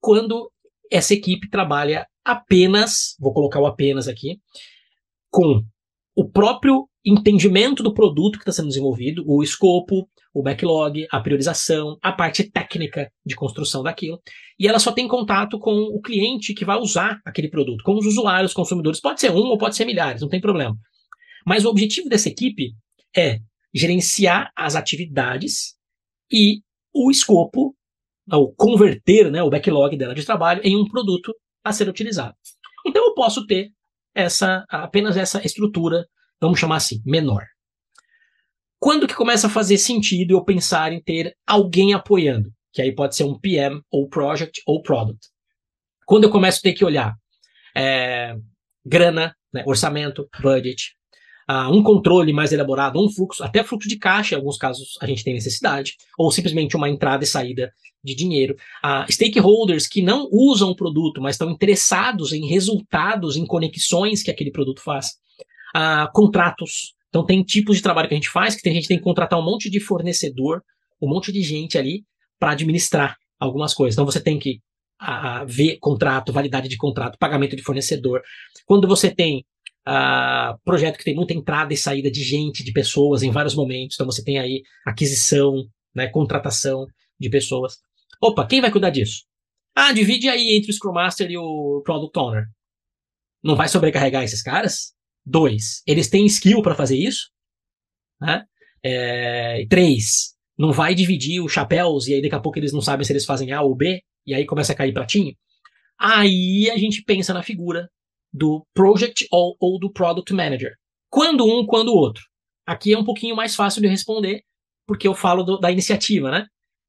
Quando 0.00 0.50
essa 0.90 1.14
equipe 1.14 1.48
trabalha 1.48 2.06
apenas, 2.24 3.16
vou 3.18 3.32
colocar 3.32 3.60
o 3.60 3.66
apenas 3.66 4.08
aqui, 4.08 4.38
com 5.30 5.64
o 6.14 6.28
próprio 6.28 6.88
entendimento 7.04 7.82
do 7.82 7.94
produto 7.94 8.34
que 8.34 8.42
está 8.42 8.52
sendo 8.52 8.68
desenvolvido, 8.68 9.24
o 9.26 9.42
escopo, 9.42 10.08
o 10.32 10.42
backlog, 10.42 11.06
a 11.10 11.20
priorização, 11.20 11.98
a 12.00 12.12
parte 12.12 12.44
técnica 12.44 13.10
de 13.24 13.34
construção 13.34 13.82
daquilo. 13.82 14.20
E 14.58 14.68
ela 14.68 14.78
só 14.78 14.92
tem 14.92 15.08
contato 15.08 15.58
com 15.58 15.72
o 15.72 16.00
cliente 16.00 16.54
que 16.54 16.64
vai 16.64 16.78
usar 16.78 17.20
aquele 17.24 17.48
produto, 17.48 17.82
com 17.84 17.94
os 17.94 18.06
usuários, 18.06 18.54
consumidores. 18.54 19.00
Pode 19.00 19.20
ser 19.20 19.30
um 19.30 19.46
ou 19.46 19.58
pode 19.58 19.76
ser 19.76 19.84
milhares, 19.84 20.22
não 20.22 20.28
tem 20.28 20.40
problema. 20.40 20.76
Mas 21.46 21.64
o 21.64 21.68
objetivo 21.68 22.08
dessa 22.08 22.28
equipe 22.28 22.72
é 23.16 23.40
gerenciar 23.74 24.52
as 24.56 24.76
atividades 24.76 25.74
e 26.30 26.60
o 26.94 27.10
escopo, 27.10 27.74
ou 28.30 28.54
converter 28.54 29.30
né, 29.30 29.42
o 29.42 29.50
backlog 29.50 29.96
dela 29.96 30.14
de 30.14 30.24
trabalho 30.24 30.60
em 30.64 30.76
um 30.76 30.86
produto 30.86 31.34
a 31.64 31.72
ser 31.72 31.88
utilizado. 31.88 32.34
Então 32.86 33.04
eu 33.04 33.14
posso 33.14 33.46
ter 33.46 33.70
essa 34.14 34.64
apenas 34.68 35.16
essa 35.16 35.44
estrutura, 35.44 36.06
vamos 36.40 36.58
chamar 36.58 36.76
assim, 36.76 37.00
menor. 37.04 37.44
Quando 38.78 39.06
que 39.06 39.14
começa 39.14 39.46
a 39.46 39.50
fazer 39.50 39.78
sentido 39.78 40.32
eu 40.32 40.44
pensar 40.44 40.92
em 40.92 41.00
ter 41.00 41.36
alguém 41.46 41.94
apoiando? 41.94 42.52
Que 42.72 42.82
aí 42.82 42.92
pode 42.92 43.14
ser 43.14 43.24
um 43.24 43.38
PM, 43.38 43.80
ou 43.90 44.08
Project, 44.08 44.60
ou 44.66 44.82
Product. 44.82 45.28
Quando 46.04 46.24
eu 46.24 46.30
começo 46.30 46.58
a 46.58 46.62
ter 46.62 46.72
que 46.72 46.84
olhar 46.84 47.14
é, 47.76 48.34
grana, 48.84 49.36
né, 49.52 49.62
orçamento, 49.66 50.28
budget, 50.40 50.96
uh, 51.50 51.70
um 51.70 51.82
controle 51.82 52.32
mais 52.32 52.52
elaborado, 52.52 53.02
um 53.02 53.08
fluxo, 53.08 53.42
até 53.42 53.62
fluxo 53.62 53.88
de 53.88 53.96
caixa, 53.96 54.34
em 54.34 54.38
alguns 54.38 54.56
casos 54.56 54.98
a 55.00 55.06
gente 55.06 55.24
tem 55.24 55.34
necessidade, 55.34 55.96
ou 56.18 56.30
simplesmente 56.30 56.76
uma 56.76 56.88
entrada 56.88 57.24
e 57.24 57.26
saída 57.26 57.72
de 58.02 58.14
dinheiro. 58.14 58.56
Uh, 58.84 59.10
stakeholders 59.10 59.86
que 59.86 60.02
não 60.02 60.28
usam 60.30 60.70
o 60.70 60.76
produto, 60.76 61.20
mas 61.20 61.34
estão 61.34 61.50
interessados 61.50 62.32
em 62.32 62.46
resultados, 62.46 63.36
em 63.36 63.46
conexões 63.46 64.22
que 64.22 64.30
aquele 64.30 64.50
produto 64.50 64.82
faz. 64.82 65.10
Uh, 65.74 66.10
contratos. 66.12 66.94
Então 67.08 67.24
tem 67.24 67.42
tipos 67.42 67.76
de 67.76 67.82
trabalho 67.82 68.08
que 68.08 68.14
a 68.14 68.16
gente 68.16 68.30
faz, 68.30 68.54
que 68.54 68.68
a 68.68 68.72
gente 68.72 68.88
tem 68.88 68.98
que 68.98 69.04
contratar 69.04 69.38
um 69.38 69.44
monte 69.44 69.70
de 69.70 69.80
fornecedor, 69.80 70.62
um 71.00 71.08
monte 71.08 71.32
de 71.32 71.42
gente 71.42 71.76
ali 71.78 72.04
para 72.38 72.52
administrar 72.52 73.16
algumas 73.38 73.74
coisas. 73.74 73.94
Então 73.94 74.04
você 74.04 74.20
tem 74.20 74.38
que 74.38 74.60
a, 74.98 75.44
ver 75.44 75.78
contrato, 75.80 76.32
validade 76.32 76.68
de 76.68 76.76
contrato, 76.76 77.18
pagamento 77.18 77.56
de 77.56 77.62
fornecedor. 77.62 78.22
Quando 78.64 78.86
você 78.86 79.10
tem 79.10 79.44
uh, 79.86 80.58
projeto 80.64 80.98
que 80.98 81.04
tem 81.04 81.14
muita 81.14 81.32
entrada 81.32 81.72
e 81.72 81.76
saída 81.76 82.10
de 82.10 82.22
gente, 82.22 82.64
de 82.64 82.72
pessoas 82.72 83.22
em 83.22 83.30
vários 83.30 83.54
momentos. 83.54 83.96
Então 83.96 84.06
você 84.06 84.22
tem 84.22 84.38
aí 84.38 84.62
aquisição, 84.86 85.64
né, 85.94 86.08
contratação 86.08 86.86
de 87.18 87.30
pessoas. 87.30 87.78
Opa, 88.20 88.46
quem 88.46 88.60
vai 88.60 88.70
cuidar 88.70 88.90
disso? 88.90 89.24
Ah, 89.74 89.92
divide 89.92 90.28
aí 90.28 90.56
entre 90.56 90.70
o 90.70 90.74
Scrum 90.74 90.92
Master 90.92 91.30
e 91.30 91.36
o 91.36 91.82
Product 91.84 92.18
Owner. 92.18 92.44
Não 93.42 93.56
vai 93.56 93.68
sobrecarregar 93.68 94.22
esses 94.22 94.42
caras? 94.42 94.92
Dois, 95.24 95.82
eles 95.86 96.08
têm 96.08 96.26
skill 96.26 96.62
para 96.62 96.74
fazer 96.74 96.96
isso? 96.96 97.30
Né? 98.20 98.44
É, 98.84 99.64
três, 99.68 100.34
não 100.58 100.72
vai 100.72 100.94
dividir 100.94 101.40
os 101.40 101.52
chapéus 101.52 102.06
e 102.06 102.14
aí 102.14 102.22
daqui 102.22 102.34
a 102.34 102.40
pouco 102.40 102.58
eles 102.58 102.72
não 102.72 102.80
sabem 102.80 103.04
se 103.04 103.12
eles 103.12 103.24
fazem 103.24 103.52
A 103.52 103.62
ou 103.62 103.74
B 103.74 104.02
e 104.26 104.34
aí 104.34 104.44
começa 104.44 104.72
a 104.72 104.76
cair 104.76 104.92
pratinho? 104.92 105.34
Aí 105.98 106.70
a 106.70 106.76
gente 106.76 107.02
pensa 107.02 107.32
na 107.32 107.42
figura 107.42 107.88
do 108.32 108.66
Project 108.74 109.26
ou, 109.30 109.56
ou 109.60 109.78
do 109.78 109.92
Product 109.92 110.32
Manager. 110.32 110.72
Quando 111.10 111.44
um, 111.44 111.66
quando 111.66 111.88
o 111.88 111.96
outro. 111.96 112.22
Aqui 112.66 112.92
é 112.92 112.98
um 112.98 113.04
pouquinho 113.04 113.36
mais 113.36 113.54
fácil 113.54 113.82
de 113.82 113.88
responder, 113.88 114.42
porque 114.86 115.06
eu 115.06 115.14
falo 115.14 115.42
do, 115.42 115.58
da 115.58 115.70
iniciativa, 115.70 116.30
né? 116.30 116.46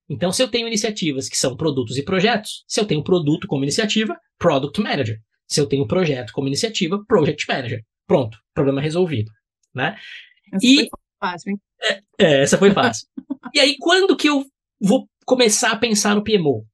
Então, 0.10 0.32
se 0.32 0.44
eu 0.44 0.48
tenho 0.48 0.68
iniciativas 0.68 1.30
que 1.30 1.38
são 1.38 1.56
produtos 1.56 1.98
e 1.98 2.04
projetos, 2.04 2.64
se 2.68 2.80
eu 2.80 2.86
tenho 2.86 3.04
produto 3.04 3.48
como 3.48 3.64
iniciativa, 3.64 4.18
Product 4.38 4.80
Manager. 4.82 5.18
Se 5.48 5.60
eu 5.60 5.68
tenho 5.68 5.88
projeto 5.88 6.32
como 6.34 6.48
iniciativa, 6.48 7.04
Project 7.08 7.46
Manager. 7.48 7.82
Pronto, 8.06 8.38
problema 8.54 8.82
resolvido, 8.82 9.32
né? 9.74 9.98
Essa 10.54 10.66
e, 10.66 10.76
foi 10.76 11.00
fácil, 11.20 11.52
hein? 11.52 11.58
É, 11.82 12.02
é, 12.20 12.44
essa 12.44 12.58
foi 12.58 12.72
fácil. 12.72 13.08
e 13.54 13.60
aí, 13.60 13.76
quando 13.80 14.16
que 14.16 14.30
eu 14.30 14.46
vou 14.80 15.08
começar 15.26 15.72
a 15.72 15.78
pensar 15.78 16.16
no 16.16 16.24
PMO? 16.24 16.66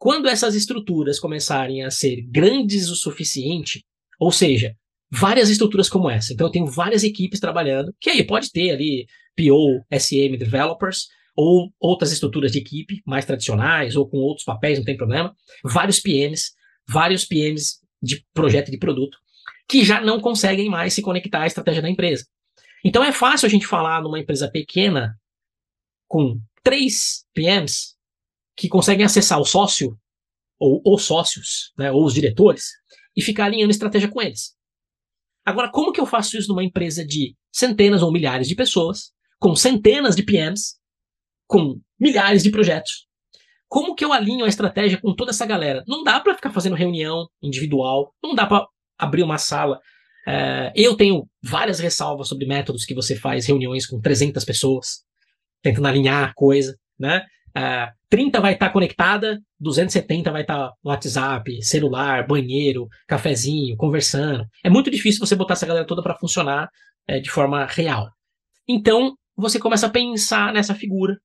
Quando 0.00 0.30
essas 0.30 0.54
estruturas 0.54 1.20
começarem 1.20 1.84
a 1.84 1.90
ser 1.90 2.22
grandes 2.22 2.88
o 2.88 2.96
suficiente, 2.96 3.84
ou 4.18 4.32
seja, 4.32 4.74
várias 5.10 5.50
estruturas 5.50 5.90
como 5.90 6.08
essa, 6.08 6.32
então 6.32 6.46
eu 6.46 6.50
tenho 6.50 6.64
várias 6.64 7.04
equipes 7.04 7.38
trabalhando, 7.38 7.94
que 8.00 8.08
aí 8.08 8.24
pode 8.24 8.50
ter 8.50 8.70
ali 8.70 9.06
PO, 9.36 9.84
SM, 9.92 10.38
developers, 10.38 11.06
ou 11.36 11.70
outras 11.78 12.12
estruturas 12.12 12.52
de 12.52 12.60
equipe 12.60 13.02
mais 13.04 13.26
tradicionais, 13.26 13.94
ou 13.94 14.08
com 14.08 14.16
outros 14.16 14.42
papéis, 14.46 14.78
não 14.78 14.86
tem 14.86 14.96
problema, 14.96 15.36
vários 15.62 16.00
PMs, 16.00 16.52
vários 16.88 17.26
PMs 17.26 17.80
de 18.02 18.24
projeto 18.32 18.70
de 18.70 18.78
produto, 18.78 19.18
que 19.68 19.84
já 19.84 20.00
não 20.00 20.18
conseguem 20.18 20.70
mais 20.70 20.94
se 20.94 21.02
conectar 21.02 21.42
à 21.42 21.46
estratégia 21.46 21.82
da 21.82 21.90
empresa. 21.90 22.24
Então 22.82 23.04
é 23.04 23.12
fácil 23.12 23.44
a 23.44 23.50
gente 23.50 23.66
falar 23.66 24.00
numa 24.00 24.18
empresa 24.18 24.50
pequena 24.50 25.14
com 26.08 26.40
três 26.62 27.26
PMs 27.34 27.99
que 28.60 28.68
conseguem 28.68 29.06
acessar 29.06 29.40
o 29.40 29.44
sócio, 29.44 29.96
ou 30.58 30.82
os 30.84 31.04
sócios, 31.04 31.72
né, 31.78 31.90
ou 31.90 32.04
os 32.04 32.12
diretores, 32.12 32.66
e 33.16 33.22
ficar 33.22 33.46
alinhando 33.46 33.70
estratégia 33.70 34.10
com 34.10 34.20
eles. 34.20 34.54
Agora, 35.46 35.70
como 35.70 35.92
que 35.92 36.00
eu 36.00 36.04
faço 36.04 36.36
isso 36.36 36.48
numa 36.48 36.62
empresa 36.62 37.02
de 37.02 37.34
centenas 37.50 38.02
ou 38.02 38.12
milhares 38.12 38.46
de 38.46 38.54
pessoas, 38.54 39.12
com 39.38 39.56
centenas 39.56 40.14
de 40.14 40.22
PMs, 40.22 40.78
com 41.46 41.80
milhares 41.98 42.42
de 42.42 42.50
projetos? 42.50 43.06
Como 43.66 43.94
que 43.94 44.04
eu 44.04 44.12
alinho 44.12 44.44
a 44.44 44.48
estratégia 44.48 45.00
com 45.00 45.14
toda 45.14 45.30
essa 45.30 45.46
galera? 45.46 45.82
Não 45.88 46.04
dá 46.04 46.20
para 46.20 46.34
ficar 46.34 46.50
fazendo 46.50 46.76
reunião 46.76 47.26
individual, 47.42 48.14
não 48.22 48.34
dá 48.34 48.46
para 48.46 48.66
abrir 48.98 49.22
uma 49.22 49.38
sala. 49.38 49.80
É, 50.28 50.70
eu 50.76 50.94
tenho 50.96 51.26
várias 51.42 51.78
ressalvas 51.78 52.28
sobre 52.28 52.46
métodos 52.46 52.84
que 52.84 52.94
você 52.94 53.16
faz 53.16 53.46
reuniões 53.46 53.86
com 53.86 53.98
300 53.98 54.44
pessoas, 54.44 55.02
tentando 55.62 55.88
alinhar 55.88 56.34
coisa, 56.34 56.76
né? 56.98 57.24
É, 57.56 57.90
30 58.10 58.40
vai 58.40 58.54
estar 58.54 58.66
tá 58.66 58.72
conectada, 58.72 59.40
270 59.60 60.32
vai 60.32 60.42
estar 60.42 60.68
tá 60.68 60.74
WhatsApp, 60.82 61.62
celular, 61.62 62.26
banheiro, 62.26 62.88
cafezinho, 63.06 63.76
conversando. 63.76 64.44
É 64.64 64.68
muito 64.68 64.90
difícil 64.90 65.24
você 65.24 65.36
botar 65.36 65.54
essa 65.54 65.66
galera 65.66 65.86
toda 65.86 66.02
para 66.02 66.18
funcionar 66.18 66.68
é, 67.06 67.20
de 67.20 67.30
forma 67.30 67.64
real. 67.66 68.10
Então, 68.68 69.16
você 69.36 69.60
começa 69.60 69.86
a 69.86 69.90
pensar 69.90 70.52
nessa 70.52 70.74
figura 70.74 71.18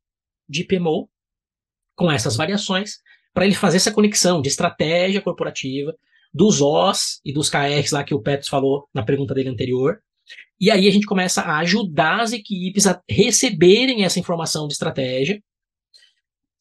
de 0.48 0.64
PMO, 0.64 1.10
com 1.96 2.12
essas 2.12 2.36
variações, 2.36 2.98
para 3.34 3.46
ele 3.46 3.56
fazer 3.56 3.78
essa 3.78 3.92
conexão 3.92 4.42
de 4.42 4.48
estratégia 4.48 5.22
corporativa, 5.22 5.94
dos 6.32 6.62
Os 6.62 7.20
e 7.26 7.34
dos 7.34 7.50
KRs 7.50 7.92
lá 7.92 8.04
que 8.04 8.14
o 8.14 8.22
Petros 8.22 8.50
falou 8.50 8.88
na 8.94 9.04
pergunta 9.04 9.34
dele 9.34 9.50
anterior. 9.50 10.00
E 10.60 10.70
aí 10.70 10.88
a 10.88 10.92
gente 10.92 11.06
começa 11.06 11.42
a 11.42 11.58
ajudar 11.60 12.22
as 12.22 12.32
equipes 12.32 12.86
a 12.86 13.02
receberem 13.10 14.04
essa 14.04 14.20
informação 14.20 14.68
de 14.68 14.74
estratégia 14.74 15.42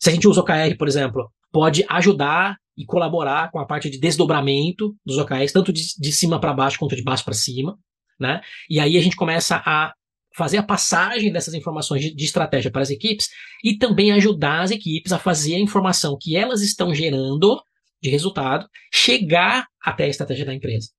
se 0.05 0.11
a 0.11 0.13
gente 0.13 0.29
usa 0.29 0.43
OKR, 0.43 0.77
por 0.77 0.87
exemplo, 0.87 1.33
pode 1.51 1.83
ajudar 1.89 2.59
e 2.77 2.85
colaborar 2.85 3.51
com 3.51 3.59
a 3.59 3.65
parte 3.65 3.89
de 3.89 3.99
desdobramento 3.99 4.95
dos 5.03 5.17
OKRs, 5.17 5.51
tanto 5.51 5.73
de, 5.73 5.83
de 5.99 6.13
cima 6.13 6.39
para 6.39 6.53
baixo 6.53 6.79
quanto 6.79 6.95
de 6.95 7.03
baixo 7.03 7.25
para 7.25 7.33
cima, 7.33 7.79
né? 8.21 8.43
E 8.69 8.79
aí 8.79 8.99
a 8.99 9.01
gente 9.01 9.17
começa 9.17 9.63
a 9.65 9.95
fazer 10.37 10.59
a 10.59 10.63
passagem 10.63 11.33
dessas 11.33 11.55
informações 11.55 12.03
de, 12.03 12.15
de, 12.15 12.23
estratégia 12.23 12.71
para 12.71 12.83
as 12.83 12.91
equipes 12.91 13.31
e 13.65 13.79
também 13.79 14.13
ajudar 14.13 14.61
as 14.61 14.71
equipes 14.71 15.11
a 15.11 15.19
fazer 15.19 15.55
a 15.55 15.61
informação 15.61 16.19
que 16.21 16.37
elas 16.37 16.61
estão 16.61 16.95
gerando 16.95 17.63
de 18.03 18.11
resultado 18.11 18.69
chegar 18.93 19.67
até 19.83 20.05
a 20.05 20.09
estratégia 20.09 20.45
da 20.45 20.53
empresa. 20.53 20.91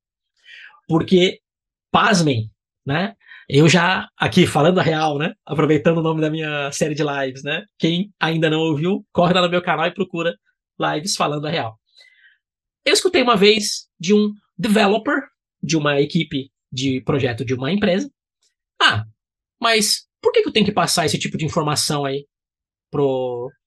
Porque, 0.88 1.42
pasmem, 1.92 2.50
né? 2.84 3.14
Eu 3.48 3.70
já, 3.70 4.08
aqui 4.18 4.48
falando 4.48 4.80
a 4.80 4.84
real, 4.84 5.18
né? 5.20 5.34
Aproveitando 5.46 6.00
o 6.00 6.02
nome 6.02 6.20
da 6.20 6.30
minha 6.30 6.72
série 6.72 6.96
de 6.96 7.04
lives, 7.04 7.44
né? 7.44 7.64
Quem 7.78 8.12
ainda 8.20 8.50
não 8.50 8.60
ouviu, 8.60 9.06
corre 9.14 9.34
lá 9.34 9.42
no 9.42 9.50
meu 9.50 9.62
canal 9.62 9.86
e 9.86 9.94
procura 9.94 10.36
lives 10.80 11.16
falando 11.16 11.46
a 11.46 11.50
real. 11.50 11.80
Eu 12.84 12.94
escutei 12.94 13.22
uma 13.22 13.36
vez 13.36 13.88
de 14.00 14.14
um 14.14 14.32
developer 14.58 15.22
de 15.62 15.78
uma 15.78 16.00
equipe 16.00 16.52
de 16.72 17.02
projeto 17.02 17.46
de 17.46 17.54
uma 17.54 17.72
empresa. 17.72 18.10
Ah, 18.82 19.04
mas 19.60 20.08
por 20.22 20.32
que, 20.32 20.40
eu 20.40 20.52
tenho 20.52 20.66
que 20.66 20.72
passar 20.72 21.06
esse 21.06 21.20
tipo 21.20 21.38
de 21.38 21.46
informação 21.46 22.04
aí 22.04 22.26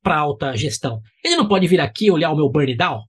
para 0.02 0.18
alta 0.18 0.57
gestão? 0.57 1.00
Ele 1.24 1.36
não 1.36 1.46
pode 1.46 1.68
vir 1.68 1.80
aqui 1.80 2.11
olhar 2.11 2.30
o 2.30 2.36
meu 2.36 2.50
burn 2.50 2.76
down? 2.76 3.02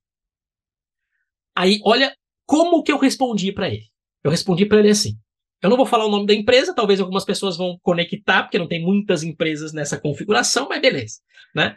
Aí, 1.55 1.79
olha 1.83 2.15
como 2.45 2.83
que 2.83 2.91
eu 2.91 2.99
respondi 2.99 3.51
para 3.51 3.69
ele. 3.69 3.85
Eu 4.23 4.29
respondi 4.29 4.65
para 4.65 4.79
ele 4.79 4.89
assim: 4.89 5.17
eu 5.61 5.69
não 5.69 5.77
vou 5.77 5.85
falar 5.85 6.05
o 6.05 6.11
nome 6.11 6.25
da 6.25 6.33
empresa, 6.33 6.73
talvez 6.75 6.99
algumas 6.99 7.25
pessoas 7.25 7.57
vão 7.57 7.77
conectar, 7.83 8.43
porque 8.43 8.59
não 8.59 8.67
tem 8.67 8.81
muitas 8.83 9.23
empresas 9.23 9.73
nessa 9.73 9.99
configuração, 9.99 10.67
mas 10.69 10.81
beleza, 10.81 11.19
né? 11.55 11.75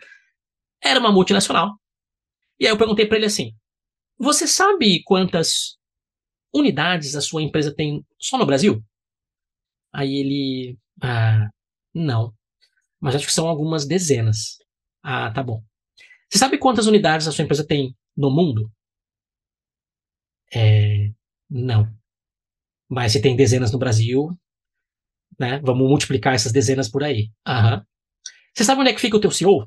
Era 0.82 1.00
uma 1.00 1.12
multinacional. 1.12 1.72
E 2.60 2.66
aí 2.66 2.72
eu 2.72 2.78
perguntei 2.78 3.06
para 3.06 3.18
ele 3.18 3.26
assim: 3.26 3.52
"Você 4.18 4.46
sabe 4.48 5.02
quantas 5.04 5.76
unidades 6.54 7.16
a 7.16 7.20
sua 7.22 7.42
empresa 7.42 7.74
tem 7.74 8.04
só 8.20 8.38
no 8.38 8.46
Brasil?" 8.46 8.82
Aí 9.92 10.14
ele: 10.16 10.78
"Ah, 11.02 11.48
não. 11.94 12.32
Mas 13.00 13.16
acho 13.16 13.26
que 13.26 13.32
são 13.32 13.48
algumas 13.48 13.86
dezenas." 13.86 14.58
"Ah, 15.02 15.30
tá 15.32 15.42
bom. 15.42 15.62
Você 16.30 16.38
sabe 16.38 16.58
quantas 16.58 16.86
unidades 16.88 17.28
a 17.28 17.32
sua 17.32 17.44
empresa 17.44 17.66
tem 17.66 17.96
no 18.16 18.30
mundo?" 18.30 18.70
É, 20.54 21.12
não. 21.50 22.01
Mas 22.92 23.12
se 23.12 23.22
tem 23.22 23.34
dezenas 23.34 23.72
no 23.72 23.78
Brasil, 23.78 24.28
né? 25.40 25.58
Vamos 25.64 25.88
multiplicar 25.88 26.34
essas 26.34 26.52
dezenas 26.52 26.90
por 26.90 27.02
aí. 27.02 27.30
Aham. 27.46 27.82
Você 28.54 28.64
sabe 28.64 28.82
onde 28.82 28.90
é 28.90 28.92
que 28.92 29.00
fica 29.00 29.16
o 29.16 29.20
teu 29.20 29.30
CEO? 29.30 29.66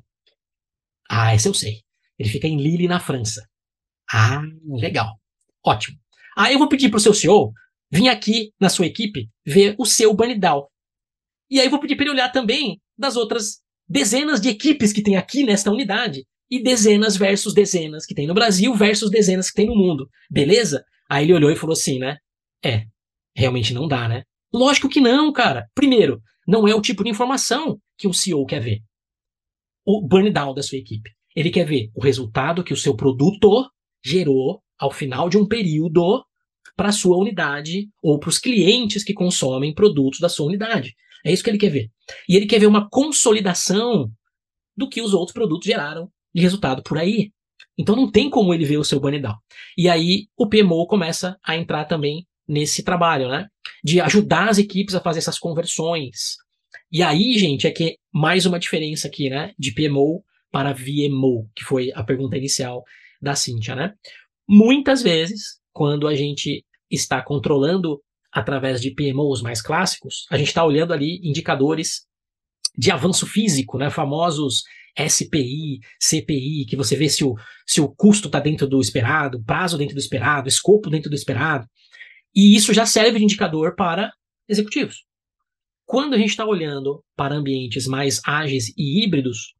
Ah, 1.09 1.34
esse 1.34 1.47
eu 1.47 1.53
sei. 1.55 1.82
Ele 2.19 2.30
fica 2.30 2.47
em 2.47 2.61
Lille, 2.61 2.88
na 2.88 2.99
França. 2.99 3.43
Ah, 4.13 4.43
legal. 4.63 5.19
Ótimo. 5.65 5.97
Aí 6.38 6.53
eu 6.53 6.59
vou 6.59 6.69
pedir 6.69 6.89
para 6.89 6.97
o 6.97 6.99
seu 6.99 7.15
CEO 7.15 7.51
vir 7.91 8.09
aqui 8.09 8.53
na 8.59 8.69
sua 8.69 8.86
equipe 8.86 9.28
ver 9.43 9.73
o 9.80 9.88
seu 9.88 10.13
Banidal. 10.13 10.71
E 11.49 11.59
aí 11.59 11.65
eu 11.65 11.71
vou 11.71 11.80
pedir 11.80 11.95
para 11.95 12.05
ele 12.05 12.13
olhar 12.13 12.32
também 12.32 12.80
das 12.95 13.15
outras 13.15 13.59
dezenas 13.89 14.39
de 14.39 14.49
equipes 14.49 14.93
que 14.93 15.01
tem 15.01 15.17
aqui 15.17 15.43
nesta 15.43 15.71
unidade 15.71 16.28
e 16.47 16.61
dezenas 16.61 17.17
versus 17.17 17.55
dezenas 17.55 18.05
que 18.05 18.13
tem 18.13 18.28
no 18.28 18.36
Brasil 18.36 18.76
versus 18.76 19.09
dezenas 19.09 19.49
que 19.49 19.55
tem 19.55 19.65
no 19.65 19.76
mundo. 19.76 20.07
Beleza? 20.30 20.86
Aí 21.09 21.26
ele 21.26 21.34
olhou 21.34 21.49
e 21.49 21.55
falou 21.55 21.73
assim, 21.73 21.97
né? 21.97 22.17
É, 22.63 22.86
realmente 23.36 23.74
não 23.74 23.88
dá, 23.88 24.08
né? 24.08 24.24
Lógico 24.54 24.88
que 24.88 25.02
não, 25.02 25.32
cara. 25.34 25.68
Primeiro, 25.76 26.22
não 26.48 26.68
é 26.68 26.74
o 26.74 26.82
tipo 26.82 27.04
de 27.04 27.10
informação 27.10 27.78
que 27.98 28.08
o 28.08 28.14
CEO 28.14 28.46
quer 28.46 28.62
ver. 28.62 28.80
O 29.86 30.08
burn 30.08 30.32
down 30.32 30.54
da 30.54 30.64
sua 30.64 30.78
equipe. 30.78 31.12
Ele 31.36 31.50
quer 31.50 31.66
ver 31.66 31.92
o 31.94 32.02
resultado 32.02 32.64
que 32.64 32.74
o 32.74 32.78
seu 32.78 32.96
produto 32.96 33.70
gerou 34.04 34.62
ao 34.80 34.92
final 34.92 35.28
de 35.28 35.38
um 35.38 35.48
período 35.48 36.24
para 36.76 36.90
a 36.90 36.94
sua 36.94 37.18
unidade 37.18 37.90
ou 38.02 38.20
para 38.20 38.30
os 38.30 38.40
clientes 38.40 39.04
que 39.04 39.14
consomem 39.14 39.74
produtos 39.74 40.20
da 40.20 40.30
sua 40.30 40.48
unidade. 40.48 40.96
É 41.26 41.32
isso 41.32 41.44
que 41.44 41.50
ele 41.50 41.58
quer 41.58 41.70
ver. 41.70 41.90
E 42.30 42.36
ele 42.36 42.46
quer 42.46 42.60
ver 42.60 42.68
uma 42.68 42.90
consolidação 42.90 44.10
do 44.76 44.88
que 44.88 45.02
os 45.02 45.14
outros 45.14 45.34
produtos 45.34 45.66
geraram 45.66 46.10
de 46.34 46.42
resultado 46.42 46.84
por 46.84 46.98
aí. 46.98 47.32
Então 47.78 47.96
não 47.96 48.10
tem 48.10 48.30
como 48.30 48.54
ele 48.54 48.66
ver 48.66 48.78
o 48.78 48.84
seu 48.84 49.00
burn 49.00 49.20
down. 49.20 49.36
E 49.78 49.90
aí 49.90 50.28
o 50.38 50.48
PMO 50.48 50.86
começa 50.88 51.38
a 51.44 51.58
entrar 51.58 51.86
também 51.86 52.26
nesse 52.48 52.84
trabalho, 52.84 53.30
né? 53.30 53.48
De 53.84 54.00
ajudar 54.02 54.50
as 54.50 54.58
equipes 54.58 54.96
a 54.96 55.02
fazer 55.02 55.20
essas 55.20 55.39
conversões. 55.39 56.38
E 56.91 57.02
aí, 57.02 57.38
gente, 57.38 57.68
é 57.68 57.72
que 57.72 57.98
mais 58.14 58.46
uma 58.46 58.60
diferença 58.60 59.08
aqui, 59.08 59.30
né? 59.30 59.54
De 59.58 59.72
PMO 59.74 60.24
para 60.52 60.74
VMO, 60.74 61.50
que 61.56 61.64
foi 61.64 61.91
a 61.93 62.04
pergunta 62.04 62.38
inicial 62.38 62.84
da 63.22 63.36
Cíntia, 63.36 63.76
né? 63.76 63.93
Muitas 64.48 65.02
vezes, 65.02 65.60
quando 65.74 66.08
a 66.08 66.16
gente 66.16 66.64
está 66.89 67.22
controlando 67.22 68.02
através 68.32 68.82
de 68.82 68.91
PMOs 68.91 69.41
mais 69.41 69.62
clássicos, 69.62 70.26
a 70.30 70.38
gente 70.38 70.48
está 70.48 70.64
olhando 70.64 70.93
ali 70.93 71.20
indicadores 71.24 72.06
de 72.78 72.91
avanço 72.91 73.26
físico, 73.26 73.78
né? 73.78 73.89
Famosos 73.89 74.64
SPI, 74.98 75.80
CPI, 76.00 76.66
que 76.66 76.76
você 76.76 76.96
vê 76.96 77.10
se 77.10 77.24
o, 77.24 77.36
se 77.66 77.82
o 77.82 77.89
custo 77.89 78.28
está 78.28 78.39
dentro 78.39 78.68
do 78.68 78.80
esperado, 78.80 79.43
prazo 79.43 79.78
dentro 79.78 79.96
do 79.96 80.00
esperado, 80.00 80.48
escopo 80.48 80.89
dentro 80.89 81.10
do 81.10 81.16
esperado. 81.16 81.68
E 82.36 82.56
isso 82.56 82.74
já 82.74 82.86
serve 82.86 83.20
de 83.20 83.24
indicador 83.24 83.76
para 83.76 84.12
executivos. 84.48 85.06
Quando 85.86 86.16
a 86.16 86.18
gente 86.18 86.32
está 86.32 86.46
olhando 86.46 87.04
para 87.16 87.36
ambientes 87.36 87.88
mais 87.88 88.20
ágeis 88.26 88.74
e 88.78 89.04
híbridos, 89.04 89.54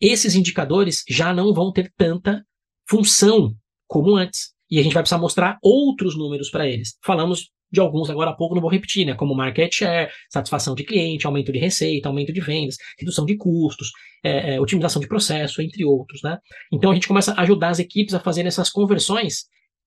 esses 0.00 0.34
indicadores 0.34 1.02
já 1.08 1.34
não 1.34 1.52
vão 1.52 1.72
ter 1.72 1.92
tanta 1.96 2.44
função 2.88 3.54
como 3.86 4.16
antes. 4.16 4.52
E 4.70 4.78
a 4.78 4.82
gente 4.82 4.94
vai 4.94 5.02
precisar 5.02 5.18
mostrar 5.18 5.58
outros 5.62 6.16
números 6.16 6.50
para 6.50 6.66
eles. 6.66 6.96
Falamos 7.04 7.50
de 7.70 7.80
alguns 7.80 8.10
agora 8.10 8.30
há 8.30 8.34
pouco, 8.34 8.54
não 8.54 8.60
vou 8.60 8.70
repetir, 8.70 9.06
né? 9.06 9.14
Como 9.14 9.34
market 9.34 9.74
share, 9.74 10.10
satisfação 10.30 10.74
de 10.74 10.84
cliente, 10.84 11.26
aumento 11.26 11.50
de 11.50 11.58
receita, 11.58 12.08
aumento 12.08 12.32
de 12.32 12.40
vendas, 12.40 12.76
redução 12.98 13.24
de 13.24 13.34
custos, 13.36 13.90
é, 14.22 14.54
é, 14.54 14.60
otimização 14.60 15.00
de 15.00 15.08
processo, 15.08 15.62
entre 15.62 15.84
outros, 15.84 16.22
né? 16.22 16.38
Então 16.70 16.90
a 16.90 16.94
gente 16.94 17.08
começa 17.08 17.32
a 17.32 17.40
ajudar 17.42 17.70
as 17.70 17.78
equipes 17.78 18.12
a 18.14 18.20
fazerem 18.20 18.48
essas 18.48 18.68
conversões 18.68 19.46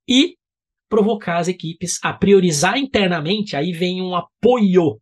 e 0.10 0.36
provocar 0.90 1.38
as 1.38 1.48
equipes 1.48 2.00
a 2.04 2.14
priorizar 2.14 2.78
internamente, 2.78 3.56
aí 3.56 3.72
vem 3.72 4.02
um 4.02 4.16
apoio 4.16 5.00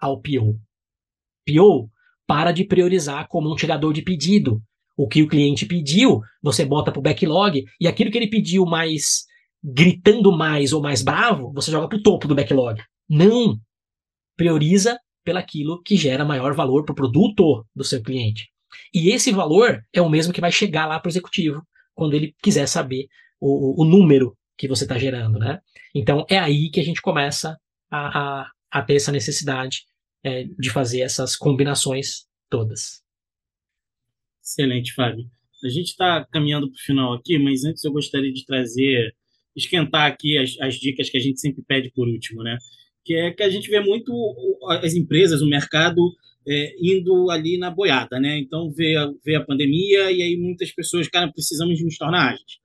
ao 0.00 0.20
PO. 0.20 0.58
PO 1.46 1.90
para 2.26 2.52
de 2.52 2.64
priorizar 2.64 3.26
como 3.28 3.50
um 3.50 3.56
tirador 3.56 3.92
de 3.92 4.02
pedido. 4.02 4.60
O 4.96 5.08
que 5.08 5.22
o 5.22 5.28
cliente 5.28 5.64
pediu, 5.64 6.20
você 6.42 6.64
bota 6.64 6.90
para 6.90 6.98
o 6.98 7.02
backlog, 7.02 7.64
e 7.80 7.86
aquilo 7.86 8.10
que 8.10 8.18
ele 8.18 8.28
pediu 8.28 8.66
mais 8.66 9.24
gritando 9.62 10.36
mais 10.36 10.72
ou 10.72 10.82
mais 10.82 11.02
bravo, 11.02 11.52
você 11.52 11.70
joga 11.70 11.88
para 11.88 11.98
o 11.98 12.02
topo 12.02 12.28
do 12.28 12.34
backlog. 12.34 12.80
Não! 13.08 13.56
Prioriza 14.36 14.98
pelaquilo 15.24 15.82
que 15.82 15.96
gera 15.96 16.24
maior 16.24 16.54
valor 16.54 16.84
para 16.84 16.92
o 16.92 16.96
produto 16.96 17.64
do 17.74 17.84
seu 17.84 18.02
cliente. 18.02 18.48
E 18.92 19.10
esse 19.10 19.32
valor 19.32 19.80
é 19.92 20.00
o 20.00 20.08
mesmo 20.08 20.32
que 20.32 20.40
vai 20.40 20.52
chegar 20.52 20.86
lá 20.86 20.98
para 20.98 21.08
o 21.08 21.10
executivo, 21.10 21.62
quando 21.94 22.14
ele 22.14 22.34
quiser 22.42 22.66
saber 22.66 23.06
o, 23.40 23.82
o 23.82 23.84
número 23.84 24.36
que 24.58 24.68
você 24.68 24.84
está 24.84 24.98
gerando, 24.98 25.38
né? 25.38 25.60
Então 25.94 26.26
é 26.28 26.38
aí 26.38 26.68
que 26.70 26.80
a 26.80 26.84
gente 26.84 27.00
começa 27.00 27.56
a, 27.90 28.18
a, 28.40 28.50
a 28.70 28.82
ter 28.82 28.96
essa 28.96 29.12
necessidade 29.12 29.84
é, 30.24 30.44
de 30.44 30.68
fazer 30.70 31.00
essas 31.00 31.36
combinações 31.36 32.26
todas. 32.50 33.02
Excelente, 34.42 34.92
Fábio. 34.94 35.24
A 35.64 35.68
gente 35.68 35.88
está 35.88 36.26
caminhando 36.30 36.70
para 36.70 36.76
o 36.76 36.84
final 36.84 37.12
aqui, 37.14 37.38
mas 37.38 37.64
antes 37.64 37.84
eu 37.84 37.92
gostaria 37.92 38.32
de 38.32 38.44
trazer 38.44 39.14
esquentar 39.56 40.06
aqui 40.06 40.38
as, 40.38 40.58
as 40.60 40.74
dicas 40.74 41.10
que 41.10 41.16
a 41.16 41.20
gente 41.20 41.40
sempre 41.40 41.62
pede 41.66 41.90
por 41.92 42.08
último, 42.08 42.42
né? 42.42 42.58
Que 43.04 43.14
é 43.14 43.30
que 43.32 43.42
a 43.42 43.50
gente 43.50 43.68
vê 43.68 43.80
muito 43.80 44.12
as 44.82 44.94
empresas, 44.94 45.42
o 45.42 45.48
mercado 45.48 46.00
é, 46.46 46.74
indo 46.80 47.30
ali 47.30 47.58
na 47.58 47.70
boiada, 47.70 48.20
né? 48.20 48.38
Então 48.38 48.70
vê, 48.70 48.94
vê 49.24 49.36
a 49.36 49.44
pandemia 49.44 50.10
e 50.12 50.22
aí 50.22 50.36
muitas 50.36 50.72
pessoas, 50.72 51.08
cara, 51.08 51.32
precisamos 51.32 51.82
nos 51.82 51.96
tornar 51.96 52.32
ágeis, 52.32 52.58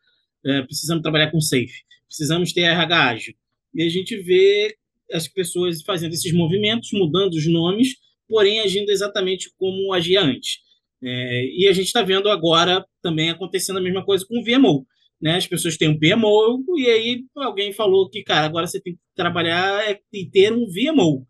é, 0.45 0.61
precisamos 0.63 1.01
trabalhar 1.01 1.31
com 1.31 1.39
safe, 1.39 1.83
precisamos 2.07 2.53
ter 2.53 2.61
RH 2.61 3.09
ágil. 3.09 3.33
E 3.73 3.83
a 3.83 3.89
gente 3.89 4.15
vê 4.21 4.75
as 5.11 5.27
pessoas 5.27 5.81
fazendo 5.81 6.13
esses 6.13 6.31
movimentos, 6.33 6.89
mudando 6.93 7.33
os 7.33 7.47
nomes, 7.47 7.95
porém 8.27 8.59
agindo 8.61 8.89
exatamente 8.89 9.51
como 9.57 9.93
agia 9.93 10.21
antes. 10.21 10.59
É, 11.03 11.45
e 11.57 11.67
a 11.67 11.73
gente 11.73 11.87
está 11.87 12.01
vendo 12.01 12.29
agora 12.29 12.85
também 13.01 13.29
acontecendo 13.29 13.77
a 13.77 13.81
mesma 13.81 14.05
coisa 14.05 14.25
com 14.25 14.39
o 14.39 14.43
VMO 14.43 14.85
né? 15.23 15.37
As 15.37 15.47
pessoas 15.47 15.77
têm 15.77 15.87
um 15.87 15.97
PMO 15.97 16.65
e 16.77 16.85
aí 16.87 17.23
alguém 17.37 17.71
falou 17.71 18.09
que, 18.09 18.21
cara, 18.23 18.45
agora 18.45 18.67
você 18.67 18.81
tem 18.81 18.95
que 18.95 18.99
trabalhar 19.15 19.97
e 20.11 20.29
ter 20.29 20.51
um 20.51 20.65
VMO. 20.65 21.25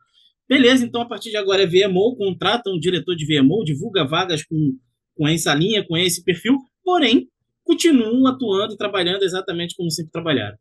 Beleza, 0.50 0.84
então 0.84 1.04
a 1.04 1.06
partir 1.06 1.30
de 1.30 1.38
agora 1.38 1.62
é 1.62 1.68
VMO, 1.68 2.16
contrata 2.18 2.72
um 2.72 2.80
diretor 2.80 3.16
de 3.16 3.24
VMO, 3.24 3.64
divulga 3.64 4.04
vagas 4.04 4.44
com, 4.44 4.76
com 5.16 5.28
essa 5.28 5.54
linha, 5.54 5.86
com 5.86 5.96
esse 5.96 6.24
perfil, 6.24 6.58
porém, 6.84 7.28
continuam 7.64 8.28
atuando 8.28 8.74
e 8.74 8.78
trabalhando 8.78 9.24
exatamente 9.24 9.76
como 9.76 9.90
sempre 9.92 10.12
trabalharam. 10.12 10.58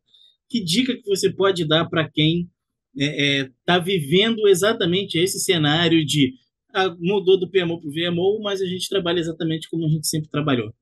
Que 0.49 0.63
dica 0.63 0.95
que 0.95 1.07
você 1.07 1.31
pode 1.31 1.67
dar 1.67 1.85
para 1.89 2.09
quem 2.09 2.49
está 2.95 3.11
é, 3.13 3.39
é, 3.41 3.49
tá 3.65 3.79
vivendo 3.79 4.47
exatamente 4.47 5.17
esse 5.17 5.39
cenário 5.39 6.05
de 6.05 6.33
ah, 6.73 6.95
mudou 6.99 7.39
do 7.39 7.49
PMO 7.49 7.79
para 7.79 7.87
o 7.87 7.91
VMO, 7.91 8.41
mas 8.41 8.61
a 8.61 8.65
gente 8.65 8.89
trabalha 8.89 9.19
exatamente 9.19 9.69
como 9.69 9.85
a 9.85 9.89
gente 9.89 10.07
sempre 10.07 10.29
trabalhou? 10.29 10.73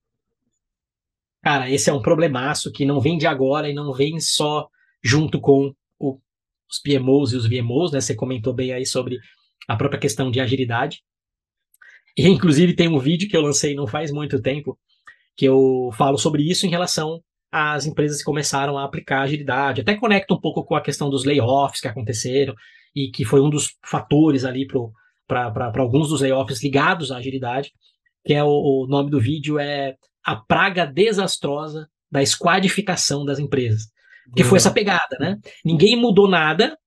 Cara, 1.42 1.70
esse 1.70 1.90
é 1.90 1.94
um 1.94 2.02
problemaço 2.02 2.72
que 2.72 2.86
não 2.86 3.02
vem 3.02 3.18
de 3.18 3.28
agora 3.28 3.70
e 3.70 3.74
não 3.74 3.92
vem 3.94 4.20
só 4.20 4.70
junto 5.04 5.40
com 5.40 5.74
o, 6.00 6.20
os 6.70 6.80
PMOs 6.80 7.34
e 7.34 7.36
os 7.36 7.48
VMOs, 7.48 7.92
né? 7.92 8.00
Você 8.00 8.16
comentou 8.16 8.54
bem 8.54 8.72
aí 8.72 8.86
sobre 8.86 9.18
a 9.68 9.76
própria 9.76 10.00
questão 10.00 10.30
de 10.30 10.40
agilidade. 10.40 11.02
E 12.18 12.28
inclusive 12.28 12.76
tem 12.76 12.88
um 12.88 13.00
vídeo 13.00 13.28
que 13.28 13.36
eu 13.36 13.42
lancei 13.42 13.74
não 13.74 13.88
faz 13.88 14.12
muito 14.12 14.42
tempo 14.42 14.78
que 15.42 15.46
eu 15.46 15.90
falo 15.98 16.20
sobre 16.20 16.48
isso 16.48 16.68
em 16.68 16.70
relação 16.70 17.20
às 17.52 17.88
empresas 17.88 18.20
que 18.20 18.24
começaram 18.24 18.78
a 18.78 18.84
aplicar 18.84 19.24
agilidade. 19.24 19.82
Até 19.82 19.96
conecta 19.96 20.36
um 20.36 20.40
pouco 20.40 20.64
com 20.64 20.76
a 20.76 20.82
questão 20.82 21.10
dos 21.10 21.26
layoffs 21.26 21.82
que 21.82 21.88
aconteceram 21.88 22.54
e 22.96 23.10
que 23.10 23.26
foi 23.26 23.42
um 23.42 23.50
dos 23.50 23.76
fatores 23.84 24.46
ali 24.46 24.68
para 25.28 25.72
alguns 25.78 26.10
dos 26.10 26.22
layoffs 26.22 26.62
ligados 26.62 27.12
à 27.12 27.18
agilidade, 27.18 27.72
que 28.24 28.36
é 28.36 28.44
o, 28.44 28.50
o 28.50 28.88
nome 28.88 29.10
do 29.10 29.20
vídeo 29.20 29.58
é 29.58 29.96
a 30.24 30.36
praga 30.36 30.86
desastrosa 30.86 31.90
da 32.12 32.24
squadificação 32.24 33.26
das 33.26 33.40
empresas. 33.40 33.88
Que 34.36 34.44
foi 34.44 34.60
essa 34.60 34.70
pegada, 34.70 35.18
né? 35.20 35.40
Ninguém 35.66 35.96
mudou 35.96 36.30
nada, 36.30 36.78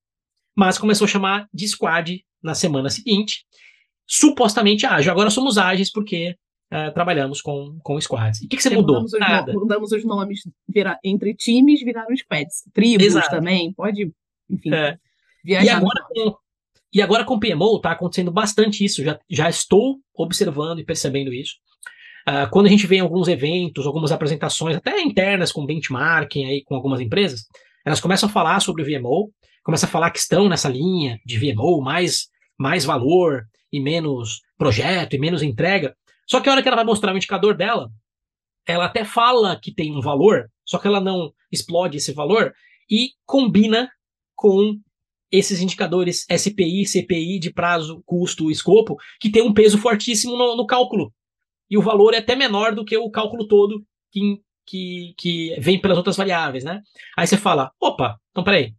mas 0.55 0.77
começou 0.77 1.03
a 1.03 1.09
chamar 1.09 1.45
de 1.53 1.67
squad 1.67 2.23
na 2.41 2.55
semana 2.55 2.89
seguinte. 2.89 3.43
Supostamente 4.07 4.85
ágil. 4.85 5.11
Agora 5.11 5.29
somos 5.29 5.57
ágeis 5.57 5.91
porque 5.91 6.37
uh, 6.71 6.93
trabalhamos 6.93 7.41
com, 7.41 7.77
com 7.83 7.99
squads. 7.99 8.41
E 8.41 8.45
o 8.45 8.49
que, 8.49 8.57
que 8.57 8.63
você 8.63 8.69
mudou? 8.69 9.01
Mudamos 9.01 9.19
nada. 9.19 9.51
Os 9.51 9.61
mudamos 9.61 9.91
os 9.91 10.05
nomes 10.05 10.41
vira, 10.67 10.99
entre 11.03 11.33
times, 11.33 11.81
viraram 11.81 12.15
squads. 12.15 12.63
Tribos 12.73 13.05
Exato. 13.05 13.29
também, 13.29 13.73
pode, 13.73 14.11
enfim, 14.49 14.73
é. 14.73 14.97
viajar. 15.43 15.65
E 15.65 15.69
agora, 15.69 16.05
com, 16.07 16.35
e 16.93 17.01
agora 17.01 17.25
com 17.25 17.39
PMO 17.39 17.77
está 17.77 17.91
acontecendo 17.91 18.31
bastante 18.31 18.83
isso. 18.83 19.03
Já, 19.03 19.19
já 19.29 19.49
estou 19.49 19.99
observando 20.15 20.79
e 20.79 20.85
percebendo 20.85 21.33
isso. 21.33 21.55
Uh, 22.27 22.49
quando 22.49 22.65
a 22.65 22.69
gente 22.69 22.87
vê 22.87 22.95
em 22.95 23.01
alguns 23.01 23.27
eventos, 23.27 23.85
algumas 23.85 24.11
apresentações, 24.11 24.75
até 24.75 24.99
internas 24.99 25.51
com 25.51 25.65
benchmarking 25.65 26.45
aí 26.45 26.63
com 26.63 26.73
algumas 26.73 26.99
empresas, 26.99 27.41
elas 27.85 27.99
começam 27.99 28.27
a 28.27 28.31
falar 28.31 28.59
sobre 28.61 28.81
o 28.81 28.85
VMO, 28.85 29.31
começam 29.63 29.87
a 29.87 29.91
falar 29.91 30.09
que 30.09 30.17
estão 30.17 30.49
nessa 30.49 30.67
linha 30.67 31.19
de 31.23 31.37
VMO, 31.37 31.81
mais, 31.81 32.27
mais 32.57 32.83
valor 32.83 33.45
e 33.71 33.79
menos 33.79 34.41
projeto 34.57 35.15
e 35.15 35.19
menos 35.19 35.43
entrega. 35.43 35.95
Só 36.27 36.39
que 36.39 36.49
a 36.49 36.51
hora 36.51 36.61
que 36.61 36.67
ela 36.67 36.77
vai 36.77 36.85
mostrar 36.85 37.13
o 37.13 37.17
indicador 37.17 37.55
dela, 37.55 37.89
ela 38.67 38.85
até 38.85 39.05
fala 39.05 39.59
que 39.59 39.73
tem 39.73 39.95
um 39.95 40.01
valor, 40.01 40.49
só 40.65 40.77
que 40.77 40.87
ela 40.87 40.99
não 40.99 41.31
explode 41.51 41.97
esse 41.97 42.13
valor, 42.13 42.53
e 42.89 43.11
combina 43.25 43.89
com 44.35 44.79
esses 45.31 45.59
indicadores 45.61 46.25
SPI, 46.31 46.85
CPI 46.85 47.39
de 47.39 47.51
prazo, 47.51 48.01
custo, 48.05 48.49
escopo, 48.49 48.95
que 49.19 49.29
tem 49.29 49.41
um 49.41 49.53
peso 49.53 49.77
fortíssimo 49.77 50.37
no, 50.37 50.55
no 50.55 50.65
cálculo. 50.65 51.13
E 51.69 51.77
o 51.77 51.81
valor 51.81 52.13
é 52.13 52.19
até 52.19 52.35
menor 52.35 52.73
do 52.73 52.85
que 52.85 52.97
o 52.97 53.09
cálculo 53.09 53.47
todo 53.47 53.83
que, 54.11 54.39
que, 54.65 55.13
que 55.17 55.55
vem 55.59 55.79
pelas 55.79 55.97
outras 55.97 56.15
variáveis, 56.15 56.63
né? 56.63 56.81
Aí 57.17 57.25
você 57.27 57.37
fala, 57.37 57.71
opa, 57.79 58.17
então 58.31 58.43
peraí, 58.43 58.73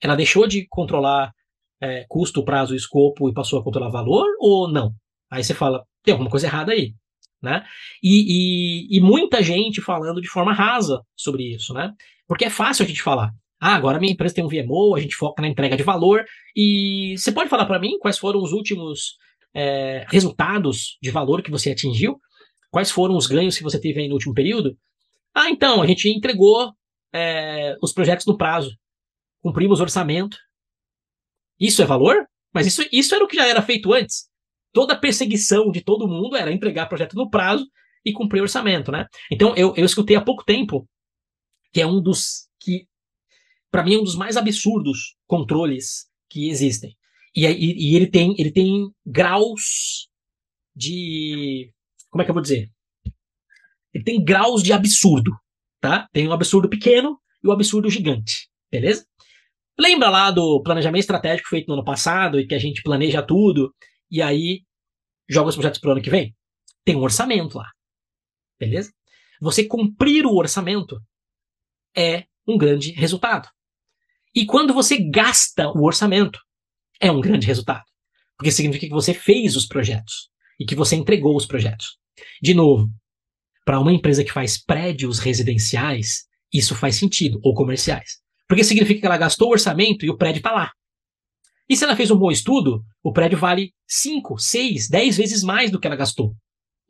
ela 0.00 0.16
deixou 0.16 0.46
de 0.46 0.66
controlar 0.68 1.32
é, 1.80 2.04
custo, 2.08 2.44
prazo, 2.44 2.74
escopo 2.74 3.28
e 3.28 3.34
passou 3.34 3.58
a 3.58 3.64
controlar 3.64 3.90
valor 3.90 4.26
ou 4.40 4.68
não? 4.68 4.92
Aí 5.30 5.42
você 5.42 5.54
fala, 5.54 5.84
tem 6.04 6.12
alguma 6.12 6.30
coisa 6.30 6.46
errada 6.46 6.72
aí, 6.72 6.94
né? 7.42 7.64
E, 8.02 8.92
e, 8.92 8.98
e 8.98 9.00
muita 9.00 9.42
gente 9.42 9.80
falando 9.80 10.20
de 10.20 10.28
forma 10.28 10.52
rasa 10.52 11.02
sobre 11.16 11.54
isso, 11.54 11.72
né? 11.74 11.92
Porque 12.28 12.44
é 12.44 12.50
fácil 12.50 12.84
a 12.84 12.88
gente 12.88 13.02
falar. 13.02 13.32
Ah, 13.60 13.74
agora 13.74 13.98
minha 13.98 14.12
empresa 14.12 14.34
tem 14.34 14.44
um 14.44 14.48
VMO, 14.48 14.94
a 14.94 15.00
gente 15.00 15.16
foca 15.16 15.40
na 15.40 15.48
entrega 15.48 15.76
de 15.76 15.82
valor. 15.82 16.24
E 16.54 17.14
você 17.16 17.32
pode 17.32 17.48
falar 17.48 17.64
para 17.64 17.78
mim 17.78 17.98
quais 17.98 18.18
foram 18.18 18.42
os 18.42 18.52
últimos 18.52 19.16
é, 19.54 20.04
resultados 20.08 20.98
de 21.02 21.10
valor 21.10 21.42
que 21.42 21.50
você 21.50 21.70
atingiu? 21.70 22.20
Quais 22.70 22.90
foram 22.90 23.16
os 23.16 23.26
ganhos 23.26 23.56
que 23.56 23.62
você 23.62 23.80
teve 23.80 24.00
aí 24.00 24.08
no 24.08 24.14
último 24.14 24.34
período? 24.34 24.76
Ah, 25.34 25.48
então, 25.48 25.80
a 25.80 25.86
gente 25.86 26.08
entregou 26.08 26.72
é, 27.12 27.76
os 27.82 27.92
projetos 27.92 28.26
no 28.26 28.36
prazo, 28.36 28.76
cumprimos 29.40 29.80
o 29.80 29.82
orçamento. 29.82 30.36
Isso 31.58 31.80
é 31.80 31.86
valor? 31.86 32.26
Mas 32.52 32.66
isso, 32.66 32.82
isso 32.92 33.14
era 33.14 33.24
o 33.24 33.28
que 33.28 33.36
já 33.36 33.46
era 33.46 33.62
feito 33.62 33.92
antes. 33.92 34.28
Toda 34.74 34.94
a 34.94 34.98
perseguição 34.98 35.70
de 35.70 35.80
todo 35.80 36.08
mundo 36.08 36.36
era 36.36 36.52
entregar 36.52 36.86
projeto 36.86 37.14
no 37.14 37.30
prazo 37.30 37.64
e 38.04 38.12
cumprir 38.12 38.40
o 38.40 38.42
orçamento, 38.42 38.90
né? 38.90 39.06
Então, 39.30 39.54
eu, 39.56 39.72
eu 39.76 39.84
escutei 39.84 40.16
há 40.16 40.20
pouco 40.20 40.44
tempo 40.44 40.86
que 41.72 41.80
é 41.80 41.86
um 41.86 42.02
dos 42.02 42.48
que, 42.60 42.88
para 43.70 43.84
mim, 43.84 43.94
é 43.94 43.98
um 43.98 44.02
dos 44.02 44.16
mais 44.16 44.36
absurdos 44.36 45.16
controles 45.28 46.08
que 46.28 46.48
existem. 46.48 46.96
E, 47.34 47.46
e, 47.46 47.92
e 47.92 47.96
ele 47.96 48.08
tem 48.08 48.34
ele 48.36 48.50
tem 48.50 48.90
graus 49.06 50.08
de 50.74 51.72
como 52.10 52.22
é 52.22 52.24
que 52.24 52.30
eu 52.30 52.34
vou 52.34 52.42
dizer? 52.42 52.68
Ele 53.92 54.02
tem 54.02 54.24
graus 54.24 54.60
de 54.60 54.72
absurdo, 54.72 55.32
tá? 55.80 56.08
Tem 56.12 56.26
um 56.26 56.32
absurdo 56.32 56.68
pequeno 56.68 57.16
e 57.42 57.46
o 57.46 57.50
um 57.50 57.52
absurdo 57.52 57.88
gigante, 57.88 58.48
beleza? 58.72 59.06
Lembra 59.78 60.10
lá 60.10 60.32
do 60.32 60.60
planejamento 60.62 61.02
estratégico 61.02 61.48
feito 61.48 61.68
no 61.68 61.74
ano 61.74 61.84
passado 61.84 62.40
e 62.40 62.46
que 62.46 62.54
a 62.56 62.58
gente 62.58 62.82
planeja 62.82 63.22
tudo 63.22 63.72
e 64.14 64.22
aí 64.22 64.62
joga 65.28 65.48
os 65.48 65.56
projetos 65.56 65.80
para 65.80 65.88
o 65.88 65.92
ano 65.92 66.02
que 66.02 66.08
vem? 66.08 66.32
Tem 66.84 66.94
um 66.94 67.02
orçamento 67.02 67.58
lá, 67.58 67.68
beleza? 68.60 68.92
Você 69.40 69.64
cumprir 69.64 70.24
o 70.24 70.36
orçamento 70.36 71.00
é 71.96 72.24
um 72.46 72.56
grande 72.56 72.92
resultado. 72.92 73.48
E 74.32 74.46
quando 74.46 74.72
você 74.72 74.98
gasta 75.10 75.68
o 75.68 75.84
orçamento, 75.84 76.38
é 77.00 77.10
um 77.10 77.20
grande 77.20 77.46
resultado. 77.48 77.84
Porque 78.38 78.52
significa 78.52 78.86
que 78.86 78.92
você 78.92 79.12
fez 79.12 79.56
os 79.56 79.66
projetos 79.66 80.30
e 80.60 80.64
que 80.64 80.76
você 80.76 80.94
entregou 80.94 81.36
os 81.36 81.46
projetos. 81.46 81.98
De 82.40 82.54
novo, 82.54 82.88
para 83.64 83.80
uma 83.80 83.92
empresa 83.92 84.22
que 84.22 84.32
faz 84.32 84.62
prédios 84.62 85.18
residenciais, 85.18 86.28
isso 86.52 86.76
faz 86.76 86.94
sentido, 86.94 87.40
ou 87.42 87.52
comerciais. 87.52 88.20
Porque 88.48 88.62
significa 88.62 89.00
que 89.00 89.06
ela 89.06 89.18
gastou 89.18 89.48
o 89.48 89.52
orçamento 89.52 90.06
e 90.06 90.10
o 90.10 90.16
prédio 90.16 90.38
está 90.38 90.52
lá. 90.52 90.70
E 91.68 91.76
se 91.76 91.84
ela 91.84 91.96
fez 91.96 92.10
um 92.10 92.18
bom 92.18 92.30
estudo, 92.30 92.84
o 93.02 93.12
prédio 93.12 93.38
vale 93.38 93.72
5, 93.88 94.38
6, 94.38 94.88
10 94.88 95.16
vezes 95.16 95.42
mais 95.42 95.70
do 95.70 95.80
que 95.80 95.86
ela 95.86 95.96
gastou. 95.96 96.34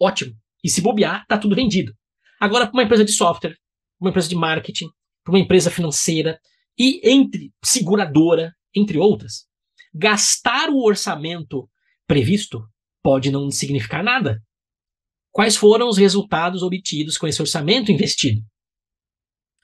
Ótimo. 0.01 0.35
E 0.63 0.69
se 0.69 0.81
bobear, 0.81 1.23
está 1.23 1.39
tudo 1.39 1.55
vendido. 1.55 1.93
Agora, 2.41 2.67
para 2.67 2.75
uma 2.75 2.83
empresa 2.83 3.05
de 3.05 3.13
software, 3.13 3.57
uma 4.01 4.11
empresa 4.11 4.29
de 4.29 4.35
marketing, 4.35 4.89
para 5.23 5.33
uma 5.33 5.39
empresa 5.39 5.71
financeira 5.71 6.39
e 6.79 7.01
entre 7.09 7.53
seguradora, 7.65 8.53
entre 8.75 8.99
outras, 8.99 9.47
gastar 9.95 10.71
o 10.71 10.83
orçamento 10.85 11.69
previsto 12.07 12.67
pode 13.03 13.31
não 13.31 13.51
significar 13.51 14.03
nada 14.03 14.43
quais 15.31 15.57
foram 15.57 15.89
os 15.89 15.99
resultados 15.99 16.63
obtidos 16.63 17.19
com 17.19 17.27
esse 17.27 17.41
orçamento 17.41 17.91
investido. 17.91 18.41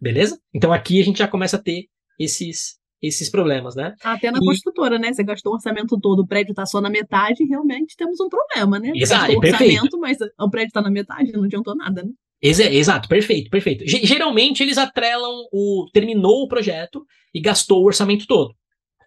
Beleza? 0.00 0.40
Então 0.52 0.72
aqui 0.72 1.00
a 1.00 1.04
gente 1.04 1.18
já 1.18 1.28
começa 1.28 1.56
a 1.56 1.62
ter 1.62 1.86
esses, 2.18 2.80
esses 3.03 3.30
problemas, 3.30 3.74
né? 3.74 3.94
Até 4.03 4.30
na 4.30 4.38
e... 4.38 4.44
construtora, 4.44 4.98
né? 4.98 5.12
Você 5.12 5.24
gastou 5.24 5.53
o 5.53 5.55
orçamento 5.57 5.98
todo, 5.98 6.20
o 6.20 6.26
prédio 6.26 6.53
está 6.53 6.66
só 6.66 6.80
na 6.80 6.90
metade, 6.90 7.44
realmente 7.44 7.96
temos 7.96 8.20
um 8.20 8.28
problema, 8.28 8.78
né? 8.78 8.92
Exato, 8.94 9.22
gastou 9.22 9.40
perfeito. 9.40 9.72
orçamento, 9.72 9.98
mas 9.98 10.18
o 10.38 10.51
prédio 10.51 10.68
está 10.68 10.82
na 10.82 10.90
metade, 10.90 11.32
não 11.32 11.44
adiantou 11.44 11.74
nada, 11.74 12.03
né? 12.03 12.11
Exato, 12.42 13.09
perfeito, 13.09 13.51
perfeito. 13.51 13.84
Geralmente 13.86 14.62
eles 14.62 14.78
atrelam 14.78 15.46
o 15.53 15.86
terminou 15.92 16.42
o 16.42 16.48
projeto 16.48 17.05
e 17.34 17.40
gastou 17.40 17.82
o 17.82 17.86
orçamento 17.86 18.26
todo. 18.26 18.55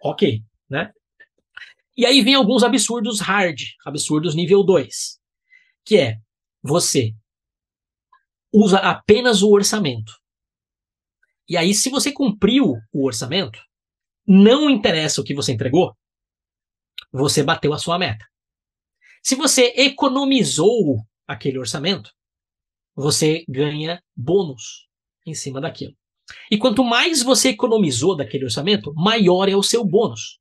Ok, 0.02 0.40
né? 0.70 0.90
E 1.96 2.06
aí 2.06 2.20
vem 2.22 2.34
alguns 2.34 2.62
absurdos 2.62 3.20
hard, 3.20 3.60
absurdos 3.84 4.34
nível 4.34 4.62
2, 4.62 5.18
que 5.84 5.96
é 5.96 6.18
você 6.62 7.12
usa 8.52 8.78
apenas 8.78 9.42
o 9.42 9.50
orçamento. 9.50 10.12
E 11.48 11.56
aí, 11.56 11.74
se 11.74 11.90
você 11.90 12.10
cumpriu 12.10 12.74
o 12.92 13.06
orçamento, 13.06 13.60
não 14.26 14.70
interessa 14.70 15.20
o 15.20 15.24
que 15.24 15.34
você 15.34 15.52
entregou, 15.52 15.94
você 17.12 17.42
bateu 17.42 17.72
a 17.72 17.78
sua 17.78 17.98
meta. 17.98 18.24
Se 19.22 19.34
você 19.34 19.72
economizou 19.76 21.04
aquele 21.26 21.58
orçamento, 21.58 22.10
você 22.94 23.44
ganha 23.48 24.02
bônus 24.16 24.86
em 25.26 25.34
cima 25.34 25.60
daquilo. 25.60 25.94
E 26.50 26.58
quanto 26.58 26.84
mais 26.84 27.22
você 27.22 27.50
economizou 27.50 28.16
daquele 28.16 28.44
orçamento, 28.44 28.92
maior 28.94 29.48
é 29.48 29.56
o 29.56 29.62
seu 29.62 29.84
bônus. 29.84 30.38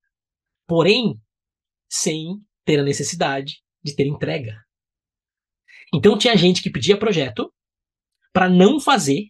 Porém, 0.68 1.20
sem 1.90 2.42
ter 2.66 2.80
a 2.80 2.84
necessidade 2.84 3.62
de 3.84 3.96
ter 3.96 4.08
entrega. 4.08 4.64
Então 5.94 6.18
tinha 6.18 6.36
gente 6.36 6.62
que 6.62 6.72
pedia 6.72 6.98
projeto 6.98 7.54
para 8.32 8.50
não 8.50 8.80
fazer 8.80 9.28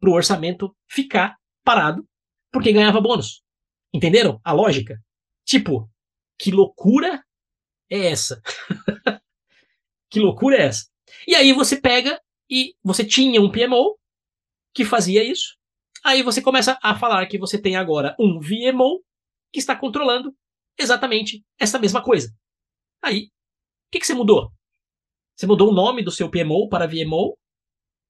para 0.00 0.10
o 0.10 0.14
orçamento 0.14 0.74
ficar 0.88 1.36
parado 1.64 2.06
porque 2.50 2.72
ganhava 2.72 3.00
bônus. 3.00 3.41
Entenderam 3.92 4.40
a 4.44 4.52
lógica? 4.52 4.98
Tipo, 5.44 5.88
que 6.38 6.50
loucura 6.50 7.22
é 7.90 8.06
essa? 8.06 8.40
que 10.10 10.20
loucura 10.20 10.56
é 10.56 10.62
essa? 10.62 10.86
E 11.26 11.34
aí 11.34 11.52
você 11.52 11.80
pega 11.80 12.20
e 12.48 12.74
você 12.82 13.04
tinha 13.04 13.40
um 13.40 13.50
PMO 13.50 13.98
que 14.74 14.84
fazia 14.84 15.22
isso. 15.22 15.56
Aí 16.04 16.22
você 16.22 16.40
começa 16.40 16.78
a 16.82 16.98
falar 16.98 17.26
que 17.26 17.38
você 17.38 17.60
tem 17.60 17.76
agora 17.76 18.16
um 18.18 18.40
VMO 18.40 19.02
que 19.52 19.58
está 19.58 19.76
controlando 19.76 20.34
exatamente 20.78 21.44
essa 21.58 21.78
mesma 21.78 22.02
coisa. 22.02 22.34
Aí, 23.02 23.24
o 23.24 23.30
que, 23.92 24.00
que 24.00 24.06
você 24.06 24.14
mudou? 24.14 24.50
Você 25.36 25.46
mudou 25.46 25.70
o 25.70 25.74
nome 25.74 26.02
do 26.02 26.10
seu 26.10 26.30
PMO 26.30 26.68
para 26.68 26.86
VMO 26.86 27.36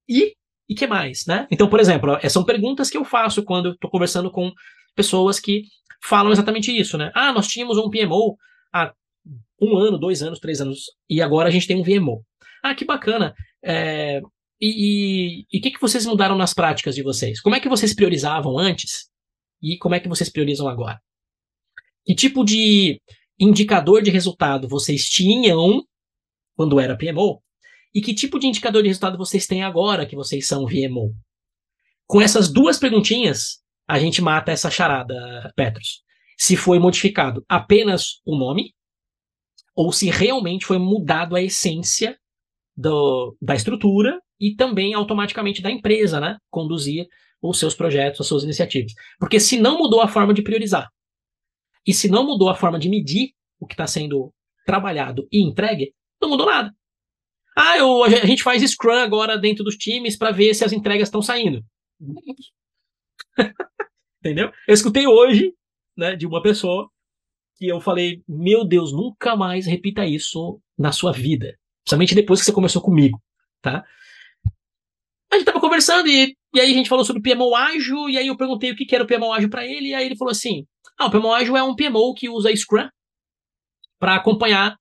e 0.09 0.35
e 0.69 0.75
que 0.75 0.87
mais, 0.87 1.27
né? 1.27 1.47
Então, 1.51 1.69
por 1.69 1.81
exemplo, 1.81 2.19
são 2.31 2.45
perguntas 2.45 2.89
que 2.89 2.97
eu 2.97 3.05
faço 3.05 3.45
quando 3.45 3.73
estou 3.73 3.91
conversando 3.91 4.31
com 4.31 4.51
pessoas 4.95 5.39
que 5.39 5.63
falam 6.05 6.33
exatamente 6.33 6.77
isso, 6.77 6.99
né? 6.99 7.11
Ah, 7.15 7.33
nós 7.33 7.47
tínhamos 7.47 7.79
um 7.79 7.91
PMO 7.91 8.37
há 8.73 8.93
um 9.61 9.77
ano, 9.77 9.99
dois 9.99 10.23
anos, 10.23 10.39
três 10.39 10.61
anos 10.61 10.87
e 11.09 11.23
agora 11.23 11.49
a 11.49 11.53
gente 11.53 11.67
tem 11.67 11.77
um 11.77 11.83
VMO. 11.83 12.25
Ah, 12.63 12.75
que 12.75 12.85
bacana. 12.85 13.35
É, 13.65 14.21
e 14.61 15.45
o 15.53 15.61
que, 15.61 15.71
que 15.71 15.81
vocês 15.81 16.07
mudaram 16.07 16.37
nas 16.37 16.55
práticas 16.55 16.95
de 16.95 17.03
vocês? 17.03 17.41
Como 17.41 17.55
é 17.55 17.61
que 17.61 17.69
vocês 17.69 17.95
priorizavam 17.95 18.59
antes 18.59 19.09
e 19.63 19.77
como 19.79 19.95
é 19.95 20.01
que 20.01 20.09
vocês 20.09 20.31
priorizam 20.31 20.69
agora? 20.69 21.01
Que 22.05 22.15
tipo 22.15 22.45
de 22.45 23.01
indicador 23.39 24.03
de 24.03 24.11
resultado 24.11 24.69
vocês 24.69 25.05
tinham 25.05 25.85
quando 26.57 26.79
era 26.79 26.97
PMO, 26.97 27.43
e 27.95 28.01
que 28.01 28.15
tipo 28.15 28.39
de 28.39 28.47
indicador 28.47 28.83
de 28.83 28.89
resultado 28.89 29.19
vocês 29.19 29.47
têm 29.47 29.63
agora 29.63 30.07
que 30.07 30.17
vocês 30.17 30.47
são 30.47 30.67
VMO. 30.67 31.15
Com 32.07 32.21
essas 32.21 32.51
duas 32.51 32.79
perguntinhas, 32.79 33.62
a 33.89 33.99
gente 33.99 34.23
mata 34.23 34.53
essa 34.53 34.71
charada, 34.71 35.53
Petros. 35.57 36.03
Se 36.39 36.57
foi 36.57 36.79
modificado 36.79 37.45
apenas 37.49 38.21
o 38.25 38.37
nome, 38.37 38.75
ou 39.75 39.93
se 39.93 40.11
realmente 40.11 40.67
foi 40.67 40.79
mudado 40.79 41.35
a 41.35 41.43
essência 41.43 42.17
do, 42.77 43.37
da 43.41 43.55
estrutura 43.55 44.21
e 44.41 44.55
também 44.55 44.95
automaticamente 44.95 45.63
da 45.63 45.71
empresa, 45.71 46.21
né? 46.21 46.37
Conduzir 46.51 47.07
os 47.41 47.59
seus 47.59 47.75
projetos, 47.75 48.21
as 48.21 48.27
suas 48.27 48.45
iniciativas. 48.45 48.93
Porque 49.19 49.41
se 49.41 49.59
não 49.59 49.79
mudou 49.79 50.01
a 50.01 50.09
forma 50.09 50.33
de 50.33 50.43
priorizar, 50.43 50.89
e 51.87 51.93
se 51.93 52.09
não 52.09 52.25
mudou 52.25 52.49
a 52.49 52.55
forma 52.55 52.79
de 52.79 52.89
medir 52.89 53.33
o 53.59 53.67
que 53.67 53.75
está 53.75 53.87
sendo 53.87 54.33
trabalhado 54.65 55.27
e 55.33 55.43
entregue, 55.43 55.93
não 56.21 56.29
mudou 56.29 56.47
nada. 56.47 56.73
Ah, 57.57 57.77
eu, 57.77 58.05
a 58.05 58.09
gente 58.09 58.43
faz 58.43 58.63
Scrum 58.63 58.93
agora 58.93 59.37
dentro 59.37 59.65
dos 59.65 59.77
times 59.77 60.17
para 60.17 60.31
ver 60.31 60.55
se 60.55 60.65
as 60.65 60.73
entregas 60.73 61.09
estão 61.09 61.21
saindo. 61.21 61.63
Entendeu? 64.21 64.53
Eu 64.67 64.75
escutei 64.75 65.07
hoje, 65.07 65.53
né, 65.97 66.15
de 66.15 66.27
uma 66.27 66.43
pessoa 66.43 66.89
que 67.57 67.67
eu 67.67 67.81
falei, 67.81 68.23
meu 68.29 68.65
Deus, 68.65 68.93
nunca 68.93 69.37
mais 69.37 69.67
repita 69.67 70.07
isso 70.07 70.61
na 70.79 70.93
sua 70.93 71.13
vida. 71.13 71.59
Principalmente 71.85 72.15
depois 72.15 72.41
que 72.41 72.47
você 72.47 72.53
conversou 72.53 72.83
comigo, 72.83 73.21
tá? 73.61 73.85
A 75.31 75.37
gente 75.37 75.47
tava 75.47 75.61
conversando 75.61 76.09
e, 76.09 76.37
e 76.55 76.61
aí 76.61 76.71
a 76.71 76.75
gente 76.75 76.89
falou 76.89 77.05
sobre 77.05 77.23
PMO 77.23 77.55
ágil, 77.55 78.09
e 78.09 78.19
aí 78.19 78.27
eu 78.27 78.37
perguntei 78.37 78.71
o 78.71 78.77
que, 78.77 78.85
que 78.85 78.95
era 78.95 79.05
o 79.05 79.07
PMO 79.07 79.33
ágil 79.33 79.49
para 79.49 79.65
ele, 79.65 79.89
e 79.89 79.95
aí 79.95 80.07
ele 80.07 80.17
falou 80.17 80.31
assim: 80.31 80.67
ah, 80.99 81.07
o 81.07 81.11
PMO 81.11 81.33
ágil 81.33 81.57
é 81.57 81.63
um 81.63 81.75
PMO 81.75 82.15
que 82.15 82.29
usa 82.29 82.55
Scrum 82.55 82.89
para 83.99 84.17
acompanhar 84.17 84.77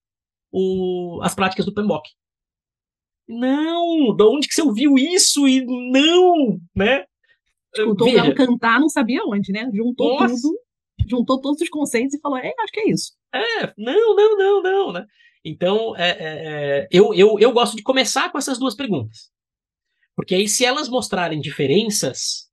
o, 0.51 1.19
as 1.23 1.33
práticas 1.33 1.65
do 1.65 1.73
PMBOK. 1.73 2.09
Não, 3.27 4.15
de 4.15 4.23
onde 4.23 4.47
que 4.47 4.53
você 4.53 4.61
ouviu 4.61 4.97
isso? 4.97 5.47
E 5.47 5.63
não, 5.65 6.59
né? 6.75 7.05
Escutou 7.75 8.09
o 8.09 8.13
Galo 8.13 8.35
cantar, 8.35 8.79
não 8.79 8.89
sabia 8.89 9.23
onde, 9.25 9.51
né? 9.51 9.69
Juntou 9.73 10.19
Nossa. 10.19 10.35
tudo, 10.35 10.59
juntou 11.07 11.39
todos 11.39 11.61
os 11.61 11.69
conceitos 11.69 12.13
e 12.13 12.19
falou, 12.19 12.37
é, 12.37 12.53
acho 12.59 12.71
que 12.73 12.79
é 12.81 12.89
isso. 12.89 13.13
É, 13.33 13.73
não, 13.77 14.15
não, 14.15 14.37
não, 14.37 14.63
não, 14.63 14.91
né? 14.91 15.05
Então, 15.43 15.95
é, 15.97 16.09
é, 16.09 16.17
é, 16.19 16.87
eu, 16.91 17.13
eu, 17.13 17.39
eu 17.39 17.51
gosto 17.51 17.75
de 17.75 17.81
começar 17.81 18.31
com 18.31 18.37
essas 18.37 18.59
duas 18.59 18.75
perguntas. 18.75 19.31
Porque 20.15 20.35
aí, 20.35 20.47
se 20.47 20.63
elas 20.65 20.87
mostrarem 20.87 21.39
diferenças, 21.39 22.49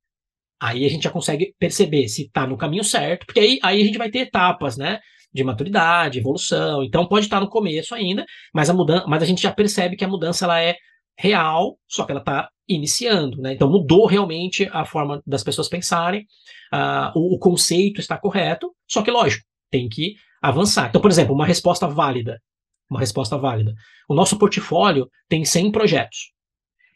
aí 0.60 0.84
a 0.84 0.88
gente 0.88 1.02
já 1.02 1.10
consegue 1.10 1.54
perceber 1.58 2.08
se 2.08 2.22
está 2.22 2.46
no 2.46 2.56
caminho 2.56 2.84
certo, 2.84 3.26
porque 3.26 3.40
aí, 3.40 3.58
aí 3.62 3.82
a 3.82 3.84
gente 3.84 3.98
vai 3.98 4.10
ter 4.10 4.20
etapas, 4.20 4.76
né? 4.76 5.00
De 5.32 5.44
maturidade, 5.44 6.18
evolução. 6.18 6.82
Então 6.82 7.06
pode 7.06 7.26
estar 7.26 7.40
no 7.40 7.50
começo 7.50 7.94
ainda, 7.94 8.24
mas 8.54 8.70
a 8.70 8.74
mudança, 8.74 9.06
mas 9.06 9.22
a 9.22 9.26
gente 9.26 9.42
já 9.42 9.52
percebe 9.52 9.96
que 9.96 10.04
a 10.04 10.08
mudança 10.08 10.46
ela 10.46 10.62
é 10.62 10.76
real, 11.18 11.76
só 11.88 12.04
que 12.04 12.12
ela 12.12 12.20
está 12.20 12.48
iniciando, 12.68 13.42
né? 13.42 13.54
Então 13.54 13.68
mudou 13.68 14.06
realmente 14.06 14.68
a 14.72 14.84
forma 14.84 15.20
das 15.26 15.42
pessoas 15.42 15.68
pensarem, 15.68 16.26
uh, 16.72 17.18
o, 17.18 17.34
o, 17.34 17.38
conceito 17.38 18.00
está 18.00 18.16
correto, 18.16 18.72
só 18.86 19.02
que 19.02 19.10
lógico, 19.10 19.44
tem 19.70 19.88
que 19.88 20.14
avançar. 20.40 20.88
Então, 20.88 21.00
por 21.00 21.10
exemplo, 21.10 21.34
uma 21.34 21.46
resposta 21.46 21.88
válida, 21.88 22.40
uma 22.88 23.00
resposta 23.00 23.36
válida. 23.36 23.74
O 24.08 24.14
nosso 24.14 24.38
portfólio 24.38 25.10
tem 25.28 25.44
100 25.44 25.72
projetos 25.72 26.32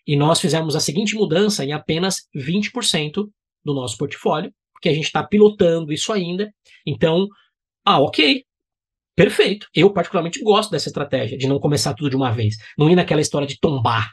e 0.07 0.17
nós 0.17 0.41
fizemos 0.41 0.77
a 0.77 0.81
seguinte 0.81 1.17
mudança 1.17 1.65
em 1.65 1.73
apenas 1.73 2.29
20% 2.37 3.29
do 3.65 3.75
nosso 3.75 3.97
portfólio, 3.97 4.53
porque 4.73 4.89
a 4.89 4.95
gente 4.95 5.05
está 5.07 5.25
pilotando 5.25 5.93
isso 5.93 6.13
ainda. 6.13 6.53
Então, 6.87 7.27
ah, 7.85 8.01
ok, 8.01 8.45
perfeito. 9.15 9.67
Eu 9.75 9.93
particularmente 9.93 10.43
gosto 10.43 10.71
dessa 10.71 10.89
estratégia 10.89 11.39
de 11.39 11.49
não 11.49 11.59
começar 11.59 11.95
tudo 11.95 12.11
de 12.11 12.17
uma 12.17 12.31
vez, 12.31 12.57
não 12.79 12.91
ir 12.91 12.97
naquela 12.97 13.21
história 13.21 13.47
de 13.47 13.59
tombar, 13.59 14.11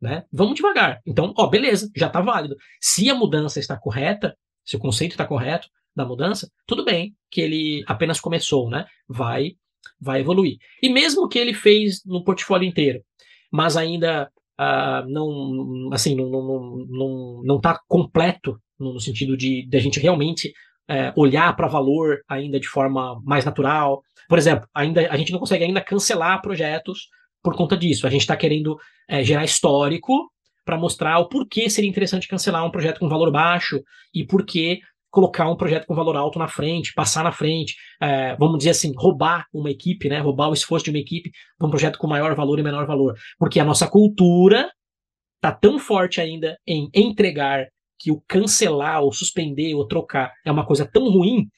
né? 0.00 0.24
Vamos 0.32 0.54
devagar. 0.54 1.00
Então, 1.06 1.32
ó, 1.36 1.46
beleza, 1.46 1.90
já 1.96 2.06
está 2.06 2.20
válido. 2.20 2.56
Se 2.80 3.08
a 3.08 3.14
mudança 3.14 3.60
está 3.60 3.78
correta, 3.78 4.36
se 4.64 4.76
o 4.76 4.78
conceito 4.78 5.12
está 5.12 5.26
correto 5.26 5.68
da 5.94 6.04
mudança, 6.04 6.50
tudo 6.66 6.84
bem 6.84 7.14
que 7.30 7.40
ele 7.40 7.84
apenas 7.86 8.20
começou, 8.20 8.68
né? 8.70 8.86
Vai, 9.08 9.52
vai 10.00 10.20
evoluir. 10.20 10.56
E 10.82 10.88
mesmo 10.88 11.28
que 11.28 11.38
ele 11.38 11.54
fez 11.54 12.02
no 12.04 12.24
portfólio 12.24 12.68
inteiro, 12.68 13.02
mas 13.50 13.76
ainda 13.76 14.30
uh, 14.60 15.08
não, 15.08 15.90
assim, 15.92 16.14
não, 16.14 16.30
não, 16.30 16.86
não, 16.88 17.42
não 17.44 17.56
está 17.56 17.78
completo 17.86 18.58
no, 18.78 18.94
no, 18.94 19.00
sentido 19.00 19.36
de, 19.36 19.66
de 19.66 19.76
a 19.76 19.80
gente 19.80 20.00
realmente 20.00 20.52
é, 20.88 21.12
olhar 21.16 21.54
para 21.54 21.68
valor 21.68 22.22
ainda 22.28 22.58
de 22.58 22.68
forma 22.68 23.20
mais 23.24 23.44
natural. 23.44 24.02
Por 24.32 24.38
exemplo, 24.38 24.66
ainda 24.74 25.06
a 25.10 25.16
gente 25.18 25.30
não 25.30 25.38
consegue 25.38 25.62
ainda 25.62 25.82
cancelar 25.82 26.40
projetos 26.40 27.08
por 27.42 27.54
conta 27.54 27.76
disso. 27.76 28.06
A 28.06 28.10
gente 28.10 28.22
está 28.22 28.34
querendo 28.34 28.78
é, 29.06 29.22
gerar 29.22 29.44
histórico 29.44 30.32
para 30.64 30.78
mostrar 30.78 31.18
o 31.18 31.28
porquê 31.28 31.68
seria 31.68 31.90
interessante 31.90 32.26
cancelar 32.26 32.64
um 32.64 32.70
projeto 32.70 32.98
com 32.98 33.10
valor 33.10 33.30
baixo 33.30 33.82
e 34.14 34.24
por 34.24 34.46
que 34.46 34.80
colocar 35.10 35.50
um 35.50 35.54
projeto 35.54 35.84
com 35.84 35.94
valor 35.94 36.16
alto 36.16 36.38
na 36.38 36.48
frente, 36.48 36.94
passar 36.94 37.22
na 37.22 37.30
frente, 37.30 37.76
é, 38.00 38.34
vamos 38.36 38.56
dizer 38.56 38.70
assim, 38.70 38.94
roubar 38.96 39.44
uma 39.52 39.70
equipe, 39.70 40.08
né? 40.08 40.18
Roubar 40.20 40.48
o 40.48 40.54
esforço 40.54 40.86
de 40.86 40.90
uma 40.92 40.98
equipe 40.98 41.30
para 41.58 41.68
um 41.68 41.70
projeto 41.70 41.98
com 41.98 42.06
maior 42.06 42.34
valor 42.34 42.58
e 42.58 42.62
menor 42.62 42.86
valor. 42.86 43.14
Porque 43.38 43.60
a 43.60 43.64
nossa 43.66 43.86
cultura 43.86 44.72
está 45.36 45.52
tão 45.52 45.78
forte 45.78 46.22
ainda 46.22 46.56
em 46.66 46.88
entregar 46.94 47.68
que 47.98 48.10
o 48.10 48.22
cancelar, 48.26 49.02
ou 49.02 49.12
suspender, 49.12 49.74
ou 49.74 49.86
trocar 49.86 50.32
é 50.42 50.50
uma 50.50 50.64
coisa 50.64 50.88
tão 50.90 51.10
ruim 51.10 51.50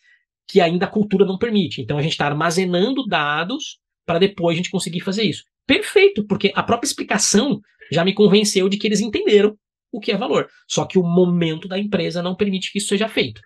que 0.46 0.60
ainda 0.60 0.86
a 0.86 0.90
cultura 0.90 1.24
não 1.24 1.38
permite. 1.38 1.80
Então 1.80 1.98
a 1.98 2.02
gente 2.02 2.12
está 2.12 2.26
armazenando 2.26 3.06
dados 3.06 3.78
para 4.06 4.18
depois 4.18 4.54
a 4.54 4.56
gente 4.56 4.70
conseguir 4.70 5.00
fazer 5.00 5.24
isso. 5.24 5.44
Perfeito, 5.66 6.26
porque 6.26 6.52
a 6.54 6.62
própria 6.62 6.86
explicação 6.86 7.60
já 7.90 8.04
me 8.04 8.12
convenceu 8.12 8.68
de 8.68 8.76
que 8.76 8.86
eles 8.86 9.00
entenderam 9.00 9.56
o 9.90 10.00
que 10.00 10.12
é 10.12 10.16
valor. 10.16 10.48
Só 10.68 10.84
que 10.84 10.98
o 10.98 11.02
momento 11.02 11.68
da 11.68 11.78
empresa 11.78 12.22
não 12.22 12.34
permite 12.34 12.70
que 12.70 12.78
isso 12.78 12.88
seja 12.88 13.08
feito. 13.08 13.40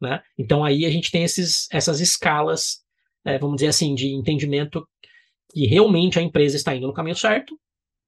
Né? 0.00 0.20
Então 0.38 0.64
aí 0.64 0.84
a 0.84 0.90
gente 0.90 1.10
tem 1.10 1.22
esses, 1.22 1.68
essas 1.70 2.00
escalas, 2.00 2.78
é, 3.24 3.38
vamos 3.38 3.56
dizer 3.56 3.68
assim, 3.68 3.94
de 3.94 4.08
entendimento 4.08 4.86
que 5.50 5.66
realmente 5.66 6.18
a 6.18 6.22
empresa 6.22 6.56
está 6.56 6.74
indo 6.74 6.86
no 6.86 6.92
caminho 6.92 7.16
certo 7.16 7.58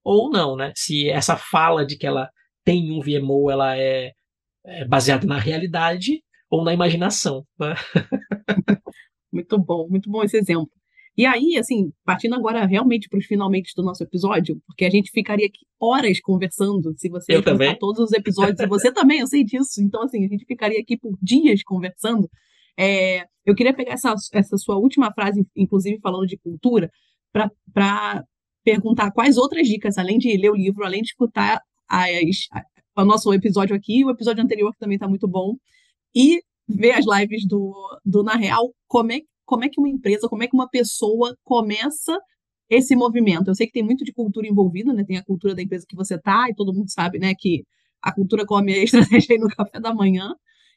ou 0.04 0.30
não, 0.30 0.56
né? 0.56 0.72
Se 0.74 1.08
essa 1.08 1.36
fala 1.36 1.84
de 1.84 1.96
que 1.96 2.06
ela 2.06 2.28
tem 2.64 2.92
um 2.92 3.00
VMO, 3.00 3.50
ela 3.50 3.76
é, 3.76 4.12
é 4.64 4.84
baseada 4.86 5.26
na 5.26 5.38
realidade 5.38 6.22
ou 6.50 6.64
na 6.64 6.72
imaginação. 6.72 7.44
Né? 7.58 7.74
muito 9.32 9.58
bom, 9.58 9.88
muito 9.88 10.10
bom 10.10 10.22
esse 10.22 10.36
exemplo. 10.36 10.70
E 11.16 11.26
aí, 11.26 11.56
assim, 11.58 11.92
partindo 12.04 12.36
agora 12.36 12.64
realmente 12.64 13.08
para 13.08 13.18
os 13.18 13.26
finalmente 13.26 13.72
do 13.74 13.82
nosso 13.82 14.04
episódio, 14.04 14.62
porque 14.64 14.84
a 14.84 14.90
gente 14.90 15.10
ficaria 15.10 15.46
aqui 15.46 15.66
horas 15.80 16.20
conversando, 16.20 16.94
se 16.96 17.08
você 17.08 17.34
eu 17.34 17.42
também. 17.42 17.76
todos 17.76 17.98
os 17.98 18.12
episódios, 18.12 18.60
e 18.60 18.66
você 18.68 18.92
também, 18.92 19.18
eu 19.18 19.26
sei 19.26 19.42
disso. 19.42 19.82
Então, 19.82 20.04
assim, 20.04 20.24
a 20.24 20.28
gente 20.28 20.44
ficaria 20.44 20.80
aqui 20.80 20.96
por 20.96 21.18
dias 21.20 21.64
conversando. 21.64 22.30
É, 22.78 23.26
eu 23.44 23.52
queria 23.56 23.74
pegar 23.74 23.94
essa, 23.94 24.14
essa 24.32 24.56
sua 24.56 24.76
última 24.76 25.12
frase, 25.12 25.44
inclusive 25.56 25.98
falando 26.00 26.24
de 26.24 26.38
cultura, 26.38 26.88
para 27.32 28.24
perguntar 28.62 29.10
quais 29.10 29.36
outras 29.36 29.66
dicas, 29.66 29.98
além 29.98 30.18
de 30.18 30.36
ler 30.36 30.50
o 30.50 30.56
livro, 30.56 30.84
além 30.84 31.02
de 31.02 31.08
escutar 31.08 31.60
as, 31.88 32.46
a, 32.52 33.02
o 33.02 33.04
nosso 33.04 33.34
episódio 33.34 33.74
aqui, 33.74 34.04
o 34.04 34.10
episódio 34.10 34.44
anterior 34.44 34.72
que 34.72 34.78
também 34.78 34.94
está 34.94 35.08
muito 35.08 35.26
bom, 35.26 35.56
e 36.14 36.40
ver 36.68 36.92
as 36.92 37.04
lives 37.06 37.46
do, 37.46 37.74
do 38.04 38.22
Na 38.22 38.34
Real, 38.34 38.72
como 38.86 39.12
é, 39.12 39.20
como 39.44 39.64
é 39.64 39.68
que 39.68 39.80
uma 39.80 39.88
empresa, 39.88 40.28
como 40.28 40.42
é 40.42 40.48
que 40.48 40.54
uma 40.54 40.68
pessoa 40.68 41.36
começa 41.44 42.18
esse 42.68 42.94
movimento. 42.94 43.48
Eu 43.48 43.54
sei 43.54 43.66
que 43.66 43.72
tem 43.72 43.82
muito 43.82 44.04
de 44.04 44.12
cultura 44.12 44.46
envolvida, 44.46 44.92
né? 44.92 45.04
Tem 45.04 45.16
a 45.16 45.24
cultura 45.24 45.54
da 45.54 45.62
empresa 45.62 45.86
que 45.88 45.96
você 45.96 46.18
tá, 46.20 46.48
e 46.50 46.54
todo 46.54 46.74
mundo 46.74 46.90
sabe, 46.90 47.18
né, 47.18 47.34
que 47.38 47.64
a 48.02 48.12
cultura 48.14 48.44
come 48.46 48.72
a 48.74 48.84
estratégia 48.84 49.34
aí 49.34 49.38
no 49.38 49.48
café 49.48 49.80
da 49.80 49.94
manhã. 49.94 50.34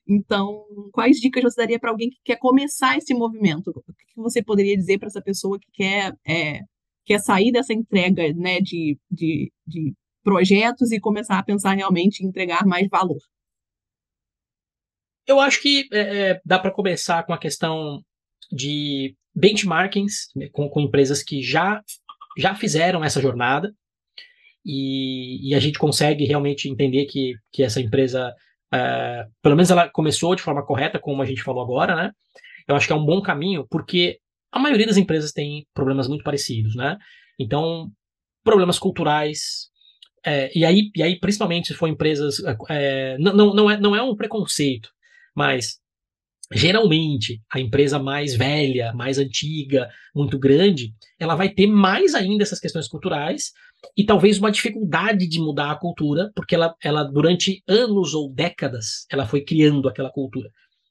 Então, 0.08 0.66
quais 0.92 1.18
dicas 1.18 1.44
você 1.44 1.58
daria 1.62 1.80
para 1.80 1.92
alguém 1.92 2.10
que 2.10 2.18
quer 2.24 2.38
começar 2.38 2.98
esse 2.98 3.14
movimento? 3.14 3.70
O 3.70 3.94
que 3.94 4.16
você 4.16 4.44
poderia 4.44 4.76
dizer 4.76 4.98
para 5.00 5.08
essa 5.08 5.22
pessoa 5.22 5.60
que 5.60 5.68
quer, 5.74 6.14
é, 6.28 6.62
quer 7.06 7.20
sair 7.20 7.52
dessa 7.52 7.74
entrega 7.74 8.34
né, 8.34 8.60
de, 8.62 8.98
de, 9.10 9.52
de 9.68 9.94
projetos 10.24 10.92
e 10.92 11.00
começar 11.00 11.40
a 11.40 11.44
pensar 11.44 11.74
realmente 11.74 12.24
em 12.24 12.28
entregar 12.28 12.66
mais 12.66 12.88
valor? 12.90 13.20
Eu 15.28 15.40
acho 15.40 15.62
que 15.62 15.88
é, 15.92 16.00
é 16.00 16.42
dá 16.46 16.60
para 16.60 16.72
começar 16.72 17.24
com 17.24 17.34
a 17.34 17.38
questão 17.38 18.04
de 18.52 19.16
benchmarkings 19.36 20.30
né, 20.36 20.50
com, 20.52 20.70
com, 20.70 20.82
empresas 20.82 21.24
que 21.24 21.42
já, 21.42 21.82
já 22.38 22.54
fizeram 22.54 23.04
essa 23.04 23.22
jornada 23.22 23.74
e, 24.66 25.50
e, 25.50 25.56
a 25.56 25.60
gente 25.60 25.80
consegue 25.80 26.26
realmente 26.26 26.70
entender 26.70 27.06
que, 27.06 27.34
que 27.52 27.64
essa 27.64 27.82
empresa, 27.82 28.34
é, 28.72 29.26
pelo 29.42 29.56
menos 29.56 29.72
ela 29.72 29.90
começou 29.90 30.36
de 30.36 30.42
forma 30.42 30.66
correta, 30.66 31.00
como 31.00 31.22
a 31.22 31.26
gente 31.26 31.42
falou 31.42 31.64
agora, 31.64 31.96
né? 31.96 32.12
Eu 32.68 32.76
acho 32.76 32.86
que 32.86 32.94
é 32.94 32.96
um 32.96 33.06
bom 33.06 33.22
caminho, 33.22 33.66
porque 33.70 34.20
a 34.52 34.60
maioria 34.60 34.86
das 34.86 34.98
empresas 34.98 35.32
tem 35.32 35.66
problemas 35.74 36.08
muito 36.08 36.24
parecidos, 36.24 36.76
né? 36.76 36.98
Então, 37.40 37.90
problemas 38.44 38.78
culturais, 38.78 39.72
é, 40.24 40.52
e, 40.56 40.64
aí, 40.64 40.92
e 40.96 41.02
aí, 41.02 41.20
principalmente 41.20 41.68
se 41.68 41.74
for 41.74 41.88
empresas. 41.88 42.36
É, 42.70 43.18
não, 43.18 43.54
não, 43.54 43.72
é, 43.72 43.80
não 43.80 43.96
é 43.96 44.02
um 44.04 44.16
preconceito, 44.16 44.90
mas 45.36 45.80
geralmente 46.54 47.42
a 47.52 47.60
empresa 47.60 47.98
mais 47.98 48.36
velha, 48.36 48.94
mais 48.94 49.18
antiga, 49.18 49.90
muito 50.14 50.38
grande, 50.38 50.94
ela 51.20 51.36
vai 51.36 51.50
ter 51.50 51.68
mais 51.68 52.14
ainda 52.14 52.44
essas 52.44 52.60
questões 52.60 52.88
culturais 52.88 53.52
e 53.96 54.06
talvez 54.06 54.38
uma 54.38 54.52
dificuldade 54.52 55.28
de 55.28 55.40
mudar 55.40 55.72
a 55.72 55.80
cultura, 55.80 56.32
porque 56.36 56.56
ela, 56.56 56.76
ela 56.84 57.04
durante 57.04 57.64
anos 57.68 58.14
ou 58.14 58.32
décadas 58.32 59.06
ela 59.10 59.26
foi 59.26 59.42
criando 59.44 59.88
aquela 59.88 60.12
cultura. 60.12 60.50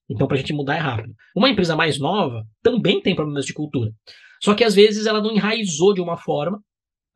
Então, 0.08 0.26
para 0.26 0.36
a 0.36 0.40
gente 0.40 0.52
mudar 0.52 0.76
é 0.76 0.80
rápido. 0.80 1.14
Uma 1.36 1.48
empresa 1.48 1.76
mais 1.76 1.98
nova 1.98 2.44
também 2.62 3.00
tem 3.00 3.14
problemas 3.14 3.46
de 3.46 3.52
cultura. 3.52 3.92
Só 4.42 4.54
que 4.54 4.64
às 4.64 4.74
vezes 4.74 5.06
ela 5.06 5.22
não 5.22 5.30
enraizou 5.30 5.94
de 5.94 6.00
uma 6.00 6.16
forma 6.16 6.60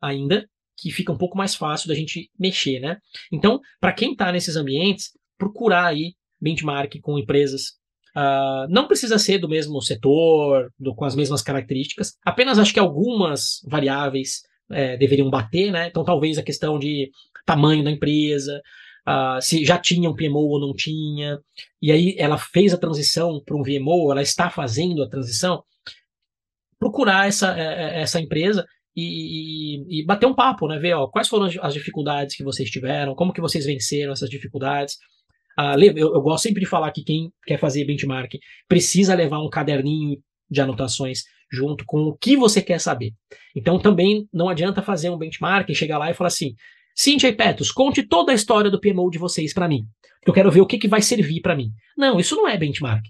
ainda 0.01 0.47
que 0.77 0.91
fica 0.91 1.11
um 1.11 1.17
pouco 1.17 1.37
mais 1.37 1.55
fácil 1.55 1.87
da 1.87 1.95
gente 1.95 2.29
mexer, 2.37 2.79
né? 2.79 2.97
Então, 3.31 3.59
para 3.79 3.93
quem 3.93 4.11
está 4.11 4.31
nesses 4.31 4.55
ambientes, 4.55 5.11
procurar 5.37 5.87
aí 5.87 6.13
benchmark 6.45 6.99
com 7.01 7.17
empresas. 7.17 7.73
Uh, 8.15 8.69
não 8.69 8.87
precisa 8.87 9.17
ser 9.17 9.39
do 9.39 9.49
mesmo 9.49 9.81
setor, 9.81 10.71
do, 10.79 10.95
com 10.95 11.03
as 11.03 11.15
mesmas 11.15 11.41
características, 11.41 12.13
apenas 12.23 12.57
acho 12.57 12.73
que 12.73 12.79
algumas 12.79 13.59
variáveis 13.67 14.41
é, 14.71 14.95
deveriam 14.97 15.29
bater, 15.29 15.71
né? 15.71 15.87
Então, 15.87 16.03
talvez 16.03 16.37
a 16.37 16.43
questão 16.43 16.79
de 16.79 17.11
tamanho 17.45 17.83
da 17.83 17.91
empresa, 17.91 18.61
uh, 19.07 19.41
se 19.41 19.63
já 19.65 19.77
tinha 19.77 20.09
um 20.09 20.15
PMO 20.15 20.47
ou 20.49 20.59
não 20.59 20.73
tinha, 20.73 21.39
e 21.81 21.91
aí 21.91 22.15
ela 22.17 22.37
fez 22.37 22.73
a 22.73 22.77
transição 22.77 23.41
para 23.45 23.55
um 23.55 23.61
VMO, 23.61 24.11
ela 24.11 24.21
está 24.21 24.49
fazendo 24.49 25.03
a 25.03 25.09
transição, 25.09 25.63
procurar 26.79 27.27
essa, 27.27 27.57
é, 27.57 27.61
é, 27.61 28.01
essa 28.01 28.19
empresa 28.19 28.65
e, 28.95 29.03
e, 29.03 29.99
e, 29.99 30.05
bater 30.05 30.25
um 30.25 30.33
papo, 30.33 30.67
né? 30.67 30.79
Ver 30.79 30.93
ó, 30.93 31.07
quais 31.07 31.27
foram 31.27 31.49
as 31.61 31.73
dificuldades 31.73 32.35
que 32.35 32.43
vocês 32.43 32.69
tiveram, 32.69 33.13
como 33.13 33.33
que 33.33 33.41
vocês 33.41 33.65
venceram 33.65 34.13
essas 34.13 34.29
dificuldades. 34.29 34.97
Ah, 35.57 35.75
eu, 35.79 36.13
eu 36.13 36.21
gosto 36.21 36.43
sempre 36.43 36.59
de 36.59 36.65
falar 36.65 36.91
que 36.91 37.03
quem 37.03 37.31
quer 37.45 37.57
fazer 37.57 37.85
benchmark 37.85 38.33
precisa 38.67 39.15
levar 39.15 39.39
um 39.39 39.49
caderninho 39.49 40.17
de 40.49 40.61
anotações 40.61 41.23
junto 41.51 41.85
com 41.85 42.01
o 42.03 42.17
que 42.17 42.35
você 42.35 42.61
quer 42.61 42.79
saber. 42.79 43.13
Então 43.55 43.79
também 43.79 44.27
não 44.33 44.49
adianta 44.49 44.81
fazer 44.81 45.09
um 45.09 45.17
benchmark 45.17 45.69
e 45.69 45.75
chegar 45.75 45.97
lá 45.97 46.11
e 46.11 46.13
falar 46.13 46.27
assim: 46.27 46.53
Cintia 46.95 47.29
e 47.29 47.33
Petos, 47.33 47.71
conte 47.71 48.03
toda 48.03 48.31
a 48.31 48.35
história 48.35 48.69
do 48.69 48.79
PMO 48.79 49.09
de 49.09 49.17
vocês 49.17 49.53
para 49.53 49.67
mim. 49.67 49.85
Porque 50.19 50.29
eu 50.29 50.33
quero 50.33 50.51
ver 50.51 50.61
o 50.61 50.65
que, 50.65 50.77
que 50.77 50.87
vai 50.87 51.01
servir 51.01 51.41
para 51.41 51.55
mim. 51.55 51.71
Não, 51.97 52.19
isso 52.19 52.35
não 52.35 52.47
é 52.47 52.57
benchmark. 52.57 53.03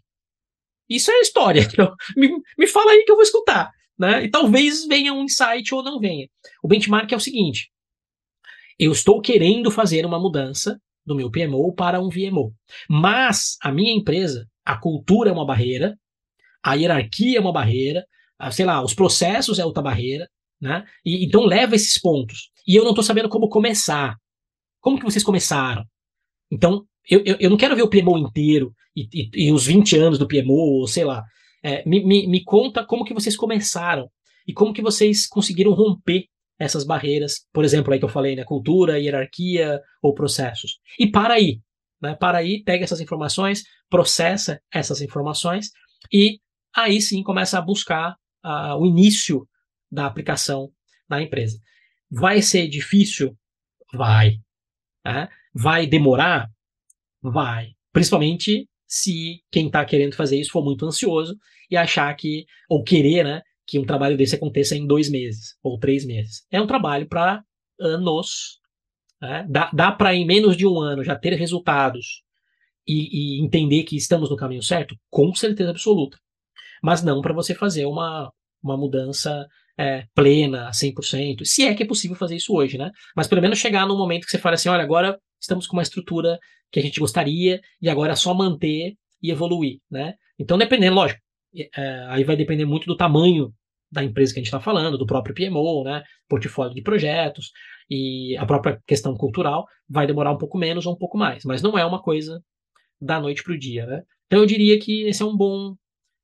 Isso 0.89 1.11
é 1.11 1.19
história. 1.19 1.61
Então, 1.71 1.93
me, 2.15 2.29
me 2.57 2.67
fala 2.67 2.91
aí 2.91 3.03
que 3.03 3.11
eu 3.11 3.15
vou 3.15 3.23
escutar. 3.23 3.71
Né? 3.97 4.25
E 4.25 4.29
talvez 4.29 4.85
venha 4.85 5.13
um 5.13 5.23
insight 5.23 5.73
ou 5.73 5.81
não 5.81 5.99
venha. 5.99 6.27
O 6.61 6.67
benchmark 6.67 7.11
é 7.11 7.15
o 7.15 7.19
seguinte: 7.19 7.71
eu 8.77 8.91
estou 8.91 9.21
querendo 9.21 9.71
fazer 9.71 10.05
uma 10.05 10.19
mudança 10.19 10.79
do 11.05 11.15
meu 11.15 11.29
PMO 11.29 11.73
para 11.73 12.01
um 12.01 12.09
VMO. 12.09 12.53
Mas 12.89 13.57
a 13.61 13.71
minha 13.71 13.93
empresa, 13.93 14.47
a 14.65 14.77
cultura 14.77 15.29
é 15.29 15.33
uma 15.33 15.45
barreira, 15.45 15.97
a 16.63 16.73
hierarquia 16.73 17.37
é 17.37 17.41
uma 17.41 17.53
barreira, 17.53 18.05
a, 18.39 18.51
sei 18.51 18.65
lá, 18.65 18.83
os 18.83 18.93
processos 18.93 19.59
é 19.59 19.65
outra 19.65 19.83
barreira, 19.83 20.27
né? 20.59 20.83
E, 21.05 21.25
então 21.25 21.45
leva 21.45 21.75
esses 21.75 21.99
pontos. 21.99 22.49
E 22.67 22.75
eu 22.75 22.83
não 22.83 22.91
estou 22.91 23.03
sabendo 23.03 23.29
como 23.29 23.49
começar. 23.49 24.15
Como 24.81 24.97
que 24.97 25.05
vocês 25.05 25.23
começaram? 25.23 25.85
Então, 26.51 26.85
eu, 27.09 27.21
eu, 27.25 27.37
eu 27.39 27.49
não 27.49 27.57
quero 27.57 27.75
ver 27.75 27.83
o 27.83 27.89
PMO 27.89 28.17
inteiro 28.17 28.73
e, 28.95 29.07
e, 29.13 29.47
e, 29.47 29.51
os 29.51 29.65
20 29.65 29.97
anos 29.97 30.19
do 30.19 30.27
PMO, 30.27 30.87
sei 30.87 31.03
lá. 31.03 31.23
É, 31.63 31.87
me, 31.87 32.03
me, 32.03 32.27
me 32.27 32.43
conta 32.43 32.85
como 32.85 33.03
que 33.03 33.13
vocês 33.13 33.35
começaram 33.35 34.09
e 34.47 34.53
como 34.53 34.73
que 34.73 34.81
vocês 34.81 35.27
conseguiram 35.27 35.73
romper 35.73 36.25
essas 36.59 36.85
barreiras, 36.85 37.45
por 37.51 37.65
exemplo, 37.65 37.91
aí 37.93 37.99
que 37.99 38.05
eu 38.05 38.09
falei, 38.09 38.35
né, 38.35 38.43
cultura, 38.43 38.99
hierarquia 38.99 39.81
ou 40.01 40.13
processos. 40.13 40.79
E 40.99 41.09
para 41.09 41.33
aí, 41.33 41.59
né, 42.01 42.15
para 42.15 42.37
aí, 42.37 42.63
pega 42.63 42.83
essas 42.83 43.01
informações, 43.01 43.63
processa 43.89 44.61
essas 44.73 45.01
informações 45.01 45.71
e 46.11 46.39
aí 46.75 47.01
sim 47.01 47.23
começa 47.23 47.57
a 47.57 47.61
buscar 47.61 48.15
uh, 48.45 48.75
o 48.79 48.85
início 48.85 49.47
da 49.91 50.05
aplicação 50.05 50.69
na 51.09 51.21
empresa. 51.21 51.59
Vai 52.09 52.41
ser 52.41 52.67
difícil? 52.67 53.37
Vai. 53.93 54.37
Né? 55.05 55.27
Vai 55.53 55.87
demorar? 55.87 56.49
Vai. 57.21 57.71
Principalmente 57.91 58.67
se 58.87 59.41
quem 59.51 59.67
está 59.67 59.83
querendo 59.85 60.15
fazer 60.15 60.39
isso 60.39 60.51
for 60.51 60.63
muito 60.63 60.85
ansioso 60.85 61.35
e 61.69 61.75
achar 61.75 62.13
que, 62.15 62.45
ou 62.69 62.83
querer, 62.83 63.23
né, 63.23 63.41
que 63.65 63.79
um 63.79 63.85
trabalho 63.85 64.17
desse 64.17 64.35
aconteça 64.35 64.75
em 64.75 64.85
dois 64.85 65.09
meses 65.09 65.55
ou 65.63 65.79
três 65.79 66.05
meses. 66.05 66.45
É 66.51 66.61
um 66.61 66.67
trabalho 66.67 67.07
para 67.07 67.43
anos. 67.79 68.59
Né? 69.21 69.45
Dá, 69.49 69.71
dá 69.73 69.91
para, 69.91 70.13
em 70.13 70.25
menos 70.25 70.55
de 70.55 70.67
um 70.67 70.79
ano, 70.79 71.03
já 71.03 71.15
ter 71.15 71.33
resultados 71.33 72.23
e, 72.87 73.39
e, 73.39 73.43
entender 73.43 73.83
que 73.83 73.95
estamos 73.95 74.29
no 74.29 74.35
caminho 74.35 74.61
certo? 74.61 74.95
Com 75.09 75.33
certeza 75.33 75.71
absoluta. 75.71 76.17
Mas 76.83 77.03
não 77.03 77.21
para 77.21 77.33
você 77.33 77.55
fazer 77.55 77.85
uma, 77.85 78.31
uma 78.61 78.77
mudança 78.77 79.47
é, 79.77 80.05
plena, 80.13 80.69
100%, 80.71 81.43
se 81.43 81.63
é 81.63 81.73
que 81.73 81.83
é 81.83 81.87
possível 81.87 82.15
fazer 82.15 82.35
isso 82.35 82.53
hoje, 82.53 82.77
né? 82.77 82.91
Mas 83.15 83.27
pelo 83.27 83.41
menos 83.41 83.59
chegar 83.59 83.87
no 83.87 83.97
momento 83.97 84.25
que 84.25 84.31
você 84.31 84.37
fala 84.37 84.55
assim: 84.55 84.69
olha, 84.69 84.83
agora 84.83 85.19
estamos 85.39 85.67
com 85.67 85.75
uma 85.75 85.83
estrutura 85.83 86.39
que 86.71 86.79
a 86.79 86.83
gente 86.83 86.99
gostaria 86.99 87.59
e 87.81 87.89
agora 87.89 88.13
é 88.13 88.15
só 88.15 88.33
manter 88.33 88.93
e 89.21 89.31
evoluir, 89.31 89.79
né? 89.89 90.13
Então, 90.37 90.57
dependendo, 90.57 90.95
lógico, 90.95 91.21
é, 91.75 92.05
aí 92.09 92.23
vai 92.23 92.35
depender 92.35 92.65
muito 92.65 92.85
do 92.85 92.97
tamanho 92.97 93.53
da 93.91 94.03
empresa 94.03 94.33
que 94.33 94.39
a 94.39 94.41
gente 94.41 94.47
está 94.47 94.59
falando, 94.59 94.97
do 94.97 95.05
próprio 95.05 95.33
PMO, 95.33 95.83
né, 95.83 96.03
portfólio 96.27 96.73
de 96.73 96.81
projetos 96.81 97.51
e 97.89 98.35
a 98.37 98.45
própria 98.45 98.81
questão 98.85 99.15
cultural 99.15 99.65
vai 99.87 100.07
demorar 100.07 100.31
um 100.31 100.37
pouco 100.37 100.57
menos 100.57 100.85
ou 100.85 100.93
um 100.93 100.97
pouco 100.97 101.17
mais, 101.17 101.45
mas 101.45 101.61
não 101.61 101.77
é 101.77 101.85
uma 101.85 102.01
coisa 102.01 102.41
da 102.99 103.19
noite 103.19 103.43
para 103.43 103.53
o 103.53 103.59
dia, 103.59 103.85
né? 103.85 104.01
Então 104.25 104.39
eu 104.39 104.45
diria 104.45 104.79
que 104.79 105.03
esse 105.03 105.21
é 105.21 105.25
um 105.25 105.35
bom 105.35 105.75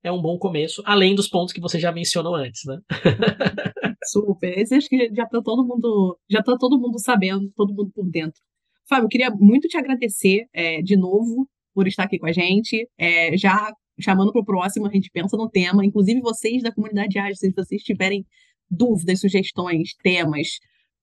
é 0.04 0.10
um 0.10 0.20
bom 0.20 0.36
começo, 0.36 0.82
além 0.84 1.14
dos 1.14 1.28
pontos 1.28 1.52
que 1.52 1.60
você 1.60 1.78
já 1.78 1.92
mencionou 1.92 2.34
antes, 2.34 2.62
né? 2.66 2.78
Super. 4.04 4.58
Esse 4.58 4.74
acho 4.74 4.88
que 4.88 5.14
já 5.14 5.22
está 5.22 5.40
todo 5.40 5.64
mundo 5.64 6.18
já 6.28 6.42
tá 6.42 6.56
todo 6.58 6.78
mundo 6.78 6.98
sabendo, 6.98 7.52
todo 7.56 7.72
mundo 7.72 7.92
por 7.94 8.10
dentro. 8.10 8.40
Fábio, 8.88 9.04
eu 9.04 9.08
queria 9.08 9.30
muito 9.30 9.68
te 9.68 9.76
agradecer 9.76 10.46
é, 10.52 10.82
de 10.82 10.96
novo 10.96 11.48
por 11.72 11.86
estar 11.86 12.04
aqui 12.04 12.18
com 12.18 12.26
a 12.26 12.32
gente. 12.32 12.88
É, 12.98 13.36
já 13.36 13.72
chamando 14.02 14.32
para 14.32 14.40
o 14.40 14.44
próximo, 14.44 14.86
a 14.86 14.90
gente 14.90 15.10
pensa 15.10 15.36
no 15.36 15.48
tema. 15.48 15.84
Inclusive, 15.84 16.20
vocês 16.20 16.62
da 16.62 16.72
comunidade 16.72 17.18
ágil, 17.18 17.36
se 17.36 17.52
vocês 17.52 17.82
tiverem 17.82 18.24
dúvidas, 18.70 19.20
sugestões, 19.20 19.94
temas, 20.02 20.58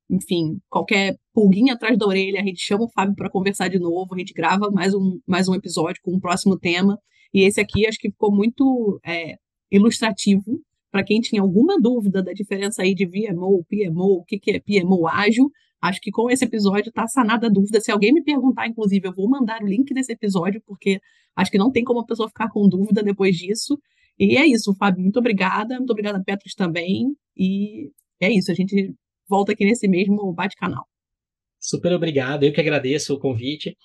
enfim, 0.10 0.60
qualquer 0.70 1.16
pulguinha 1.34 1.74
atrás 1.76 1.97
da 1.97 2.08
orelha, 2.08 2.41
a 2.41 2.43
gente 2.43 2.62
chama 2.62 2.86
o 2.86 2.89
Fábio 2.89 3.16
para 3.16 3.30
conversar 3.30 3.68
de 3.68 3.78
novo, 3.78 4.16
a 4.16 4.18
gente 4.18 4.34
grava 4.34 4.72
mais 4.72 4.93
um, 4.93 5.20
mais 5.28 5.47
um 5.47 5.54
episódio 5.54 6.02
com 6.04 6.16
um 6.16 6.20
próximo 6.20 6.58
tema. 6.58 6.97
E 7.34 7.43
esse 7.43 7.62
aqui 7.62 7.86
acho 7.86 8.00
que 8.00 8.10
ficou 8.10 8.36
muito 8.36 9.00
é, 9.06 9.36
ilustrativo 9.72 10.60
para 10.91 11.04
quem 11.04 11.22
tinha 11.22 11.41
alguma 11.41 11.80
dúvida 11.80 12.24
da 12.24 12.34
diferença 12.34 12.82
aí 12.82 12.95
de 12.95 13.06
VMO, 13.06 13.64
PMO, 13.66 14.20
o 14.20 14.24
que, 14.24 14.39
que 14.39 14.52
é 14.52 14.60
PMO 14.60 15.08
ágil. 15.08 15.52
Acho 15.80 16.02
que 16.02 16.10
com 16.12 16.30
esse 16.30 16.43
episódio 16.43 16.89
está 16.89 17.08
sanada 17.08 17.45
a 17.47 17.50
dúvida. 17.50 17.80
Se 17.80 17.91
alguém 17.91 18.12
me 18.12 18.24
perguntar, 18.24 18.68
inclusive, 18.68 19.08
eu 19.08 19.14
vou 19.14 19.30
mandar 19.30 19.62
o 19.62 19.68
link 19.68 19.93
desse 19.93 20.12
episódio, 20.12 20.62
porque 20.66 21.00
acho 21.36 21.52
que 21.52 21.58
não 21.58 21.72
tem 21.72 21.84
como 21.84 22.00
a 22.00 22.06
pessoa 22.06 22.28
ficar 22.28 22.50
com 22.50 22.68
dúvida 22.68 23.04
depois 23.04 23.36
disso. 23.36 23.80
E 24.18 24.38
é 24.38 24.46
isso, 24.46 24.76
Fábio. 24.76 25.02
Muito 25.02 25.20
obrigada. 25.20 25.78
Muito 25.78 25.92
obrigada, 25.92 26.22
Petros, 26.24 26.54
também. 26.54 27.16
E 27.38 27.92
é 28.22 28.30
isso. 28.32 28.52
A 28.52 28.54
gente 28.54 28.94
volta 29.28 29.54
aqui 29.54 29.64
nesse 29.66 29.88
mesmo 29.88 30.34
bate-canal. 30.34 30.86
Super 31.60 31.94
obrigado. 31.94 32.44
Eu 32.44 32.52
que 32.52 32.60
agradeço 32.60 33.14
o 33.14 33.20
convite. 33.20 33.78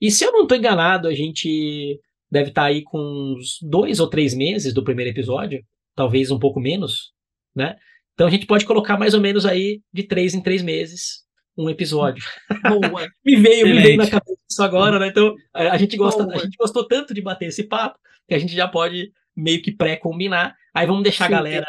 E 0.00 0.10
se 0.10 0.24
eu 0.24 0.32
não 0.32 0.42
estou 0.42 0.56
enganado, 0.56 1.08
a 1.08 1.14
gente 1.14 2.00
deve 2.30 2.48
estar 2.48 2.62
tá 2.62 2.68
aí 2.68 2.82
com 2.82 2.98
uns 2.98 3.58
dois 3.62 4.00
ou 4.00 4.08
três 4.08 4.34
meses 4.34 4.72
do 4.72 4.82
primeiro 4.82 5.10
episódio, 5.10 5.62
talvez 5.94 6.30
um 6.30 6.38
pouco 6.38 6.58
menos, 6.58 7.12
né? 7.54 7.76
Então 8.14 8.26
a 8.26 8.30
gente 8.30 8.46
pode 8.46 8.64
colocar 8.64 8.98
mais 8.98 9.14
ou 9.14 9.20
menos 9.20 9.44
aí 9.44 9.80
de 9.92 10.02
três 10.02 10.34
em 10.34 10.42
três 10.42 10.62
meses 10.62 11.22
um 11.56 11.68
episódio. 11.68 12.24
Boa. 12.68 13.08
me 13.24 13.36
veio, 13.36 13.66
Excelente. 13.66 13.74
me 13.74 13.82
veio 13.82 13.96
na 13.96 14.10
cabeça 14.10 14.38
isso 14.50 14.62
agora, 14.62 14.98
né? 14.98 15.08
Então, 15.08 15.34
a, 15.52 15.76
gente 15.78 15.96
gosta, 15.96 16.24
Boa. 16.24 16.36
a 16.36 16.38
gente 16.38 16.56
gostou 16.56 16.86
tanto 16.86 17.14
de 17.14 17.20
bater 17.20 17.48
esse 17.48 17.64
papo 17.64 17.98
que 18.28 18.34
a 18.34 18.38
gente 18.38 18.54
já 18.54 18.68
pode 18.68 19.12
meio 19.36 19.62
que 19.62 19.72
pré-combinar. 19.72 20.54
Aí 20.74 20.86
vamos 20.86 21.02
deixar 21.02 21.26
Sim. 21.26 21.34
a 21.34 21.36
galera 21.36 21.66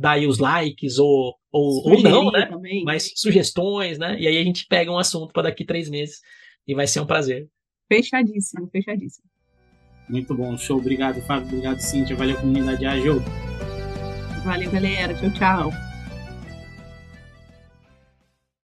dar 0.00 0.12
aí 0.12 0.26
os 0.26 0.38
likes 0.38 0.98
ou, 0.98 1.34
ou, 1.50 1.90
ou 1.90 2.02
não, 2.02 2.30
né? 2.30 2.46
Também. 2.46 2.84
Mas 2.84 3.12
sugestões, 3.16 3.98
né? 3.98 4.16
E 4.18 4.26
aí 4.26 4.38
a 4.38 4.44
gente 4.44 4.66
pega 4.68 4.90
um 4.90 4.98
assunto 4.98 5.32
para 5.32 5.44
daqui 5.44 5.64
três 5.64 5.88
meses 5.88 6.20
e 6.66 6.74
vai 6.74 6.86
ser 6.86 7.00
um 7.00 7.06
prazer. 7.06 7.48
Fechadíssimo, 7.88 8.68
fechadíssimo. 8.70 9.24
Muito 10.08 10.34
bom, 10.34 10.56
show. 10.56 10.78
Obrigado, 10.78 11.20
Fábio. 11.22 11.48
Obrigado, 11.48 11.78
Cíntia. 11.78 12.14
Valeu, 12.14 12.36
comunidade 12.36 12.84
Ágil. 12.84 13.20
Valeu, 14.44 14.70
galera. 14.70 15.14
Tchau, 15.14 15.30
tchau. 15.30 15.83